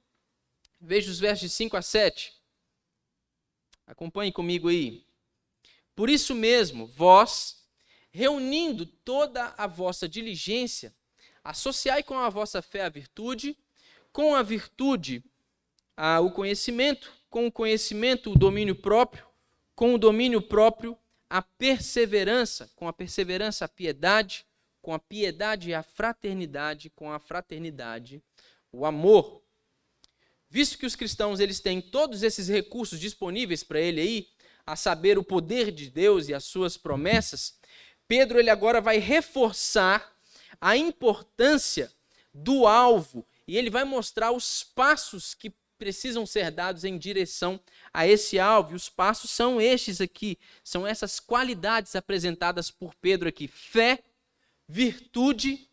Veja 0.79 1.09
os 1.09 1.19
versos 1.19 1.41
de 1.41 1.49
5 1.49 1.75
a 1.77 1.81
7. 1.81 2.33
Acompanhe 3.85 4.31
comigo 4.31 4.69
aí. 4.69 5.05
Por 5.95 6.09
isso 6.09 6.35
mesmo, 6.35 6.85
vós, 6.85 7.65
reunindo 8.11 8.85
toda 8.85 9.53
a 9.57 9.65
vossa 9.65 10.07
diligência, 10.07 10.93
associai 11.43 12.03
com 12.03 12.17
a 12.19 12.29
vossa 12.29 12.61
fé 12.61 12.83
a 12.83 12.89
virtude, 12.89 13.57
com 14.11 14.35
a 14.35 14.43
virtude 14.43 15.23
a, 15.95 16.19
o 16.19 16.31
conhecimento, 16.31 17.11
com 17.29 17.47
o 17.47 17.51
conhecimento 17.51 18.31
o 18.31 18.37
domínio 18.37 18.75
próprio, 18.75 19.25
com 19.75 19.93
o 19.93 19.97
domínio 19.97 20.41
próprio 20.41 20.97
a 21.29 21.41
perseverança, 21.41 22.69
com 22.75 22.87
a 22.87 22.93
perseverança 22.93 23.65
a 23.65 23.67
piedade, 23.67 24.45
com 24.81 24.93
a 24.93 24.99
piedade 24.99 25.73
a 25.73 25.83
fraternidade, 25.83 26.89
com 26.89 27.11
a 27.11 27.19
fraternidade 27.19 28.21
o 28.71 28.85
amor. 28.85 29.41
Visto 30.49 30.77
que 30.77 30.85
os 30.85 30.95
cristãos 30.95 31.39
eles 31.39 31.59
têm 31.59 31.81
todos 31.81 32.23
esses 32.23 32.47
recursos 32.47 32.99
disponíveis 32.99 33.63
para 33.63 33.79
ele 33.79 34.01
aí, 34.01 34.27
a 34.65 34.75
saber 34.75 35.17
o 35.17 35.23
poder 35.23 35.71
de 35.71 35.89
Deus 35.89 36.27
e 36.27 36.33
as 36.33 36.43
suas 36.43 36.75
promessas, 36.75 37.57
Pedro 38.07 38.39
ele 38.39 38.49
agora 38.49 38.81
vai 38.81 38.97
reforçar 38.97 40.13
a 40.59 40.75
importância 40.75 41.91
do 42.33 42.67
alvo 42.67 43.25
e 43.47 43.57
ele 43.57 43.69
vai 43.69 43.83
mostrar 43.83 44.31
os 44.31 44.63
passos 44.63 45.33
que 45.33 45.53
precisam 45.77 46.25
ser 46.25 46.51
dados 46.51 46.83
em 46.83 46.97
direção 46.97 47.59
a 47.93 48.07
esse 48.07 48.39
alvo. 48.39 48.73
E 48.73 48.75
os 48.75 48.89
passos 48.89 49.29
são 49.29 49.61
estes 49.61 50.01
aqui, 50.01 50.37
são 50.63 50.85
essas 50.85 51.19
qualidades 51.19 51.95
apresentadas 51.95 52.71
por 52.71 52.93
Pedro 52.95 53.29
aqui: 53.29 53.47
fé, 53.47 54.03
virtude, 54.67 55.69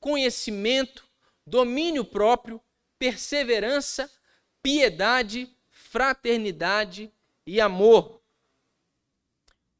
conhecimento, 0.00 1.06
domínio 1.46 2.04
próprio, 2.04 2.60
perseverança, 2.98 4.10
piedade, 4.62 5.50
fraternidade 5.70 7.12
e 7.46 7.60
amor. 7.60 8.20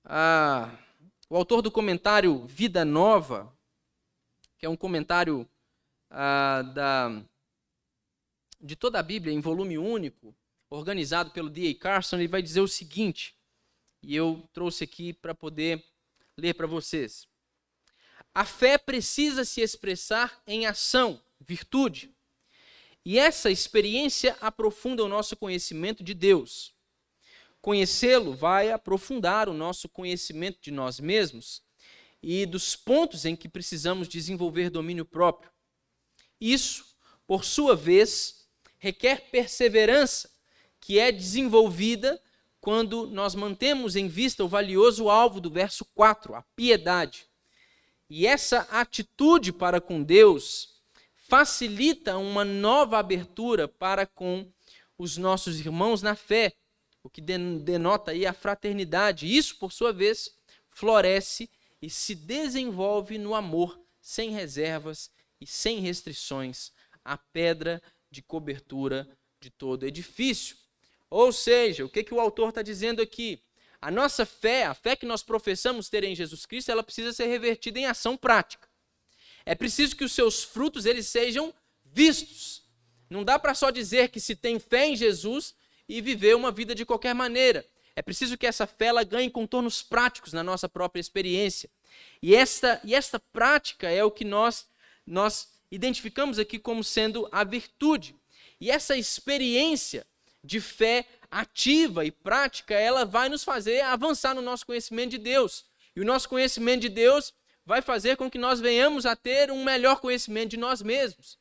Ah, 0.05 0.77
o 1.29 1.37
autor 1.37 1.61
do 1.61 1.71
comentário 1.71 2.47
Vida 2.47 2.85
Nova, 2.85 3.53
que 4.57 4.65
é 4.65 4.69
um 4.69 4.77
comentário 4.77 5.49
ah, 6.11 6.63
da, 6.75 7.23
de 8.61 8.75
toda 8.75 8.99
a 8.99 9.03
Bíblia 9.03 9.35
em 9.35 9.41
volume 9.41 9.77
único, 9.77 10.35
organizado 10.71 11.31
pelo 11.31 11.51
D.A. 11.51 11.75
Carson, 11.75 12.17
ele 12.17 12.29
vai 12.29 12.43
dizer 12.43 12.61
o 12.61 12.69
seguinte, 12.69 13.37
e 14.03 14.15
eu 14.15 14.49
trouxe 14.53 14.85
aqui 14.85 15.13
para 15.13 15.35
poder 15.35 15.85
ler 16.37 16.55
para 16.55 16.67
vocês. 16.67 17.27
A 18.35 18.45
fé 18.45 18.79
precisa 18.79 19.45
se 19.45 19.61
expressar 19.61 20.41
em 20.47 20.67
ação, 20.67 21.21
virtude. 21.41 22.15
E 23.09 23.19
essa 23.19 23.51
experiência 23.51 24.37
aprofunda 24.39 25.03
o 25.03 25.09
nosso 25.09 25.35
conhecimento 25.35 26.05
de 26.05 26.13
Deus. 26.13 26.75
Conhecê-lo 27.59 28.35
vai 28.35 28.71
aprofundar 28.71 29.49
o 29.49 29.55
nosso 29.55 29.89
conhecimento 29.89 30.59
de 30.61 30.71
nós 30.71 31.01
mesmos 31.01 31.63
e 32.23 32.45
dos 32.45 32.77
pontos 32.77 33.25
em 33.25 33.35
que 33.35 33.49
precisamos 33.49 34.09
desenvolver 34.09 34.69
domínio 34.69 35.07
próprio. 35.07 35.51
Isso, 36.39 36.85
por 37.27 37.47
sua 37.47 37.75
vez, 37.75 38.47
requer 38.77 39.31
perseverança, 39.31 40.31
que 40.79 40.99
é 40.99 41.11
desenvolvida 41.11 42.23
quando 42.61 43.07
nós 43.07 43.35
mantemos 43.35 43.97
em 43.97 44.07
vista 44.07 44.45
o 44.45 44.49
valioso 44.49 45.09
alvo 45.09 45.41
do 45.41 45.51
verso 45.51 45.83
4, 45.95 46.35
a 46.35 46.43
piedade. 46.55 47.27
E 48.11 48.27
essa 48.27 48.69
atitude 48.71 49.51
para 49.51 49.81
com 49.81 50.03
Deus 50.03 50.78
facilita 51.29 52.17
uma 52.17 52.43
nova 52.43 52.99
abertura 52.99 53.69
para 53.69 54.07
com 54.07 54.51
os 54.97 55.19
nossos 55.19 55.61
irmãos 55.61 56.01
na 56.01 56.17
fé, 56.17 56.55
o 57.03 57.11
que 57.11 57.21
denota 57.21 58.13
aí 58.13 58.25
a 58.27 58.33
fraternidade. 58.33 59.33
Isso, 59.33 59.57
por 59.59 59.71
sua 59.71 59.93
vez, 59.93 60.35
floresce 60.71 61.51
e 61.83 61.91
se 61.91 62.15
desenvolve 62.15 63.19
no 63.19 63.35
amor, 63.35 63.79
sem 64.01 64.31
reservas 64.31 65.11
e 65.39 65.47
sem 65.47 65.81
restrições, 65.81 66.73
a 67.05 67.19
pedra 67.19 67.81
de 68.11 68.23
cobertura 68.23 69.07
de 69.39 69.51
todo 69.51 69.87
edifício. 69.87 70.57
Ou 71.11 71.31
seja, 71.31 71.85
o 71.85 71.91
que, 71.91 72.03
que 72.03 72.15
o 72.15 72.21
autor 72.21 72.49
está 72.49 72.63
dizendo 72.63 73.03
aqui? 73.03 73.43
A 73.81 73.91
nossa 73.91 74.27
fé, 74.27 74.65
a 74.65 74.75
fé 74.75 74.97
que 74.97 75.07
nós 75.07 75.23
professamos 75.23 75.89
ter 75.89 76.05
em 76.05 76.17
Jesus 76.17 76.47
Cristo, 76.47 76.71
ela 76.71 76.83
precisa 76.83 77.13
ser 77.13 77.27
revertida 77.27 77.79
em 77.79 77.87
ação 77.87 78.17
prática. 78.17 78.68
É 79.45 79.55
preciso 79.55 79.97
que 79.97 80.05
os 80.05 80.13
seus 80.13 80.43
frutos 80.43 80.87
eles 80.87 81.07
sejam 81.07 81.55
vistos. 81.85 82.63
Não 83.09 83.25
dá 83.25 83.39
para 83.39 83.55
só 83.55 83.71
dizer 83.71 84.11
que 84.11 84.21
se 84.21 84.37
tem 84.37 84.59
fé 84.59 84.89
em 84.89 84.97
Jesus 84.97 85.55
e 85.89 86.01
viver 86.01 86.37
uma 86.37 86.51
vida 86.51 86.75
de 86.75 86.85
qualquer 86.85 87.15
maneira. 87.15 87.65
É 87.97 88.03
preciso 88.03 88.37
que 88.37 88.47
essa 88.47 88.67
fé 88.67 88.87
ela 88.87 89.03
ganhe 89.03 89.31
contornos 89.31 89.83
práticos 89.83 90.33
na 90.33 90.43
nossa 90.43 90.69
própria 90.69 91.01
experiência. 91.01 91.69
E 92.23 92.35
esta, 92.35 92.81
e 92.85 92.95
esta 92.95 93.19
prática 93.19 93.91
é 93.91 94.05
o 94.05 94.11
que 94.11 94.25
nós, 94.25 94.69
nós 95.07 95.49
identificamos 95.71 96.39
aqui 96.39 96.59
como 96.59 96.85
sendo 96.85 97.29
a 97.33 97.43
virtude. 97.43 98.15
E 98.61 98.71
essa 98.71 98.97
experiência 98.97 100.07
de 100.45 100.61
fé 100.61 101.07
ativa 101.31 102.05
e 102.05 102.11
prática, 102.11 102.75
ela 102.75 103.05
vai 103.05 103.29
nos 103.29 103.45
fazer 103.45 103.81
avançar 103.81 104.35
no 104.35 104.43
nosso 104.43 104.65
conhecimento 104.65 105.11
de 105.11 105.19
Deus. 105.19 105.65
E 105.97 106.01
o 106.01 106.05
nosso 106.05 106.29
conhecimento 106.29 106.83
de 106.83 106.89
Deus 106.89 107.35
vai 107.69 107.83
fazer 107.83 108.17
com 108.17 108.31
que 108.31 108.39
nós 108.39 108.61
venhamos 108.61 109.05
a 109.05 109.15
ter 109.15 109.51
um 109.51 109.63
melhor 109.63 110.01
conhecimento 110.01 110.49
de 110.49 110.57
nós 110.57 110.81
mesmos. 110.81 111.39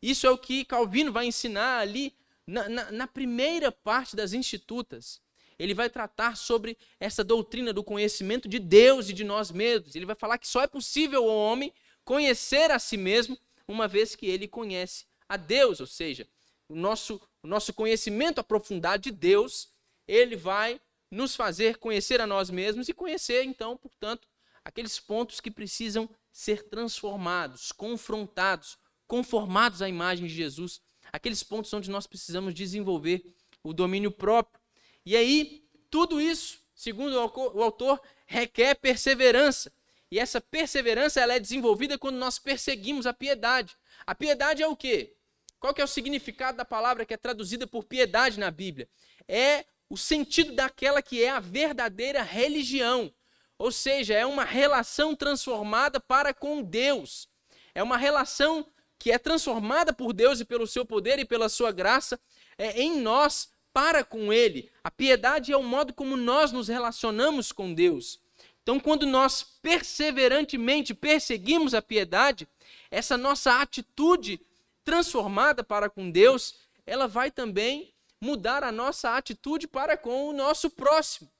Isso 0.00 0.24
é 0.24 0.30
o 0.30 0.38
que 0.38 0.64
Calvino 0.64 1.10
vai 1.10 1.26
ensinar 1.26 1.80
ali 1.80 2.14
na, 2.46 2.68
na, 2.68 2.92
na 2.92 3.06
primeira 3.08 3.72
parte 3.72 4.14
das 4.14 4.32
Institutas. 4.32 5.20
Ele 5.58 5.74
vai 5.74 5.90
tratar 5.90 6.36
sobre 6.36 6.78
essa 7.00 7.24
doutrina 7.24 7.72
do 7.72 7.82
conhecimento 7.82 8.48
de 8.48 8.60
Deus 8.60 9.08
e 9.08 9.12
de 9.12 9.24
nós 9.24 9.50
mesmos. 9.50 9.96
Ele 9.96 10.06
vai 10.06 10.14
falar 10.14 10.38
que 10.38 10.46
só 10.46 10.62
é 10.62 10.68
possível 10.68 11.28
ao 11.28 11.36
homem 11.36 11.72
conhecer 12.04 12.70
a 12.70 12.78
si 12.78 12.96
mesmo 12.96 13.36
uma 13.66 13.88
vez 13.88 14.14
que 14.14 14.26
ele 14.26 14.46
conhece 14.46 15.06
a 15.28 15.36
Deus, 15.36 15.80
ou 15.80 15.88
seja, 15.88 16.28
o 16.68 16.76
nosso, 16.76 17.20
o 17.42 17.48
nosso 17.48 17.74
conhecimento 17.74 18.38
aprofundado 18.38 19.02
de 19.02 19.10
Deus, 19.10 19.70
ele 20.06 20.36
vai 20.36 20.80
nos 21.10 21.34
fazer 21.34 21.78
conhecer 21.78 22.20
a 22.20 22.28
nós 22.28 22.48
mesmos 22.48 22.88
e 22.88 22.94
conhecer, 22.94 23.42
então, 23.42 23.76
portanto, 23.76 24.28
aqueles 24.64 24.98
pontos 24.98 25.40
que 25.40 25.50
precisam 25.50 26.08
ser 26.32 26.68
transformados, 26.68 27.70
confrontados, 27.70 28.78
conformados 29.06 29.82
à 29.82 29.88
imagem 29.88 30.26
de 30.26 30.34
Jesus, 30.34 30.80
aqueles 31.12 31.42
pontos 31.42 31.72
onde 31.72 31.90
nós 31.90 32.06
precisamos 32.06 32.54
desenvolver 32.54 33.22
o 33.62 33.72
domínio 33.72 34.10
próprio. 34.10 34.60
E 35.04 35.16
aí, 35.16 35.64
tudo 35.90 36.20
isso, 36.20 36.58
segundo 36.74 37.14
o 37.14 37.62
autor, 37.62 38.00
requer 38.26 38.74
perseverança. 38.74 39.72
E 40.10 40.18
essa 40.18 40.40
perseverança 40.40 41.20
ela 41.20 41.34
é 41.34 41.40
desenvolvida 41.40 41.98
quando 41.98 42.16
nós 42.16 42.38
perseguimos 42.38 43.06
a 43.06 43.12
piedade. 43.12 43.76
A 44.06 44.14
piedade 44.14 44.62
é 44.62 44.66
o 44.66 44.76
quê? 44.76 45.16
Qual 45.58 45.72
que 45.72 45.80
é 45.80 45.84
o 45.84 45.88
significado 45.88 46.56
da 46.56 46.64
palavra 46.64 47.06
que 47.06 47.14
é 47.14 47.16
traduzida 47.16 47.66
por 47.66 47.84
piedade 47.84 48.38
na 48.38 48.50
Bíblia? 48.50 48.88
É 49.26 49.64
o 49.88 49.96
sentido 49.96 50.54
daquela 50.54 51.00
que 51.00 51.22
é 51.22 51.30
a 51.30 51.40
verdadeira 51.40 52.22
religião. 52.22 53.12
Ou 53.58 53.70
seja, 53.70 54.14
é 54.14 54.26
uma 54.26 54.44
relação 54.44 55.14
transformada 55.14 56.00
para 56.00 56.34
com 56.34 56.62
Deus. 56.62 57.28
É 57.74 57.82
uma 57.82 57.96
relação 57.96 58.66
que 58.98 59.10
é 59.10 59.18
transformada 59.18 59.92
por 59.92 60.12
Deus 60.12 60.40
e 60.40 60.44
pelo 60.44 60.66
seu 60.66 60.84
poder 60.84 61.18
e 61.18 61.24
pela 61.24 61.48
sua 61.48 61.70
graça 61.70 62.18
é, 62.56 62.80
em 62.80 63.00
nós 63.00 63.50
para 63.72 64.04
com 64.04 64.32
Ele. 64.32 64.70
A 64.82 64.90
piedade 64.90 65.52
é 65.52 65.56
o 65.56 65.62
modo 65.62 65.92
como 65.92 66.16
nós 66.16 66.52
nos 66.52 66.68
relacionamos 66.68 67.52
com 67.52 67.74
Deus. 67.74 68.20
Então, 68.62 68.80
quando 68.80 69.04
nós 69.04 69.42
perseverantemente 69.42 70.94
perseguimos 70.94 71.74
a 71.74 71.82
piedade, 71.82 72.48
essa 72.90 73.16
nossa 73.16 73.60
atitude 73.60 74.40
transformada 74.82 75.62
para 75.62 75.90
com 75.90 76.10
Deus, 76.10 76.54
ela 76.86 77.06
vai 77.06 77.30
também 77.30 77.92
mudar 78.20 78.64
a 78.64 78.72
nossa 78.72 79.16
atitude 79.16 79.68
para 79.68 79.98
com 79.98 80.28
o 80.28 80.32
nosso 80.32 80.70
próximo. 80.70 81.30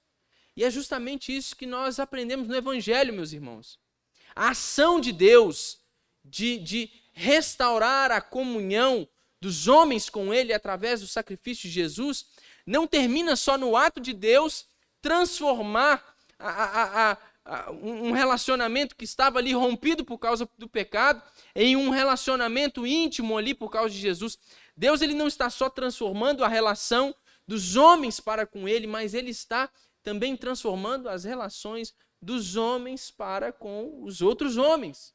E 0.57 0.65
é 0.65 0.71
justamente 0.71 1.35
isso 1.35 1.57
que 1.57 1.67
nós 1.67 1.99
aprendemos 1.99 2.47
no 2.47 2.55
Evangelho, 2.57 3.13
meus 3.13 3.33
irmãos. 3.33 3.79
A 4.35 4.51
ação 4.51 5.01
de 5.01 5.13
Deus 5.13 5.79
de, 6.25 6.59
de 6.59 6.91
restaurar 7.13 8.11
a 8.11 8.21
comunhão 8.21 9.09
dos 9.41 9.69
homens 9.69 10.09
com 10.09 10.33
Ele 10.33 10.53
através 10.53 11.01
do 11.01 11.07
sacrifício 11.07 11.69
de 11.69 11.75
Jesus 11.75 12.27
não 12.67 12.87
termina 12.87 13.37
só 13.37 13.59
no 13.59 13.77
ato 13.77 14.01
de 14.01 14.13
Deus 14.13 14.67
transformar 15.03 16.17
a, 16.39 16.49
a, 16.49 17.19
a, 17.45 17.71
um 17.73 18.13
relacionamento 18.13 18.97
que 18.97 19.05
estava 19.05 19.39
ali 19.39 19.53
rompido 19.53 20.05
por 20.05 20.19
causa 20.19 20.49
do 20.57 20.69
pecado 20.69 21.23
em 21.55 21.77
um 21.77 21.91
relacionamento 21.91 22.87
íntimo 22.87 23.37
ali 23.37 23.55
por 23.55 23.71
causa 23.71 23.91
de 23.91 24.01
Jesus. 24.01 24.39
Deus 24.77 25.03
ele 25.03 25.15
não 25.15 25.29
está 25.29 25.51
só 25.51 25.69
transformando 25.69 26.43
a 26.43 26.49
relação 26.49 27.15
dos 27.47 27.77
homens 27.77 28.21
para 28.21 28.47
com 28.47 28.69
Ele, 28.69 28.87
mas 28.87 29.15
Ele 29.15 29.31
está 29.31 29.71
também 30.05 30.37
transformando 30.37 31.09
as 31.09 31.25
relações 31.25 31.93
dos 32.23 32.55
homens 32.55 33.11
para 33.11 33.53
com 33.53 34.05
os 34.05 34.21
outros 34.21 34.57
homens. 34.57 35.13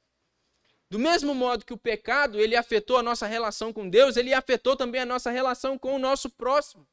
Do 0.89 0.97
mesmo 0.97 1.35
modo 1.35 1.63
que 1.63 1.73
o 1.73 1.77
pecado, 1.77 2.39
ele 2.39 2.55
afetou 2.55 2.97
a 2.97 3.03
nossa 3.03 3.27
relação 3.27 3.71
com 3.71 3.87
Deus, 3.87 4.17
ele 4.17 4.33
afetou 4.33 4.75
também 4.75 4.99
a 4.99 5.05
nossa 5.05 5.29
relação 5.29 5.77
com 5.77 5.95
o 5.95 5.99
nosso 5.99 6.29
próximo. 6.31 6.87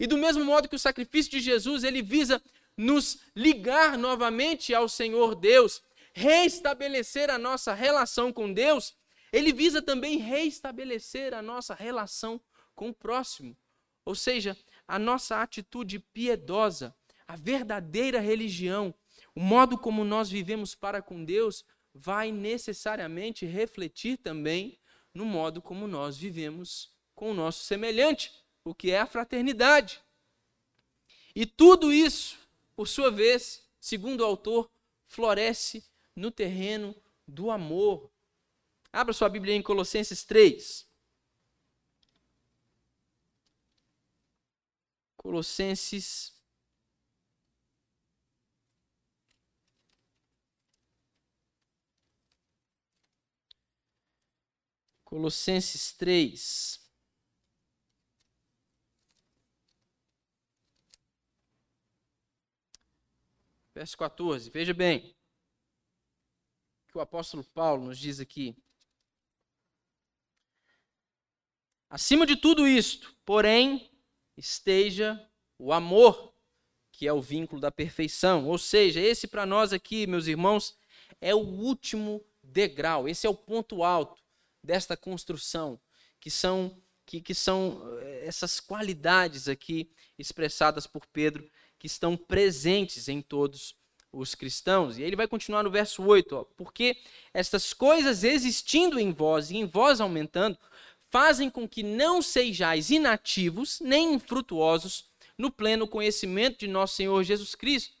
E 0.00 0.06
do 0.06 0.16
mesmo 0.16 0.44
modo 0.44 0.68
que 0.68 0.76
o 0.76 0.78
sacrifício 0.78 1.30
de 1.30 1.40
Jesus, 1.40 1.84
ele 1.84 2.02
visa 2.02 2.42
nos 2.76 3.20
ligar 3.34 3.96
novamente 3.98 4.74
ao 4.74 4.88
Senhor 4.88 5.34
Deus, 5.34 5.82
reestabelecer 6.14 7.30
a 7.30 7.38
nossa 7.38 7.74
relação 7.74 8.32
com 8.32 8.50
Deus, 8.50 8.94
ele 9.30 9.52
visa 9.52 9.82
também 9.82 10.16
reestabelecer 10.16 11.34
a 11.34 11.42
nossa 11.42 11.74
relação 11.74 12.40
com 12.74 12.88
o 12.88 12.94
próximo. 12.94 13.56
Ou 14.04 14.14
seja, 14.14 14.56
a 14.88 14.98
nossa 14.98 15.42
atitude 15.42 15.98
piedosa, 15.98 16.94
a 17.26 17.36
verdadeira 17.36 18.20
religião, 18.20 18.94
o 19.34 19.40
modo 19.40 19.76
como 19.76 20.04
nós 20.04 20.30
vivemos 20.30 20.74
para 20.74 21.02
com 21.02 21.24
Deus, 21.24 21.64
vai 21.92 22.30
necessariamente 22.30 23.46
refletir 23.46 24.18
também 24.18 24.78
no 25.12 25.24
modo 25.24 25.62
como 25.62 25.86
nós 25.86 26.16
vivemos 26.16 26.94
com 27.14 27.30
o 27.30 27.34
nosso 27.34 27.64
semelhante, 27.64 28.32
o 28.62 28.74
que 28.74 28.90
é 28.90 29.00
a 29.00 29.06
fraternidade. 29.06 30.02
E 31.34 31.46
tudo 31.46 31.92
isso, 31.92 32.38
por 32.74 32.86
sua 32.86 33.10
vez, 33.10 33.66
segundo 33.80 34.20
o 34.20 34.24
autor, 34.24 34.70
floresce 35.06 35.84
no 36.14 36.30
terreno 36.30 36.94
do 37.26 37.50
amor. 37.50 38.10
Abra 38.92 39.12
sua 39.12 39.28
Bíblia 39.28 39.54
em 39.54 39.62
Colossenses 39.62 40.24
3. 40.24 40.86
Colossenses 45.16 46.35
Colossenses 55.16 55.94
3. 55.94 56.78
Verso 63.74 63.96
14. 63.96 64.50
Veja 64.50 64.74
bem 64.74 65.16
o 66.82 66.92
que 66.92 66.98
o 66.98 67.00
apóstolo 67.00 67.42
Paulo 67.42 67.86
nos 67.86 67.98
diz 67.98 68.20
aqui. 68.20 68.54
Acima 71.88 72.26
de 72.26 72.36
tudo 72.36 72.68
isto, 72.68 73.16
porém, 73.24 73.90
esteja 74.36 75.18
o 75.58 75.72
amor, 75.72 76.34
que 76.92 77.08
é 77.08 77.12
o 77.14 77.22
vínculo 77.22 77.58
da 77.58 77.72
perfeição. 77.72 78.46
Ou 78.46 78.58
seja, 78.58 79.00
esse 79.00 79.26
para 79.26 79.46
nós 79.46 79.72
aqui, 79.72 80.06
meus 80.06 80.26
irmãos, 80.26 80.76
é 81.22 81.34
o 81.34 81.38
último 81.38 82.22
degrau, 82.42 83.08
esse 83.08 83.26
é 83.26 83.30
o 83.30 83.34
ponto 83.34 83.82
alto 83.82 84.25
desta 84.66 84.96
construção, 84.96 85.80
que 86.20 86.30
são, 86.30 86.76
que, 87.06 87.20
que 87.20 87.34
são 87.34 87.80
eh, 88.00 88.24
essas 88.26 88.60
qualidades 88.60 89.48
aqui 89.48 89.90
expressadas 90.18 90.86
por 90.86 91.06
Pedro, 91.06 91.48
que 91.78 91.86
estão 91.86 92.16
presentes 92.16 93.08
em 93.08 93.22
todos 93.22 93.76
os 94.12 94.34
cristãos. 94.34 94.98
E 94.98 95.02
ele 95.02 95.16
vai 95.16 95.28
continuar 95.28 95.62
no 95.62 95.70
verso 95.70 96.02
8, 96.02 96.36
ó, 96.36 96.44
porque 96.44 96.96
estas 97.32 97.72
coisas 97.72 98.24
existindo 98.24 98.98
em 98.98 99.12
vós 99.12 99.50
e 99.50 99.56
em 99.56 99.66
vós 99.66 100.00
aumentando, 100.00 100.58
fazem 101.10 101.48
com 101.48 101.68
que 101.68 101.82
não 101.82 102.20
sejais 102.20 102.90
inativos 102.90 103.80
nem 103.80 104.14
infrutuosos 104.14 105.08
no 105.38 105.50
pleno 105.50 105.86
conhecimento 105.86 106.58
de 106.58 106.66
nosso 106.66 106.96
Senhor 106.96 107.22
Jesus 107.22 107.54
Cristo. 107.54 107.94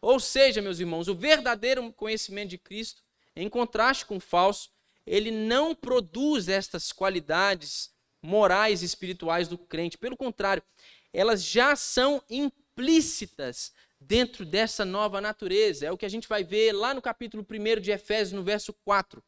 Ou 0.00 0.20
seja, 0.20 0.60
meus 0.60 0.80
irmãos, 0.80 1.08
o 1.08 1.14
verdadeiro 1.14 1.92
conhecimento 1.92 2.50
de 2.50 2.58
Cristo, 2.58 3.02
em 3.34 3.48
contraste 3.48 4.04
com 4.04 4.18
o 4.18 4.20
falso, 4.20 4.70
ele 5.06 5.30
não 5.30 5.74
produz 5.74 6.48
estas 6.48 6.92
qualidades 6.92 7.90
morais 8.22 8.82
e 8.82 8.86
espirituais 8.86 9.48
do 9.48 9.58
crente. 9.58 9.98
Pelo 9.98 10.16
contrário, 10.16 10.62
elas 11.12 11.44
já 11.44 11.76
são 11.76 12.22
implícitas 12.28 13.72
dentro 14.00 14.44
dessa 14.44 14.84
nova 14.84 15.20
natureza. 15.20 15.86
É 15.86 15.92
o 15.92 15.98
que 15.98 16.06
a 16.06 16.10
gente 16.10 16.28
vai 16.28 16.42
ver 16.42 16.72
lá 16.72 16.94
no 16.94 17.02
capítulo 17.02 17.46
1 17.48 17.80
de 17.80 17.90
Efésios, 17.90 18.32
no 18.32 18.42
verso 18.42 18.72
4. 18.84 19.22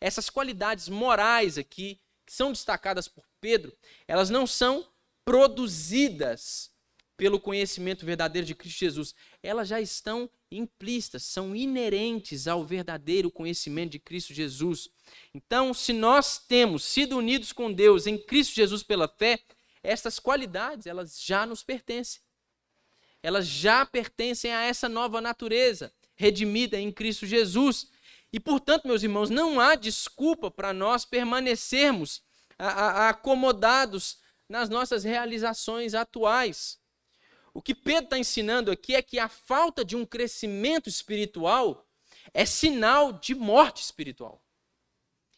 Essas 0.00 0.30
qualidades 0.30 0.88
morais 0.88 1.58
aqui, 1.58 2.00
que 2.26 2.32
são 2.32 2.52
destacadas 2.52 3.08
por 3.08 3.24
Pedro, 3.40 3.76
elas 4.06 4.30
não 4.30 4.46
são 4.46 4.86
produzidas 5.24 6.70
pelo 7.16 7.40
conhecimento 7.40 8.06
verdadeiro 8.06 8.46
de 8.46 8.54
Cristo 8.54 8.78
Jesus. 8.78 9.14
Elas 9.42 9.68
já 9.68 9.80
estão 9.80 10.28
implícitas, 10.50 11.22
são 11.24 11.54
inerentes 11.54 12.48
ao 12.48 12.64
verdadeiro 12.64 13.30
conhecimento 13.30 13.92
de 13.92 13.98
Cristo 13.98 14.34
Jesus. 14.34 14.88
Então, 15.32 15.72
se 15.72 15.92
nós 15.92 16.38
temos 16.38 16.84
sido 16.84 17.16
unidos 17.16 17.52
com 17.52 17.72
Deus 17.72 18.06
em 18.06 18.18
Cristo 18.18 18.54
Jesus 18.54 18.82
pela 18.82 19.06
fé, 19.06 19.38
essas 19.82 20.18
qualidades, 20.18 20.86
elas 20.86 21.20
já 21.20 21.46
nos 21.46 21.62
pertencem. 21.62 22.20
Elas 23.22 23.46
já 23.46 23.84
pertencem 23.84 24.52
a 24.52 24.62
essa 24.62 24.88
nova 24.88 25.20
natureza, 25.20 25.92
redimida 26.14 26.78
em 26.78 26.90
Cristo 26.90 27.26
Jesus. 27.26 27.88
E, 28.32 28.38
portanto, 28.38 28.86
meus 28.86 29.02
irmãos, 29.02 29.30
não 29.30 29.60
há 29.60 29.74
desculpa 29.74 30.50
para 30.50 30.72
nós 30.72 31.04
permanecermos 31.04 32.22
acomodados 32.58 34.18
nas 34.48 34.68
nossas 34.68 35.04
realizações 35.04 35.94
atuais. 35.94 36.78
O 37.54 37.62
que 37.62 37.74
Pedro 37.74 38.04
está 38.04 38.18
ensinando 38.18 38.70
aqui 38.70 38.94
é 38.94 39.02
que 39.02 39.18
a 39.18 39.28
falta 39.28 39.84
de 39.84 39.96
um 39.96 40.04
crescimento 40.04 40.88
espiritual 40.88 41.86
é 42.32 42.44
sinal 42.44 43.12
de 43.12 43.34
morte 43.34 43.82
espiritual. 43.82 44.42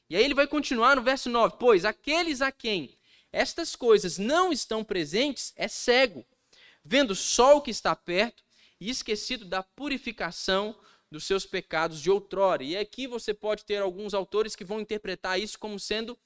E 0.08 0.16
aí 0.16 0.24
ele 0.24 0.34
vai 0.34 0.46
continuar 0.46 0.96
no 0.96 1.02
verso 1.02 1.30
9: 1.30 1.56
Pois 1.58 1.84
aqueles 1.84 2.42
a 2.42 2.50
quem 2.50 2.98
estas 3.32 3.76
coisas 3.76 4.18
não 4.18 4.52
estão 4.52 4.82
presentes 4.82 5.52
é 5.56 5.68
cego, 5.68 6.26
vendo 6.84 7.14
só 7.14 7.56
o 7.56 7.62
que 7.62 7.70
está 7.70 7.94
perto 7.94 8.42
e 8.80 8.90
esquecido 8.90 9.44
da 9.44 9.62
purificação 9.62 10.76
dos 11.10 11.24
seus 11.24 11.46
pecados 11.46 12.00
de 12.00 12.10
outrora. 12.10 12.62
E 12.62 12.76
aqui 12.76 13.06
você 13.06 13.32
pode 13.34 13.64
ter 13.64 13.82
alguns 13.82 14.14
autores 14.14 14.56
que 14.56 14.64
vão 14.64 14.80
interpretar 14.80 15.38
isso 15.38 15.58
como 15.58 15.78
sendo 15.78 16.18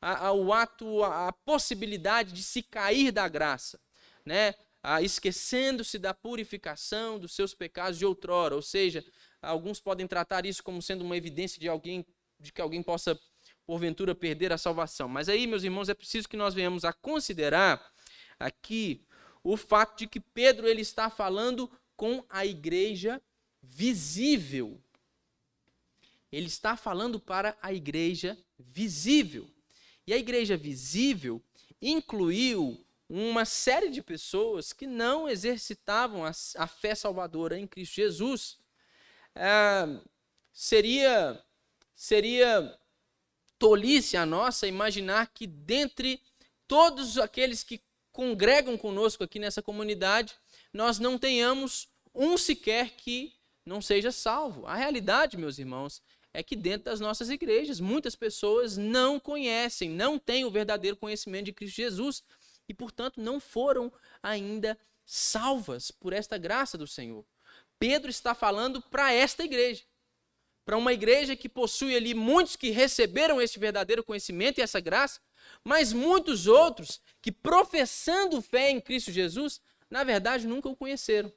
a, 0.00 0.26
a, 0.26 0.32
o 0.32 0.52
ato, 0.52 1.02
a, 1.02 1.28
a 1.28 1.32
possibilidade 1.32 2.32
de 2.32 2.42
se 2.42 2.62
cair 2.62 3.12
da 3.12 3.28
graça. 3.28 3.80
Né? 4.24 4.54
Ah, 4.82 5.00
esquecendo-se 5.00 5.98
da 5.98 6.12
purificação 6.12 7.18
dos 7.18 7.34
seus 7.34 7.54
pecados 7.54 7.98
de 7.98 8.04
outrora. 8.04 8.54
Ou 8.54 8.62
seja, 8.62 9.04
alguns 9.40 9.80
podem 9.80 10.06
tratar 10.06 10.44
isso 10.44 10.62
como 10.62 10.82
sendo 10.82 11.02
uma 11.02 11.16
evidência 11.16 11.60
de 11.60 11.68
alguém, 11.68 12.04
de 12.38 12.52
que 12.52 12.60
alguém 12.60 12.82
possa 12.82 13.18
porventura 13.64 14.14
perder 14.14 14.52
a 14.52 14.58
salvação. 14.58 15.08
Mas 15.08 15.28
aí, 15.28 15.46
meus 15.46 15.62
irmãos, 15.62 15.88
é 15.88 15.94
preciso 15.94 16.28
que 16.28 16.36
nós 16.36 16.54
venhamos 16.54 16.84
a 16.84 16.92
considerar 16.92 17.92
aqui 18.38 19.06
o 19.44 19.56
fato 19.56 19.98
de 19.98 20.06
que 20.06 20.20
Pedro 20.20 20.68
ele 20.68 20.82
está 20.82 21.08
falando 21.08 21.70
com 21.96 22.24
a 22.28 22.44
igreja 22.44 23.22
visível. 23.62 24.80
Ele 26.30 26.46
está 26.46 26.76
falando 26.76 27.20
para 27.20 27.56
a 27.62 27.72
igreja 27.72 28.36
visível. 28.58 29.48
E 30.06 30.12
a 30.12 30.16
igreja 30.16 30.56
visível 30.56 31.40
incluiu 31.80 32.84
uma 33.14 33.44
série 33.44 33.90
de 33.90 34.02
pessoas 34.02 34.72
que 34.72 34.86
não 34.86 35.28
exercitavam 35.28 36.24
a, 36.24 36.32
a 36.56 36.66
fé 36.66 36.94
salvadora 36.94 37.58
em 37.58 37.66
Cristo 37.66 37.96
Jesus. 37.96 38.58
É, 39.34 40.00
seria, 40.50 41.38
seria 41.94 42.74
tolice 43.58 44.16
a 44.16 44.24
nossa 44.24 44.66
imaginar 44.66 45.26
que 45.26 45.46
dentre 45.46 46.22
todos 46.66 47.18
aqueles 47.18 47.62
que 47.62 47.82
congregam 48.10 48.78
conosco 48.78 49.22
aqui 49.22 49.38
nessa 49.38 49.60
comunidade, 49.60 50.34
nós 50.72 50.98
não 50.98 51.18
tenhamos 51.18 51.88
um 52.14 52.38
sequer 52.38 52.92
que 52.92 53.34
não 53.64 53.82
seja 53.82 54.10
salvo. 54.10 54.66
A 54.66 54.74
realidade, 54.74 55.36
meus 55.36 55.58
irmãos, 55.58 56.00
é 56.32 56.42
que 56.42 56.56
dentro 56.56 56.84
das 56.84 56.98
nossas 56.98 57.28
igrejas, 57.28 57.78
muitas 57.78 58.16
pessoas 58.16 58.78
não 58.78 59.20
conhecem, 59.20 59.90
não 59.90 60.18
têm 60.18 60.46
o 60.46 60.50
verdadeiro 60.50 60.96
conhecimento 60.96 61.46
de 61.46 61.52
Cristo 61.52 61.76
Jesus 61.76 62.22
e, 62.68 62.74
portanto, 62.74 63.20
não 63.20 63.40
foram 63.40 63.92
ainda 64.22 64.78
salvas 65.04 65.90
por 65.90 66.12
esta 66.12 66.38
graça 66.38 66.78
do 66.78 66.86
Senhor. 66.86 67.24
Pedro 67.78 68.10
está 68.10 68.34
falando 68.34 68.80
para 68.80 69.12
esta 69.12 69.44
igreja, 69.44 69.82
para 70.64 70.76
uma 70.76 70.92
igreja 70.92 71.34
que 71.34 71.48
possui 71.48 71.96
ali 71.96 72.14
muitos 72.14 72.54
que 72.56 72.70
receberam 72.70 73.40
este 73.40 73.58
verdadeiro 73.58 74.04
conhecimento 74.04 74.58
e 74.58 74.62
essa 74.62 74.80
graça, 74.80 75.20
mas 75.64 75.92
muitos 75.92 76.46
outros 76.46 77.00
que, 77.20 77.32
professando 77.32 78.40
fé 78.40 78.70
em 78.70 78.80
Cristo 78.80 79.10
Jesus, 79.10 79.60
na 79.90 80.04
verdade 80.04 80.46
nunca 80.46 80.68
o 80.68 80.76
conheceram. 80.76 81.32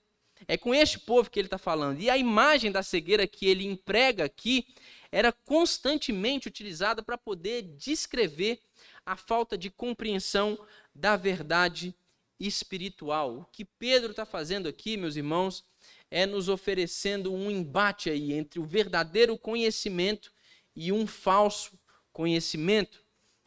É 0.47 0.57
com 0.57 0.75
este 0.75 0.99
povo 0.99 1.29
que 1.29 1.39
ele 1.39 1.47
está 1.47 1.57
falando. 1.57 1.99
E 1.99 2.09
a 2.09 2.17
imagem 2.17 2.71
da 2.71 2.83
cegueira 2.83 3.25
que 3.25 3.47
ele 3.47 3.65
emprega 3.65 4.25
aqui 4.25 4.67
era 5.11 5.31
constantemente 5.31 6.47
utilizada 6.47 7.01
para 7.01 7.17
poder 7.17 7.61
descrever 7.77 8.59
a 9.05 9.15
falta 9.15 9.57
de 9.57 9.69
compreensão 9.69 10.57
da 10.93 11.15
verdade 11.15 11.95
espiritual. 12.39 13.37
O 13.39 13.45
que 13.45 13.63
Pedro 13.63 14.11
está 14.11 14.25
fazendo 14.25 14.67
aqui, 14.67 14.97
meus 14.97 15.15
irmãos, 15.15 15.63
é 16.09 16.25
nos 16.25 16.49
oferecendo 16.49 17.33
um 17.33 17.51
embate 17.51 18.09
aí 18.09 18.33
entre 18.33 18.59
o 18.59 18.65
verdadeiro 18.65 19.37
conhecimento 19.37 20.31
e 20.75 20.91
um 20.91 21.05
falso 21.05 21.77
conhecimento. 22.11 23.03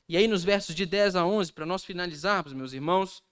E 0.09 0.17
aí, 0.17 0.27
nos 0.27 0.45
versos 0.45 0.75
de 0.75 0.87
10 0.87 1.17
a 1.17 1.27
11, 1.27 1.53
para 1.53 1.67
nós 1.67 1.85
finalizarmos, 1.85 2.53
meus 2.53 2.73
irmãos, 2.73 3.23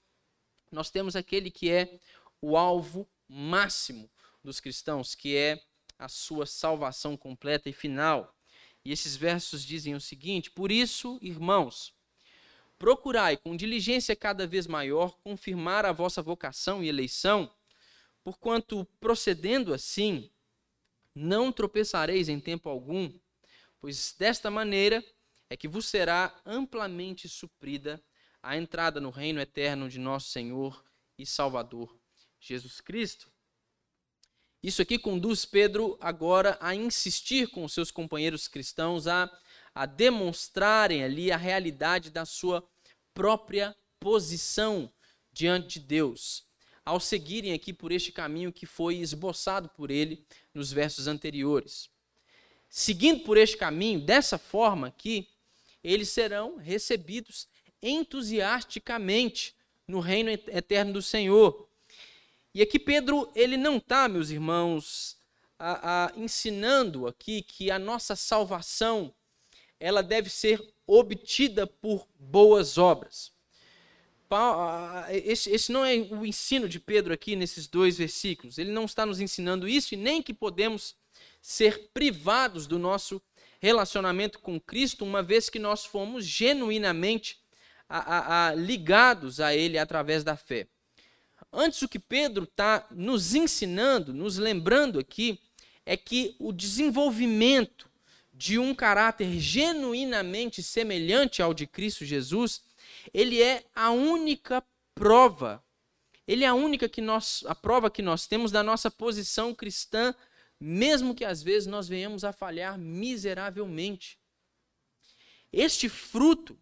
nós 0.70 0.91
temos 0.91 1.16
aquele 1.16 1.51
que 1.51 1.70
é 1.70 1.99
o 2.41 2.57
alvo 2.57 3.09
máximo 3.29 4.11
dos 4.43 4.61
cristãos, 4.61 5.14
que 5.14 5.37
é 5.37 5.62
a 5.99 6.09
sua 6.09 6.45
salvação 6.45 7.16
completa 7.16 7.68
e 7.70 7.72
final. 7.72 8.35
E 8.85 8.93
esses 8.93 9.16
versos 9.16 9.64
dizem 9.64 9.95
o 9.95 10.01
seguinte: 10.01 10.51
Por 10.51 10.70
isso, 10.70 11.18
irmãos, 11.22 11.95
procurai 12.79 13.37
com 13.37 13.57
diligência 13.57 14.14
cada 14.14 14.47
vez 14.47 14.66
maior 14.66 15.16
confirmar 15.22 15.85
a 15.85 15.93
vossa 15.93 16.22
vocação 16.22 16.83
e 16.83 16.89
eleição, 16.89 17.53
porquanto 18.22 18.85
procedendo 19.01 19.72
assim, 19.72 20.31
não 21.14 21.51
tropeçareis 21.51 22.29
em 22.29 22.39
tempo 22.39 22.68
algum, 22.68 23.11
pois 23.81 24.14
desta 24.18 24.51
maneira 24.51 25.05
é 25.49 25.57
que 25.57 25.68
vos 25.68 25.87
será 25.87 26.35
amplamente 26.45 27.29
suprida 27.29 28.03
a 28.43 28.57
entrada 28.57 29.01
no 29.01 29.11
reino 29.11 29.41
eterno 29.41 29.89
de 29.89 29.99
nosso 29.99 30.29
Senhor 30.29 30.85
e 31.18 31.24
Salvador 31.24 31.99
Jesus 32.41 32.81
Cristo. 32.81 33.31
Isso 34.62 34.83
aqui 34.83 34.99
conduz 34.99 35.45
Pedro 35.45 35.97
agora 36.01 36.59
a 36.61 36.74
insistir 36.74 37.49
com 37.49 37.64
os 37.64 37.72
seus 37.72 37.91
companheiros 37.91 38.49
cristãos 38.49 39.07
a, 39.07 39.31
a 39.77 39.85
demonstrarem 39.85 41.05
ali 41.05 41.31
a 41.31 41.37
realidade 41.37 42.09
da 42.09 42.24
sua 42.24 42.66
própria 43.12 43.77
posição 44.01 44.91
diante 45.31 45.79
de 45.79 45.87
Deus, 45.87 46.47
ao 46.83 46.99
seguirem 46.99 47.53
aqui 47.53 47.74
por 47.74 47.93
este 47.93 48.11
caminho 48.11 48.51
que 48.51 48.64
foi 48.64 48.97
esboçado 48.97 49.68
por 49.68 49.91
ele 49.91 50.24
nos 50.55 50.72
versos 50.72 51.07
anteriores. 51.07 51.91
Seguindo 52.70 53.22
por 53.22 53.37
este 53.37 53.59
caminho, 53.59 54.01
dessa 54.01 54.39
forma 54.39 54.87
aqui, 54.87 55.29
eles 55.85 56.09
serão 56.09 56.57
recebidos 56.57 57.47
entusiasticamente 57.83 59.55
no 59.87 60.01
reino 60.01 60.31
eterno 60.31 60.95
do 60.95 61.03
Senhor. 61.03 61.68
E 62.55 62.62
aqui 62.62 62.79
Pedro, 62.79 63.31
ele 63.35 63.59
não 63.59 63.77
está, 63.77 64.09
meus 64.09 64.31
irmãos, 64.31 65.18
a, 65.59 66.07
a, 66.07 66.12
ensinando 66.16 67.07
aqui 67.07 67.43
que 67.43 67.70
a 67.70 67.79
nossa 67.79 68.16
salvação 68.16 69.14
ela 69.79 70.03
deve 70.03 70.31
ser 70.31 70.62
obtida 70.87 71.66
por 71.66 72.07
boas 72.18 72.79
obras. 72.79 73.33
Esse, 75.09 75.70
não 75.70 75.85
é 75.85 75.95
o 75.97 76.27
ensino 76.27 76.68
de 76.68 76.81
Pedro 76.81 77.12
aqui 77.14 77.37
nesses 77.37 77.68
dois 77.68 77.97
versículos. 77.97 78.59
Ele 78.59 78.72
não 78.72 78.85
está 78.85 79.07
nos 79.07 79.20
ensinando 79.20 79.68
isso 79.68 79.95
e 79.95 79.97
nem 79.97 80.22
que 80.22 80.35
podemos 80.35 80.97
ser 81.41 81.91
privados 81.95 82.66
do 82.66 82.79
nosso 82.79 83.22
relacionamento 83.61 84.41
com 84.41 84.61
Cristo, 84.61 85.05
uma 85.05 85.22
vez 85.22 85.49
que 85.49 85.59
nós 85.59 85.85
fomos 85.85 86.27
genuinamente 86.27 87.39
a, 87.89 88.49
a, 88.49 88.55
ligados 88.55 89.41
a 89.41 89.55
Ele 89.55 89.79
através 89.79 90.24
da 90.24 90.37
fé. 90.37 90.66
Antes, 91.53 91.81
o 91.83 91.89
que 91.89 91.99
Pedro 91.99 92.45
está 92.45 92.87
nos 92.91 93.35
ensinando, 93.35 94.12
nos 94.12 94.37
lembrando 94.37 94.99
aqui, 94.99 95.41
é 95.85 95.97
que 95.97 96.35
o 96.41 96.53
desenvolvimento 96.53 97.89
de 98.37 98.59
um 98.59 98.74
caráter 98.74 99.41
genuinamente 99.41 100.62
semelhante 100.62 101.41
ao 101.41 101.55
de 101.55 101.66
Cristo 101.66 102.05
Jesus, 102.05 102.62
ele 103.14 103.43
é 103.43 103.64
a 103.74 103.91
única 103.91 104.62
prova, 104.95 105.64
ele 106.28 106.45
é 106.45 106.47
a 106.47 106.55
única 106.55 106.87
que 106.87 107.01
nós, 107.01 107.43
a 107.47 107.55
prova 107.55 107.91
que 107.91 108.03
nós 108.03 108.26
temos 108.26 108.53
da 108.53 108.62
nossa 108.62 108.91
posição 108.91 109.55
cristã, 109.55 110.14
mesmo 110.61 111.14
que 111.14 111.24
às 111.24 111.43
vezes 111.43 111.66
nós 111.66 111.89
venhamos 111.89 112.24
a 112.24 112.32
falhar 112.32 112.78
miseravelmente. 112.78 114.18
Este 115.51 115.89
fruto, 115.89 116.59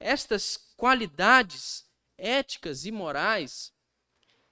estas 0.00 0.56
qualidades 0.78 1.84
éticas 2.16 2.86
e 2.86 2.92
morais, 2.92 3.70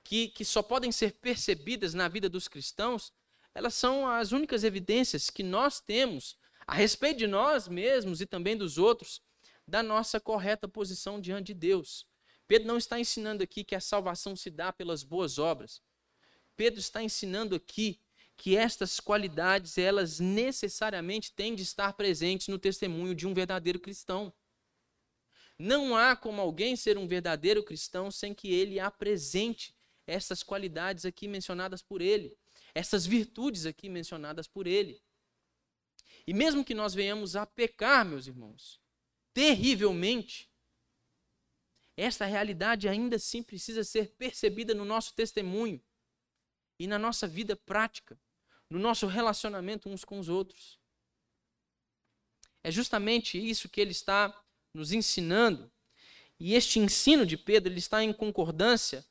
que, 0.04 0.28
que 0.28 0.44
só 0.44 0.62
podem 0.62 0.92
ser 0.92 1.12
percebidas 1.12 1.94
na 1.94 2.06
vida 2.06 2.28
dos 2.28 2.48
cristãos, 2.48 3.14
elas 3.54 3.74
são 3.74 4.06
as 4.06 4.32
únicas 4.32 4.62
evidências 4.62 5.30
que 5.30 5.42
nós 5.42 5.80
temos 5.80 6.36
a 6.66 6.74
respeito 6.74 7.18
de 7.18 7.26
nós 7.26 7.68
mesmos 7.68 8.20
e 8.20 8.26
também 8.26 8.56
dos 8.56 8.76
outros, 8.78 9.22
da 9.66 9.82
nossa 9.82 10.18
correta 10.18 10.68
posição 10.68 11.20
diante 11.20 11.46
de 11.46 11.54
Deus. 11.54 12.06
Pedro 12.46 12.68
não 12.68 12.76
está 12.76 12.98
ensinando 12.98 13.42
aqui 13.42 13.64
que 13.64 13.74
a 13.74 13.80
salvação 13.80 14.36
se 14.36 14.50
dá 14.50 14.72
pelas 14.72 15.02
boas 15.02 15.38
obras. 15.38 15.80
Pedro 16.56 16.80
está 16.80 17.02
ensinando 17.02 17.54
aqui 17.54 18.00
que 18.36 18.56
estas 18.56 19.00
qualidades, 19.00 19.78
elas 19.78 20.20
necessariamente 20.20 21.32
têm 21.32 21.54
de 21.54 21.62
estar 21.62 21.94
presentes 21.94 22.48
no 22.48 22.58
testemunho 22.58 23.14
de 23.14 23.26
um 23.26 23.34
verdadeiro 23.34 23.80
cristão. 23.80 24.32
Não 25.58 25.96
há 25.96 26.14
como 26.14 26.40
alguém 26.40 26.76
ser 26.76 26.98
um 26.98 27.06
verdadeiro 27.06 27.64
cristão 27.64 28.10
sem 28.10 28.34
que 28.34 28.52
ele 28.52 28.78
apresente 28.78 29.74
essas 30.06 30.42
qualidades 30.42 31.04
aqui 31.04 31.26
mencionadas 31.26 31.82
por 31.82 32.02
ele, 32.02 32.36
essas 32.74 33.06
virtudes 33.06 33.64
aqui 33.64 33.88
mencionadas 33.88 34.46
por 34.46 34.66
ele. 34.66 35.02
E 36.26 36.34
mesmo 36.34 36.64
que 36.64 36.74
nós 36.74 36.92
venhamos 36.92 37.36
a 37.36 37.46
pecar, 37.46 38.04
meus 38.04 38.26
irmãos, 38.26 38.80
terrivelmente, 39.32 40.50
esta 41.96 42.26
realidade 42.26 42.88
ainda 42.88 43.16
assim 43.16 43.42
precisa 43.42 43.84
ser 43.84 44.10
percebida 44.16 44.74
no 44.74 44.84
nosso 44.84 45.14
testemunho 45.14 45.80
e 46.78 46.86
na 46.86 46.98
nossa 46.98 47.26
vida 47.26 47.56
prática, 47.56 48.18
no 48.68 48.78
nosso 48.78 49.06
relacionamento 49.06 49.88
uns 49.88 50.04
com 50.04 50.18
os 50.18 50.28
outros. 50.28 50.78
É 52.62 52.70
justamente 52.70 53.38
isso 53.38 53.68
que 53.68 53.80
ele 53.80 53.92
está 53.92 54.44
nos 54.74 54.92
ensinando. 54.92 55.70
E 56.38 56.54
este 56.54 56.78
ensino 56.78 57.24
de 57.24 57.36
Pedro 57.36 57.72
ele 57.72 57.78
está 57.78 58.02
em 58.02 58.12
concordância 58.12 59.06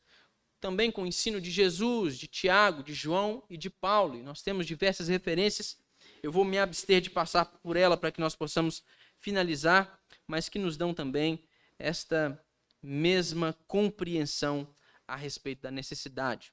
também 0.60 0.92
com 0.92 1.04
o 1.04 1.08
ensino 1.08 1.40
de 1.40 1.50
Jesus, 1.52 2.18
de 2.18 2.28
Tiago, 2.28 2.84
de 2.84 2.94
João 2.94 3.44
e 3.50 3.58
de 3.58 3.70
Paulo. 3.70 4.18
E 4.18 4.24
nós 4.24 4.42
temos 4.42 4.66
diversas 4.66 5.08
referências. 5.08 5.78
Eu 6.26 6.32
vou 6.32 6.44
me 6.44 6.58
abster 6.58 7.02
de 7.02 7.12
passar 7.12 7.46
por 7.46 7.78
ela 7.78 7.96
para 7.96 8.12
que 8.12 8.20
nós 8.20 8.36
possamos 8.36 8.82
finalizar, 9.20 10.02
mas 10.26 10.50
que 10.50 10.58
nos 10.58 10.76
dão 10.76 10.92
também 10.92 11.48
esta 11.78 12.44
mesma 12.82 13.56
compreensão 13.68 14.68
a 15.08 15.16
respeito 15.16 15.62
da 15.62 15.70
necessidade. 15.70 16.52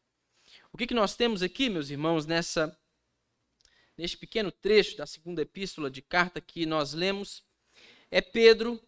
O 0.71 0.77
que, 0.77 0.87
que 0.87 0.93
nós 0.93 1.17
temos 1.17 1.43
aqui, 1.43 1.71
meus 1.71 1.89
irmãos, 1.89 2.27
nessa 2.27 2.79
neste 3.97 4.19
pequeno 4.19 4.53
trecho 4.53 4.95
da 4.99 5.07
segunda 5.07 5.41
epístola 5.41 5.91
de 5.91 6.03
carta 6.03 6.39
que 6.39 6.67
nós 6.67 6.93
lemos, 6.93 7.43
é 8.11 8.21
Pedro 8.21 8.79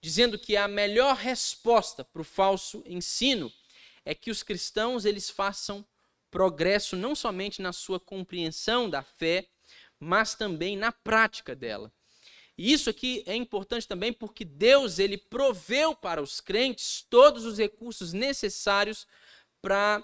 dizendo 0.00 0.38
que 0.38 0.56
a 0.56 0.68
melhor 0.68 1.16
resposta 1.16 2.04
para 2.04 2.22
o 2.22 2.24
falso 2.24 2.80
ensino 2.86 3.52
é 4.04 4.14
que 4.14 4.30
os 4.30 4.44
cristãos 4.44 5.04
eles 5.04 5.28
façam 5.28 5.84
progresso 6.30 6.94
não 6.94 7.16
somente 7.16 7.60
na 7.60 7.72
sua 7.72 7.98
compreensão 7.98 8.88
da 8.88 9.02
fé, 9.02 9.48
mas 10.00 10.34
também 10.34 10.76
na 10.76 10.92
prática 10.92 11.54
dela. 11.54 11.92
E 12.56 12.72
isso 12.72 12.90
aqui 12.90 13.22
é 13.24 13.36
importante 13.36 13.86
também 13.86 14.12
porque 14.12 14.44
Deus 14.44 14.98
ele 14.98 15.16
proveu 15.16 15.94
para 15.94 16.20
os 16.20 16.40
crentes 16.40 17.06
todos 17.08 17.44
os 17.44 17.56
recursos 17.56 18.12
necessários 18.12 19.06
para 19.62 20.02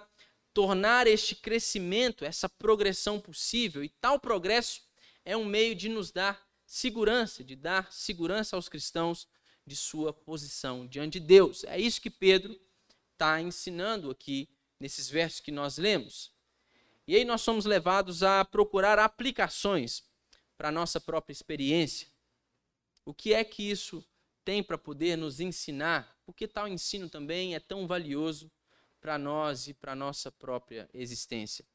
tornar 0.52 1.08
este 1.08 1.34
crescimento, 1.34 2.24
essa 2.24 2.48
progressão 2.48 3.18
possível. 3.18 3.82
E 3.82 3.88
tal 3.88 4.20
progresso 4.20 4.82
é 5.24 5.36
um 5.36 5.44
meio 5.44 5.74
de 5.74 5.88
nos 5.88 6.12
dar 6.12 6.40
segurança, 6.64 7.42
de 7.42 7.56
dar 7.56 7.92
segurança 7.92 8.54
aos 8.54 8.68
cristãos 8.68 9.26
de 9.66 9.74
sua 9.74 10.12
posição 10.12 10.86
diante 10.86 11.18
de 11.18 11.26
Deus. 11.26 11.64
É 11.64 11.80
isso 11.80 12.00
que 12.00 12.10
Pedro 12.10 12.58
está 13.12 13.40
ensinando 13.40 14.10
aqui 14.10 14.48
nesses 14.78 15.08
versos 15.08 15.40
que 15.40 15.50
nós 15.50 15.76
lemos. 15.78 16.33
E 17.06 17.16
aí 17.16 17.24
nós 17.24 17.42
somos 17.42 17.64
levados 17.64 18.22
a 18.22 18.44
procurar 18.44 18.98
aplicações 18.98 20.02
para 20.56 20.68
a 20.68 20.72
nossa 20.72 21.00
própria 21.00 21.32
experiência. 21.32 22.08
O 23.04 23.12
que 23.12 23.34
é 23.34 23.44
que 23.44 23.62
isso 23.70 24.04
tem 24.44 24.62
para 24.62 24.78
poder 24.78 25.16
nos 25.16 25.40
ensinar? 25.40 26.16
Porque 26.24 26.48
tal 26.48 26.66
ensino 26.66 27.10
também 27.10 27.54
é 27.54 27.60
tão 27.60 27.86
valioso 27.86 28.50
para 29.00 29.18
nós 29.18 29.68
e 29.68 29.74
para 29.74 29.92
a 29.92 29.96
nossa 29.96 30.32
própria 30.32 30.88
existência. 30.94 31.66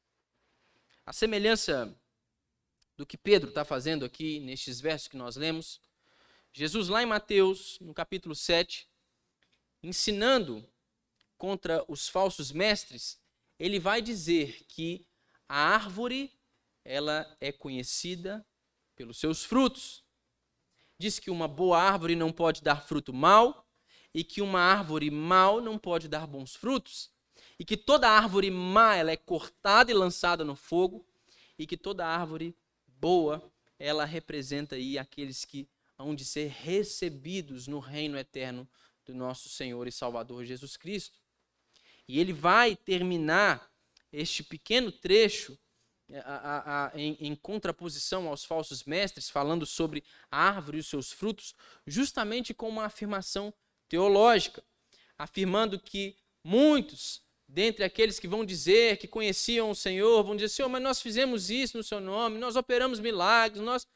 A 1.05 1.13
semelhança 1.13 1.95
do 2.97 3.05
que 3.05 3.17
Pedro 3.17 3.49
está 3.49 3.63
fazendo 3.63 4.03
aqui 4.03 4.39
nestes 4.39 4.81
versos 4.81 5.07
que 5.07 5.15
nós 5.15 5.35
lemos, 5.35 5.79
Jesus, 6.51 6.87
lá 6.87 7.03
em 7.03 7.05
Mateus, 7.05 7.77
no 7.79 7.93
capítulo 7.93 8.35
7, 8.35 8.89
ensinando 9.83 10.67
contra 11.37 11.85
os 11.87 12.09
falsos 12.09 12.51
mestres, 12.51 13.19
ele 13.59 13.79
vai 13.79 14.01
dizer 14.01 14.65
que 14.67 15.05
a 15.49 15.57
árvore 15.57 16.31
ela 16.85 17.35
é 17.41 17.51
conhecida 17.51 18.45
pelos 18.95 19.17
seus 19.17 19.43
frutos. 19.43 20.03
Diz 20.97 21.19
que 21.19 21.31
uma 21.31 21.47
boa 21.47 21.81
árvore 21.81 22.15
não 22.15 22.31
pode 22.31 22.61
dar 22.61 22.85
fruto 22.85 23.11
mau 23.11 23.67
e 24.13 24.23
que 24.23 24.41
uma 24.41 24.59
árvore 24.59 25.09
mau 25.09 25.59
não 25.59 25.77
pode 25.77 26.07
dar 26.07 26.27
bons 26.27 26.55
frutos. 26.55 27.11
E 27.57 27.65
que 27.65 27.75
toda 27.75 28.09
árvore 28.09 28.51
má 28.51 28.95
ela 28.95 29.11
é 29.11 29.17
cortada 29.17 29.91
e 29.91 29.93
lançada 29.93 30.45
no 30.45 30.55
fogo 30.55 31.05
e 31.57 31.65
que 31.65 31.75
toda 31.75 32.05
árvore 32.05 32.55
boa 32.87 33.51
ela 33.77 34.05
representa 34.05 34.75
aí 34.75 34.97
aqueles 34.97 35.45
que 35.45 35.67
hão 35.97 36.13
de 36.13 36.23
ser 36.23 36.49
recebidos 36.49 37.67
no 37.67 37.79
reino 37.79 38.17
eterno 38.17 38.69
do 39.05 39.13
nosso 39.13 39.49
Senhor 39.49 39.87
e 39.87 39.91
Salvador 39.91 40.45
Jesus 40.45 40.77
Cristo. 40.77 41.17
E 42.07 42.19
ele 42.19 42.33
vai 42.33 42.75
terminar 42.75 43.69
este 44.11 44.43
pequeno 44.43 44.91
trecho 44.91 45.57
a, 46.23 46.35
a, 46.35 46.87
a, 46.87 46.99
em, 46.99 47.17
em 47.19 47.35
contraposição 47.35 48.27
aos 48.27 48.43
falsos 48.43 48.83
mestres, 48.83 49.29
falando 49.29 49.65
sobre 49.65 50.03
a 50.31 50.47
árvore 50.47 50.77
e 50.77 50.81
os 50.81 50.87
seus 50.87 51.11
frutos, 51.11 51.55
justamente 51.85 52.53
com 52.53 52.67
uma 52.67 52.85
afirmação 52.85 53.53
teológica, 53.87 54.63
afirmando 55.17 55.79
que 55.79 56.17
muitos 56.43 57.21
dentre 57.49 57.83
aqueles 57.83 58.19
que 58.19 58.27
vão 58.27 58.45
dizer 58.45 58.97
que 58.97 59.07
conheciam 59.07 59.71
o 59.71 59.75
Senhor, 59.75 60.23
vão 60.23 60.35
dizer: 60.35 60.49
Senhor, 60.49 60.69
mas 60.69 60.81
nós 60.81 61.01
fizemos 61.01 61.49
isso 61.49 61.77
no 61.77 61.83
seu 61.83 61.99
nome, 61.99 62.37
nós 62.37 62.55
operamos 62.55 62.99
milagres, 62.99 63.61
nós. 63.61 63.87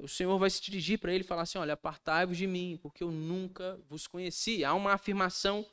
O 0.00 0.06
Senhor 0.06 0.38
vai 0.38 0.48
se 0.48 0.62
dirigir 0.62 1.00
para 1.00 1.12
ele 1.12 1.24
e 1.24 1.26
falar 1.26 1.42
assim: 1.42 1.58
Olha, 1.58 1.74
apartai-vos 1.74 2.36
de 2.36 2.46
mim, 2.46 2.78
porque 2.80 3.02
eu 3.02 3.10
nunca 3.10 3.80
vos 3.88 4.06
conheci. 4.06 4.64
Há 4.64 4.72
uma 4.74 4.92
afirmação 4.92 5.66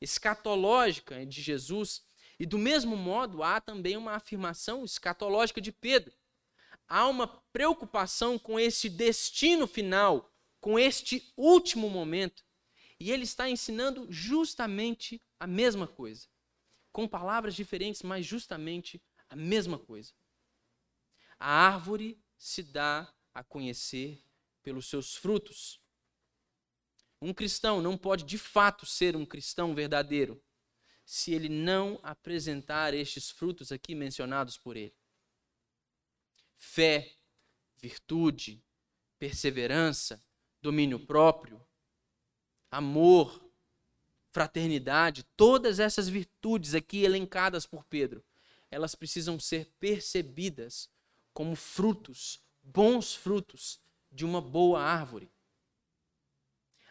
escatológica 0.00 1.26
de 1.26 1.42
Jesus, 1.42 2.02
e 2.42 2.46
do 2.46 2.58
mesmo 2.58 2.96
modo 2.96 3.40
há 3.44 3.60
também 3.60 3.96
uma 3.96 4.16
afirmação 4.16 4.84
escatológica 4.84 5.60
de 5.60 5.70
Pedro. 5.70 6.12
Há 6.88 7.06
uma 7.06 7.28
preocupação 7.52 8.36
com 8.36 8.58
esse 8.58 8.90
destino 8.90 9.64
final, 9.64 10.28
com 10.60 10.76
este 10.76 11.32
último 11.36 11.88
momento. 11.88 12.44
E 12.98 13.12
ele 13.12 13.22
está 13.22 13.48
ensinando 13.48 14.08
justamente 14.10 15.22
a 15.38 15.46
mesma 15.46 15.86
coisa 15.86 16.26
com 16.90 17.06
palavras 17.06 17.54
diferentes, 17.54 18.02
mas 18.02 18.26
justamente 18.26 19.00
a 19.30 19.36
mesma 19.36 19.78
coisa. 19.78 20.12
A 21.38 21.48
árvore 21.48 22.20
se 22.36 22.64
dá 22.64 23.14
a 23.32 23.44
conhecer 23.44 24.20
pelos 24.64 24.88
seus 24.88 25.14
frutos. 25.14 25.80
Um 27.20 27.32
cristão 27.32 27.80
não 27.80 27.96
pode 27.96 28.24
de 28.24 28.36
fato 28.36 28.84
ser 28.84 29.14
um 29.14 29.24
cristão 29.24 29.76
verdadeiro 29.76 30.42
se 31.04 31.32
ele 31.32 31.48
não 31.48 31.98
apresentar 32.02 32.94
estes 32.94 33.30
frutos 33.30 33.72
aqui 33.72 33.94
mencionados 33.94 34.56
por 34.56 34.76
ele: 34.76 34.94
fé, 36.56 37.12
virtude, 37.76 38.62
perseverança, 39.18 40.22
domínio 40.60 40.98
próprio, 40.98 41.60
amor, 42.70 43.42
fraternidade, 44.30 45.24
todas 45.36 45.78
essas 45.78 46.08
virtudes 46.08 46.74
aqui 46.74 47.04
elencadas 47.04 47.66
por 47.66 47.84
Pedro, 47.84 48.24
elas 48.70 48.94
precisam 48.94 49.38
ser 49.38 49.70
percebidas 49.78 50.88
como 51.34 51.54
frutos, 51.54 52.42
bons 52.62 53.14
frutos 53.14 53.80
de 54.10 54.24
uma 54.24 54.40
boa 54.40 54.82
árvore. 54.82 55.30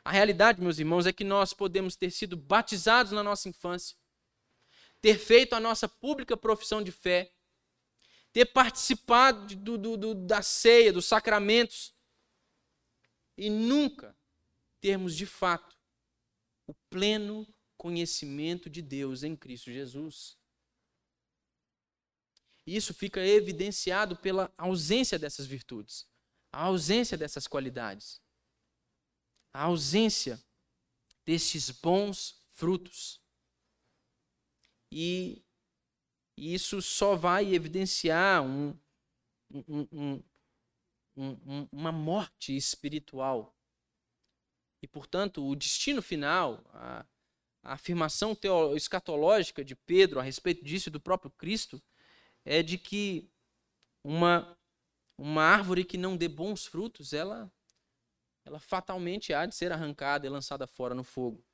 A 0.04 0.12
realidade, 0.12 0.62
meus 0.62 0.80
irmãos, 0.80 1.06
é 1.06 1.14
que 1.14 1.24
nós 1.24 1.54
podemos 1.54 1.96
ter 1.96 2.12
sido 2.12 2.36
batizados 2.36 3.12
na 3.12 3.24
nossa 3.24 3.50
infância, 3.50 3.96
ter 5.02 5.18
feito 5.18 5.54
a 5.54 5.60
nossa 5.60 5.90
pública 5.90 6.38
profissão 6.38 6.82
de 6.82 6.92
fé, 6.92 7.34
ter 8.32 8.46
participado 8.46 9.56
do, 9.56 9.98
do, 9.98 10.14
da 10.14 10.42
ceia, 10.42 10.94
dos 10.94 11.06
sacramentos, 11.06 11.94
e 13.38 13.50
nunca 13.50 14.16
termos 14.80 15.16
de 15.16 15.26
fato 15.26 15.76
o 16.68 16.74
pleno 16.90 17.48
conhecimento 17.78 18.70
de 18.70 18.82
Deus 18.82 19.24
em 19.24 19.36
Cristo 19.36 19.72
Jesus. 19.72 20.38
Isso 22.66 22.94
fica 22.94 23.26
evidenciado 23.26 24.16
pela 24.16 24.54
ausência 24.58 25.18
dessas 25.18 25.48
virtudes, 25.48 26.08
a 26.52 26.64
ausência 26.64 27.18
dessas 27.18 27.48
qualidades, 27.48 28.22
a 29.52 29.64
ausência 29.64 30.42
destes 31.26 31.72
bons 31.72 32.46
frutos. 32.52 33.21
E 34.92 35.44
isso 36.38 36.82
só 36.82 37.16
vai 37.16 37.54
evidenciar 37.54 38.44
um, 38.44 38.78
um, 39.52 40.24
um, 41.16 41.68
uma 41.72 41.92
morte 41.92 42.56
espiritual 42.56 43.56
e, 44.82 44.88
portanto, 44.88 45.48
o 45.48 45.56
destino 45.56 46.02
final, 46.02 46.60
a, 46.74 47.06
a 47.64 47.74
afirmação 47.74 48.36
escatológica 48.76 49.64
de 49.64 49.76
Pedro 49.76 50.20
a 50.20 50.24
respeito 50.24 50.64
disso 50.66 50.90
e 50.90 50.92
do 50.92 51.00
próprio 51.00 51.30
Cristo, 51.32 51.82
é 52.44 52.64
de 52.64 52.78
que 52.78 53.30
uma, 54.04 54.58
uma 55.18 55.44
árvore 55.44 55.86
que 55.86 55.98
não 55.98 56.18
dê 56.18 56.28
bons 56.28 56.66
frutos, 56.66 57.14
ela, 57.14 57.52
ela 58.44 58.60
fatalmente 58.60 59.34
há 59.34 59.46
de 59.46 59.54
ser 59.54 59.72
arrancada 59.72 60.26
e 60.26 60.30
lançada 60.30 60.66
fora 60.66 60.96
no 60.96 61.04
fogo. 61.04 61.46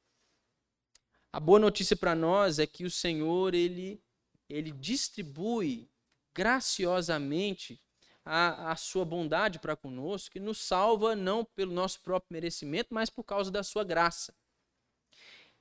A 1.32 1.40
boa 1.40 1.60
notícia 1.60 1.96
para 1.96 2.16
nós 2.16 2.58
é 2.60 2.66
que 2.66 2.86
o 2.86 2.92
Senhor 2.92 3.54
ele, 3.54 4.02
ele 4.50 4.72
distribui 4.72 5.90
graciosamente 6.34 7.80
a, 8.24 8.72
a 8.72 8.76
sua 8.76 9.06
bondade 9.06 9.60
para 9.60 9.76
conosco, 9.76 10.32
que 10.32 10.40
nos 10.40 10.60
salva 10.60 11.16
não 11.16 11.44
pelo 11.44 11.74
nosso 11.74 12.02
próprio 12.02 12.34
merecimento, 12.34 12.94
mas 12.94 13.10
por 13.10 13.24
causa 13.24 13.50
da 13.50 13.64
sua 13.64 13.84
graça. 13.84 14.34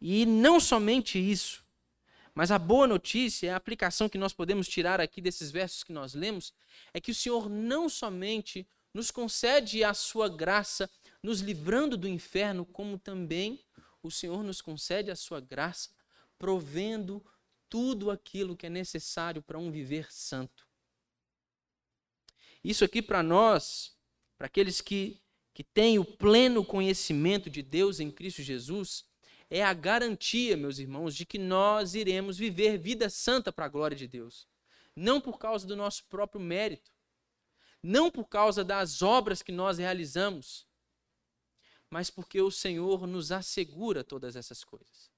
E 0.00 0.26
não 0.26 0.60
somente 0.60 1.18
isso, 1.18 1.64
mas 2.34 2.50
a 2.50 2.58
boa 2.58 2.86
notícia, 2.86 3.54
a 3.54 3.56
aplicação 3.56 4.08
que 4.08 4.18
nós 4.18 4.32
podemos 4.32 4.68
tirar 4.68 5.00
aqui 5.00 5.22
desses 5.22 5.50
versos 5.50 5.82
que 5.82 5.92
nós 5.92 6.12
lemos, 6.12 6.52
é 6.92 7.00
que 7.00 7.10
o 7.10 7.14
Senhor 7.14 7.48
não 7.48 7.88
somente 7.88 8.68
nos 8.92 9.10
concede 9.10 9.82
a 9.82 9.94
sua 9.94 10.28
graça, 10.28 10.90
nos 11.22 11.40
livrando 11.40 11.96
do 11.96 12.08
inferno, 12.08 12.66
como 12.66 12.98
também 12.98 13.64
o 14.06 14.10
Senhor 14.10 14.42
nos 14.42 14.60
concede 14.60 15.10
a 15.10 15.16
sua 15.16 15.40
graça, 15.40 15.90
provendo 16.38 17.24
tudo 17.68 18.10
aquilo 18.10 18.56
que 18.56 18.66
é 18.66 18.70
necessário 18.70 19.42
para 19.42 19.58
um 19.58 19.70
viver 19.70 20.12
santo. 20.12 20.66
Isso 22.62 22.84
aqui 22.84 23.02
para 23.02 23.22
nós, 23.22 23.96
para 24.36 24.46
aqueles 24.46 24.80
que, 24.80 25.20
que 25.52 25.62
têm 25.62 25.98
o 25.98 26.04
pleno 26.04 26.64
conhecimento 26.64 27.48
de 27.48 27.62
Deus 27.62 28.00
em 28.00 28.10
Cristo 28.10 28.42
Jesus, 28.42 29.04
é 29.48 29.62
a 29.62 29.72
garantia, 29.72 30.56
meus 30.56 30.78
irmãos, 30.78 31.14
de 31.14 31.24
que 31.24 31.38
nós 31.38 31.94
iremos 31.94 32.36
viver 32.36 32.78
vida 32.78 33.08
santa 33.08 33.52
para 33.52 33.66
a 33.66 33.68
glória 33.68 33.96
de 33.96 34.08
Deus. 34.08 34.48
Não 34.94 35.20
por 35.20 35.38
causa 35.38 35.66
do 35.66 35.76
nosso 35.76 36.04
próprio 36.06 36.40
mérito, 36.40 36.90
não 37.82 38.10
por 38.10 38.28
causa 38.28 38.64
das 38.64 39.02
obras 39.02 39.42
que 39.42 39.52
nós 39.52 39.78
realizamos, 39.78 40.65
mas 41.90 42.10
porque 42.10 42.40
o 42.40 42.50
Senhor 42.50 43.06
nos 43.06 43.32
assegura 43.32 44.02
todas 44.02 44.36
essas 44.36 44.64
coisas. 44.64 45.10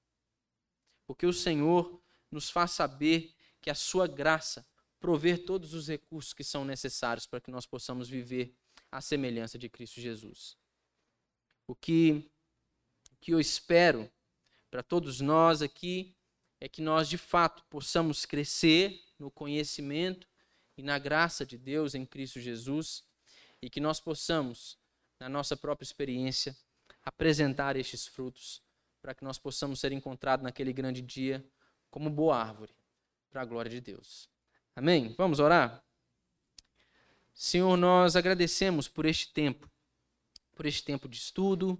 Porque 1.05 1.25
o 1.25 1.33
Senhor 1.33 2.01
nos 2.31 2.49
faz 2.49 2.71
saber 2.71 3.35
que 3.61 3.69
a 3.69 3.75
sua 3.75 4.07
graça 4.07 4.65
prover 4.99 5.45
todos 5.45 5.73
os 5.73 5.87
recursos 5.87 6.33
que 6.33 6.43
são 6.43 6.65
necessários 6.65 7.25
para 7.25 7.39
que 7.39 7.49
nós 7.49 7.65
possamos 7.65 8.09
viver 8.09 8.53
à 8.91 9.01
semelhança 9.01 9.57
de 9.57 9.69
Cristo 9.69 10.01
Jesus. 10.01 10.57
O 11.67 11.75
que, 11.75 12.29
o 13.11 13.15
que 13.21 13.33
eu 13.33 13.39
espero 13.39 14.09
para 14.69 14.83
todos 14.83 15.21
nós 15.21 15.61
aqui 15.61 16.15
é 16.59 16.67
que 16.67 16.81
nós 16.81 17.07
de 17.07 17.17
fato 17.17 17.63
possamos 17.69 18.25
crescer 18.25 19.01
no 19.17 19.31
conhecimento 19.31 20.27
e 20.77 20.83
na 20.83 20.99
graça 20.99 21.45
de 21.45 21.57
Deus 21.57 21.95
em 21.95 22.05
Cristo 22.05 22.39
Jesus 22.39 23.03
e 23.61 23.69
que 23.69 23.79
nós 23.79 23.99
possamos, 23.99 24.77
na 25.19 25.27
nossa 25.27 25.57
própria 25.57 25.83
experiência, 25.83 26.55
apresentar 27.03 27.75
estes 27.75 28.07
frutos 28.07 28.61
para 29.01 29.13
que 29.13 29.23
nós 29.23 29.37
possamos 29.37 29.79
ser 29.79 29.91
encontrados 29.91 30.43
naquele 30.43 30.71
grande 30.71 31.01
dia 31.01 31.45
como 31.89 32.09
boa 32.09 32.37
árvore 32.37 32.73
para 33.29 33.41
a 33.41 33.45
glória 33.45 33.69
de 33.69 33.81
Deus. 33.81 34.29
Amém? 34.75 35.13
Vamos 35.17 35.39
orar? 35.39 35.83
Senhor, 37.33 37.75
nós 37.77 38.15
agradecemos 38.15 38.87
por 38.87 39.05
este 39.05 39.31
tempo, 39.31 39.69
por 40.55 40.65
este 40.65 40.83
tempo 40.83 41.07
de 41.07 41.17
estudo, 41.17 41.79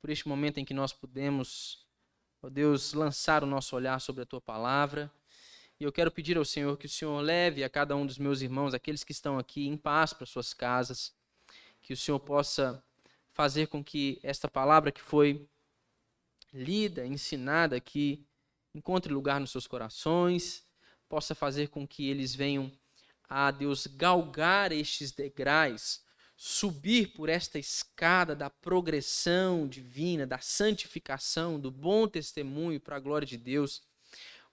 por 0.00 0.10
este 0.10 0.26
momento 0.28 0.58
em 0.58 0.64
que 0.64 0.74
nós 0.74 0.92
podemos, 0.92 1.86
ó 2.42 2.48
Deus, 2.48 2.92
lançar 2.92 3.44
o 3.44 3.46
nosso 3.46 3.76
olhar 3.76 4.00
sobre 4.00 4.22
a 4.22 4.26
tua 4.26 4.40
palavra. 4.40 5.10
E 5.78 5.84
eu 5.84 5.92
quero 5.92 6.10
pedir 6.10 6.36
ao 6.36 6.44
Senhor 6.44 6.76
que 6.76 6.86
o 6.86 6.88
Senhor 6.88 7.20
leve 7.20 7.62
a 7.62 7.70
cada 7.70 7.94
um 7.96 8.06
dos 8.06 8.18
meus 8.18 8.40
irmãos, 8.40 8.74
aqueles 8.74 9.04
que 9.04 9.12
estão 9.12 9.38
aqui, 9.38 9.66
em 9.66 9.76
paz 9.76 10.12
para 10.12 10.26
suas 10.26 10.52
casas, 10.52 11.14
que 11.82 11.92
o 11.92 11.96
Senhor 11.96 12.20
possa 12.20 12.82
fazer 13.32 13.66
com 13.66 13.82
que 13.82 14.20
esta 14.22 14.48
palavra 14.48 14.92
que 14.92 15.02
foi 15.02 15.46
lida, 16.52 17.06
ensinada 17.06 17.76
aqui, 17.76 18.24
encontre 18.74 19.12
lugar 19.12 19.40
nos 19.40 19.50
seus 19.50 19.66
corações 19.66 20.64
possa 21.08 21.34
fazer 21.34 21.68
com 21.68 21.86
que 21.86 22.08
eles 22.08 22.34
venham 22.34 22.70
a 23.28 23.50
Deus 23.50 23.86
galgar 23.86 24.72
estes 24.72 25.10
degraus, 25.12 26.02
subir 26.36 27.12
por 27.12 27.28
esta 27.28 27.58
escada 27.58 28.34
da 28.34 28.50
progressão 28.50 29.66
divina, 29.66 30.26
da 30.26 30.38
santificação, 30.38 31.58
do 31.58 31.70
bom 31.70 32.06
testemunho 32.06 32.80
para 32.80 32.96
a 32.96 33.00
glória 33.00 33.26
de 33.26 33.36
Deus. 33.36 33.82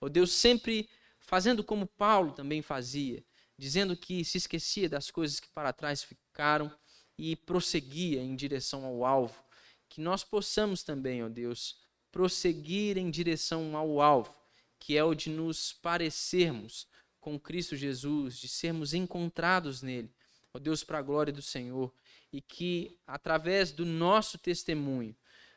O 0.00 0.06
oh 0.06 0.08
Deus 0.08 0.32
sempre 0.32 0.88
fazendo 1.18 1.62
como 1.62 1.86
Paulo 1.86 2.32
também 2.32 2.62
fazia, 2.62 3.22
dizendo 3.56 3.96
que 3.96 4.24
se 4.24 4.38
esquecia 4.38 4.88
das 4.88 5.10
coisas 5.10 5.40
que 5.40 5.48
para 5.48 5.72
trás 5.72 6.02
ficaram 6.02 6.74
e 7.20 7.36
prosseguia 7.36 8.20
em 8.20 8.34
direção 8.34 8.84
ao 8.84 9.04
alvo. 9.04 9.44
Que 9.88 10.00
nós 10.00 10.24
possamos 10.24 10.82
também, 10.82 11.22
ó 11.22 11.28
Deus, 11.28 11.76
prosseguir 12.10 12.96
em 12.96 13.10
direção 13.10 13.76
ao 13.76 14.00
alvo 14.00 14.40
que 14.80 14.96
é 14.96 15.04
o 15.04 15.14
de 15.14 15.28
nos 15.28 15.74
parecermos 15.74 16.88
com 17.20 17.38
Cristo 17.38 17.76
Jesus, 17.76 18.38
de 18.38 18.48
sermos 18.48 18.94
encontrados 18.94 19.82
nele, 19.82 20.10
ó 20.54 20.58
Deus, 20.58 20.82
para 20.82 20.98
a 20.98 21.02
glória 21.02 21.32
do 21.32 21.42
Senhor, 21.42 21.94
e 22.32 22.40
que 22.40 22.98
através 23.06 23.70
do 23.70 23.84
nosso 23.84 24.38
testemunho, 24.38 25.14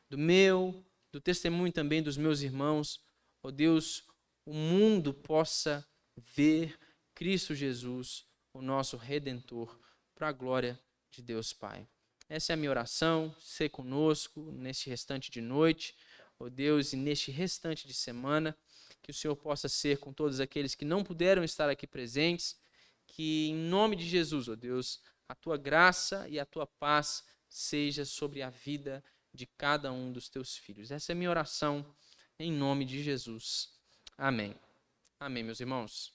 do 0.09 0.17
meu, 0.17 0.85
do 1.11 1.21
testemunho 1.21 1.71
também 1.71 2.03
dos 2.03 2.17
meus 2.17 2.41
irmãos, 2.41 3.01
ó 3.41 3.49
Deus, 3.49 4.03
o 4.45 4.53
mundo 4.53 5.13
possa 5.13 5.87
ver 6.17 6.77
Cristo 7.15 7.55
Jesus, 7.55 8.25
o 8.53 8.61
nosso 8.61 8.97
redentor, 8.97 9.79
para 10.13 10.27
a 10.27 10.33
glória 10.33 10.77
de 11.13 11.21
Deus 11.21 11.53
Pai. 11.53 11.87
Essa 12.27 12.53
é 12.53 12.55
a 12.55 12.57
minha 12.57 12.71
oração, 12.71 13.35
ser 13.39 13.69
conosco 13.69 14.51
neste 14.51 14.89
restante 14.89 15.29
de 15.29 15.41
noite, 15.41 15.95
ó 16.39 16.49
Deus, 16.49 16.93
e 16.93 16.97
neste 16.97 17.31
restante 17.31 17.87
de 17.87 17.93
semana 17.93 18.57
que 19.01 19.11
o 19.11 19.13
Senhor 19.13 19.35
possa 19.35 19.69
ser 19.69 19.97
com 19.99 20.11
todos 20.11 20.39
aqueles 20.39 20.73
que 20.73 20.85
não 20.85 21.03
puderam 21.03 21.43
estar 21.43 21.69
aqui 21.69 21.85
presentes, 21.85 22.57
que 23.05 23.49
em 23.49 23.55
nome 23.55 23.95
de 23.95 24.07
Jesus, 24.07 24.47
ó 24.47 24.55
Deus, 24.55 25.01
a 25.27 25.35
tua 25.35 25.57
graça 25.57 26.27
e 26.29 26.39
a 26.39 26.45
tua 26.45 26.65
paz 26.65 27.23
seja 27.49 28.05
sobre 28.05 28.41
a 28.41 28.49
vida 28.49 29.03
de 29.33 29.45
cada 29.45 29.91
um 29.91 30.11
dos 30.11 30.29
teus 30.29 30.57
filhos. 30.57 30.89
Essa 30.89 31.11
é 31.11 31.13
a 31.13 31.15
minha 31.15 31.29
oração 31.29 31.85
em 32.39 32.51
nome 32.51 32.85
de 32.85 33.03
Jesus. 33.03 33.69
Amém. 34.17 34.55
Amém, 35.19 35.43
meus 35.43 35.59
irmãos. 35.59 36.12